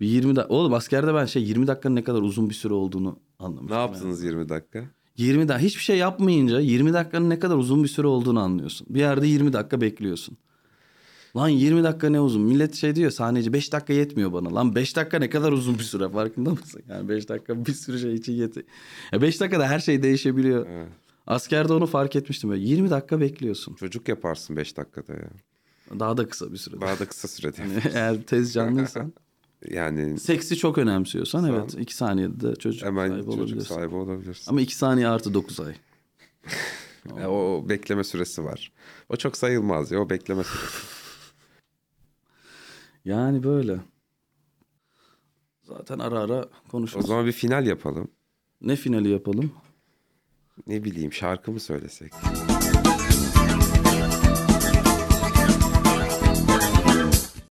bir 0.00 0.06
20 0.06 0.36
dakika. 0.36 0.54
Oğlum 0.54 0.74
askerde 0.74 1.14
ben 1.14 1.24
şey 1.26 1.42
20 1.42 1.66
dakikanın 1.66 1.96
ne 1.96 2.04
kadar 2.04 2.22
uzun 2.22 2.48
bir 2.50 2.54
süre 2.54 2.74
olduğunu 2.74 3.18
anlamıştım. 3.38 3.70
Ne 3.76 3.80
yani. 3.80 3.90
yaptınız 3.90 4.24
20 4.24 4.48
dakika? 4.48 4.84
20 5.16 5.48
dakika 5.48 5.66
hiçbir 5.66 5.82
şey 5.82 5.96
yapmayınca 5.98 6.60
20 6.60 6.92
dakikanın 6.92 7.30
ne 7.30 7.38
kadar 7.38 7.56
uzun 7.56 7.82
bir 7.82 7.88
süre 7.88 8.06
olduğunu 8.06 8.40
anlıyorsun. 8.40 8.86
Bir 8.90 9.00
yerde 9.00 9.26
20 9.26 9.52
dakika 9.52 9.80
bekliyorsun. 9.80 10.36
Lan 11.36 11.48
20 11.48 11.84
dakika 11.84 12.10
ne 12.10 12.20
uzun? 12.20 12.42
Millet 12.42 12.74
şey 12.74 12.96
diyor 12.96 13.10
sahneci 13.10 13.52
5 13.52 13.72
dakika 13.72 13.92
yetmiyor 13.92 14.32
bana. 14.32 14.54
Lan 14.54 14.74
5 14.74 14.96
dakika 14.96 15.18
ne 15.18 15.30
kadar 15.30 15.52
uzun 15.52 15.78
bir 15.78 15.84
süre 15.84 16.08
farkında 16.08 16.50
mısın? 16.50 16.82
Yani 16.88 17.08
5 17.08 17.28
dakika 17.28 17.66
bir 17.66 17.72
sürü 17.72 17.98
şey 17.98 18.14
için 18.14 18.32
yetiyor. 18.32 18.66
Ya 19.12 19.22
5 19.22 19.40
dakikada 19.40 19.68
her 19.68 19.78
şey 19.78 20.02
değişebiliyor. 20.02 20.66
Evet. 20.66 20.88
Askerde 21.26 21.72
onu 21.72 21.86
fark 21.86 22.16
etmiştim. 22.16 22.50
Böyle 22.50 22.64
20 22.64 22.90
dakika 22.90 23.20
bekliyorsun. 23.20 23.74
Çocuk 23.74 24.08
yaparsın 24.08 24.56
5 24.56 24.76
dakikada 24.76 25.12
ya. 25.12 25.30
Daha 26.00 26.16
da 26.16 26.28
kısa 26.28 26.52
bir 26.52 26.56
süre. 26.56 26.80
Daha 26.80 26.98
da 26.98 27.06
kısa 27.06 27.28
sürede. 27.28 27.56
Yani 27.60 27.82
eğer 27.94 28.22
tez 28.22 28.52
canlıysan. 28.54 29.12
yani 29.70 30.18
Seksi 30.18 30.56
çok 30.56 30.78
önemsiyorsan 30.78 31.40
Sen- 31.40 31.48
evet 31.52 31.74
2 31.78 31.94
saniyede 31.96 32.40
de 32.40 32.56
çocuk 32.56 32.82
hemen 32.86 33.08
sahibi 33.08 33.24
çocuk 33.24 33.38
olabilirsin. 33.40 33.74
sahibi 33.74 33.94
olabilirsin. 33.94 34.50
Ama 34.50 34.60
2 34.60 34.76
saniye 34.76 35.08
artı 35.08 35.34
9 35.34 35.60
ay. 35.60 35.74
Ya 37.20 37.30
o 37.30 37.68
bekleme 37.68 38.04
süresi 38.04 38.44
var. 38.44 38.72
O 39.08 39.16
çok 39.16 39.36
sayılmaz 39.36 39.90
ya 39.90 40.00
o 40.00 40.10
bekleme 40.10 40.44
süresi. 40.44 41.03
Yani 43.04 43.42
böyle. 43.42 43.80
Zaten 45.62 45.98
ara 45.98 46.20
ara 46.20 46.42
O 46.42 46.68
konuşuruz. 46.70 47.06
zaman 47.06 47.26
bir 47.26 47.32
final 47.32 47.66
yapalım. 47.66 48.08
Ne 48.60 48.76
finali 48.76 49.08
yapalım? 49.08 49.52
Ne 50.66 50.84
bileyim 50.84 51.12
şarkı 51.12 51.52
mı 51.52 51.60
söylesek? 51.60 52.12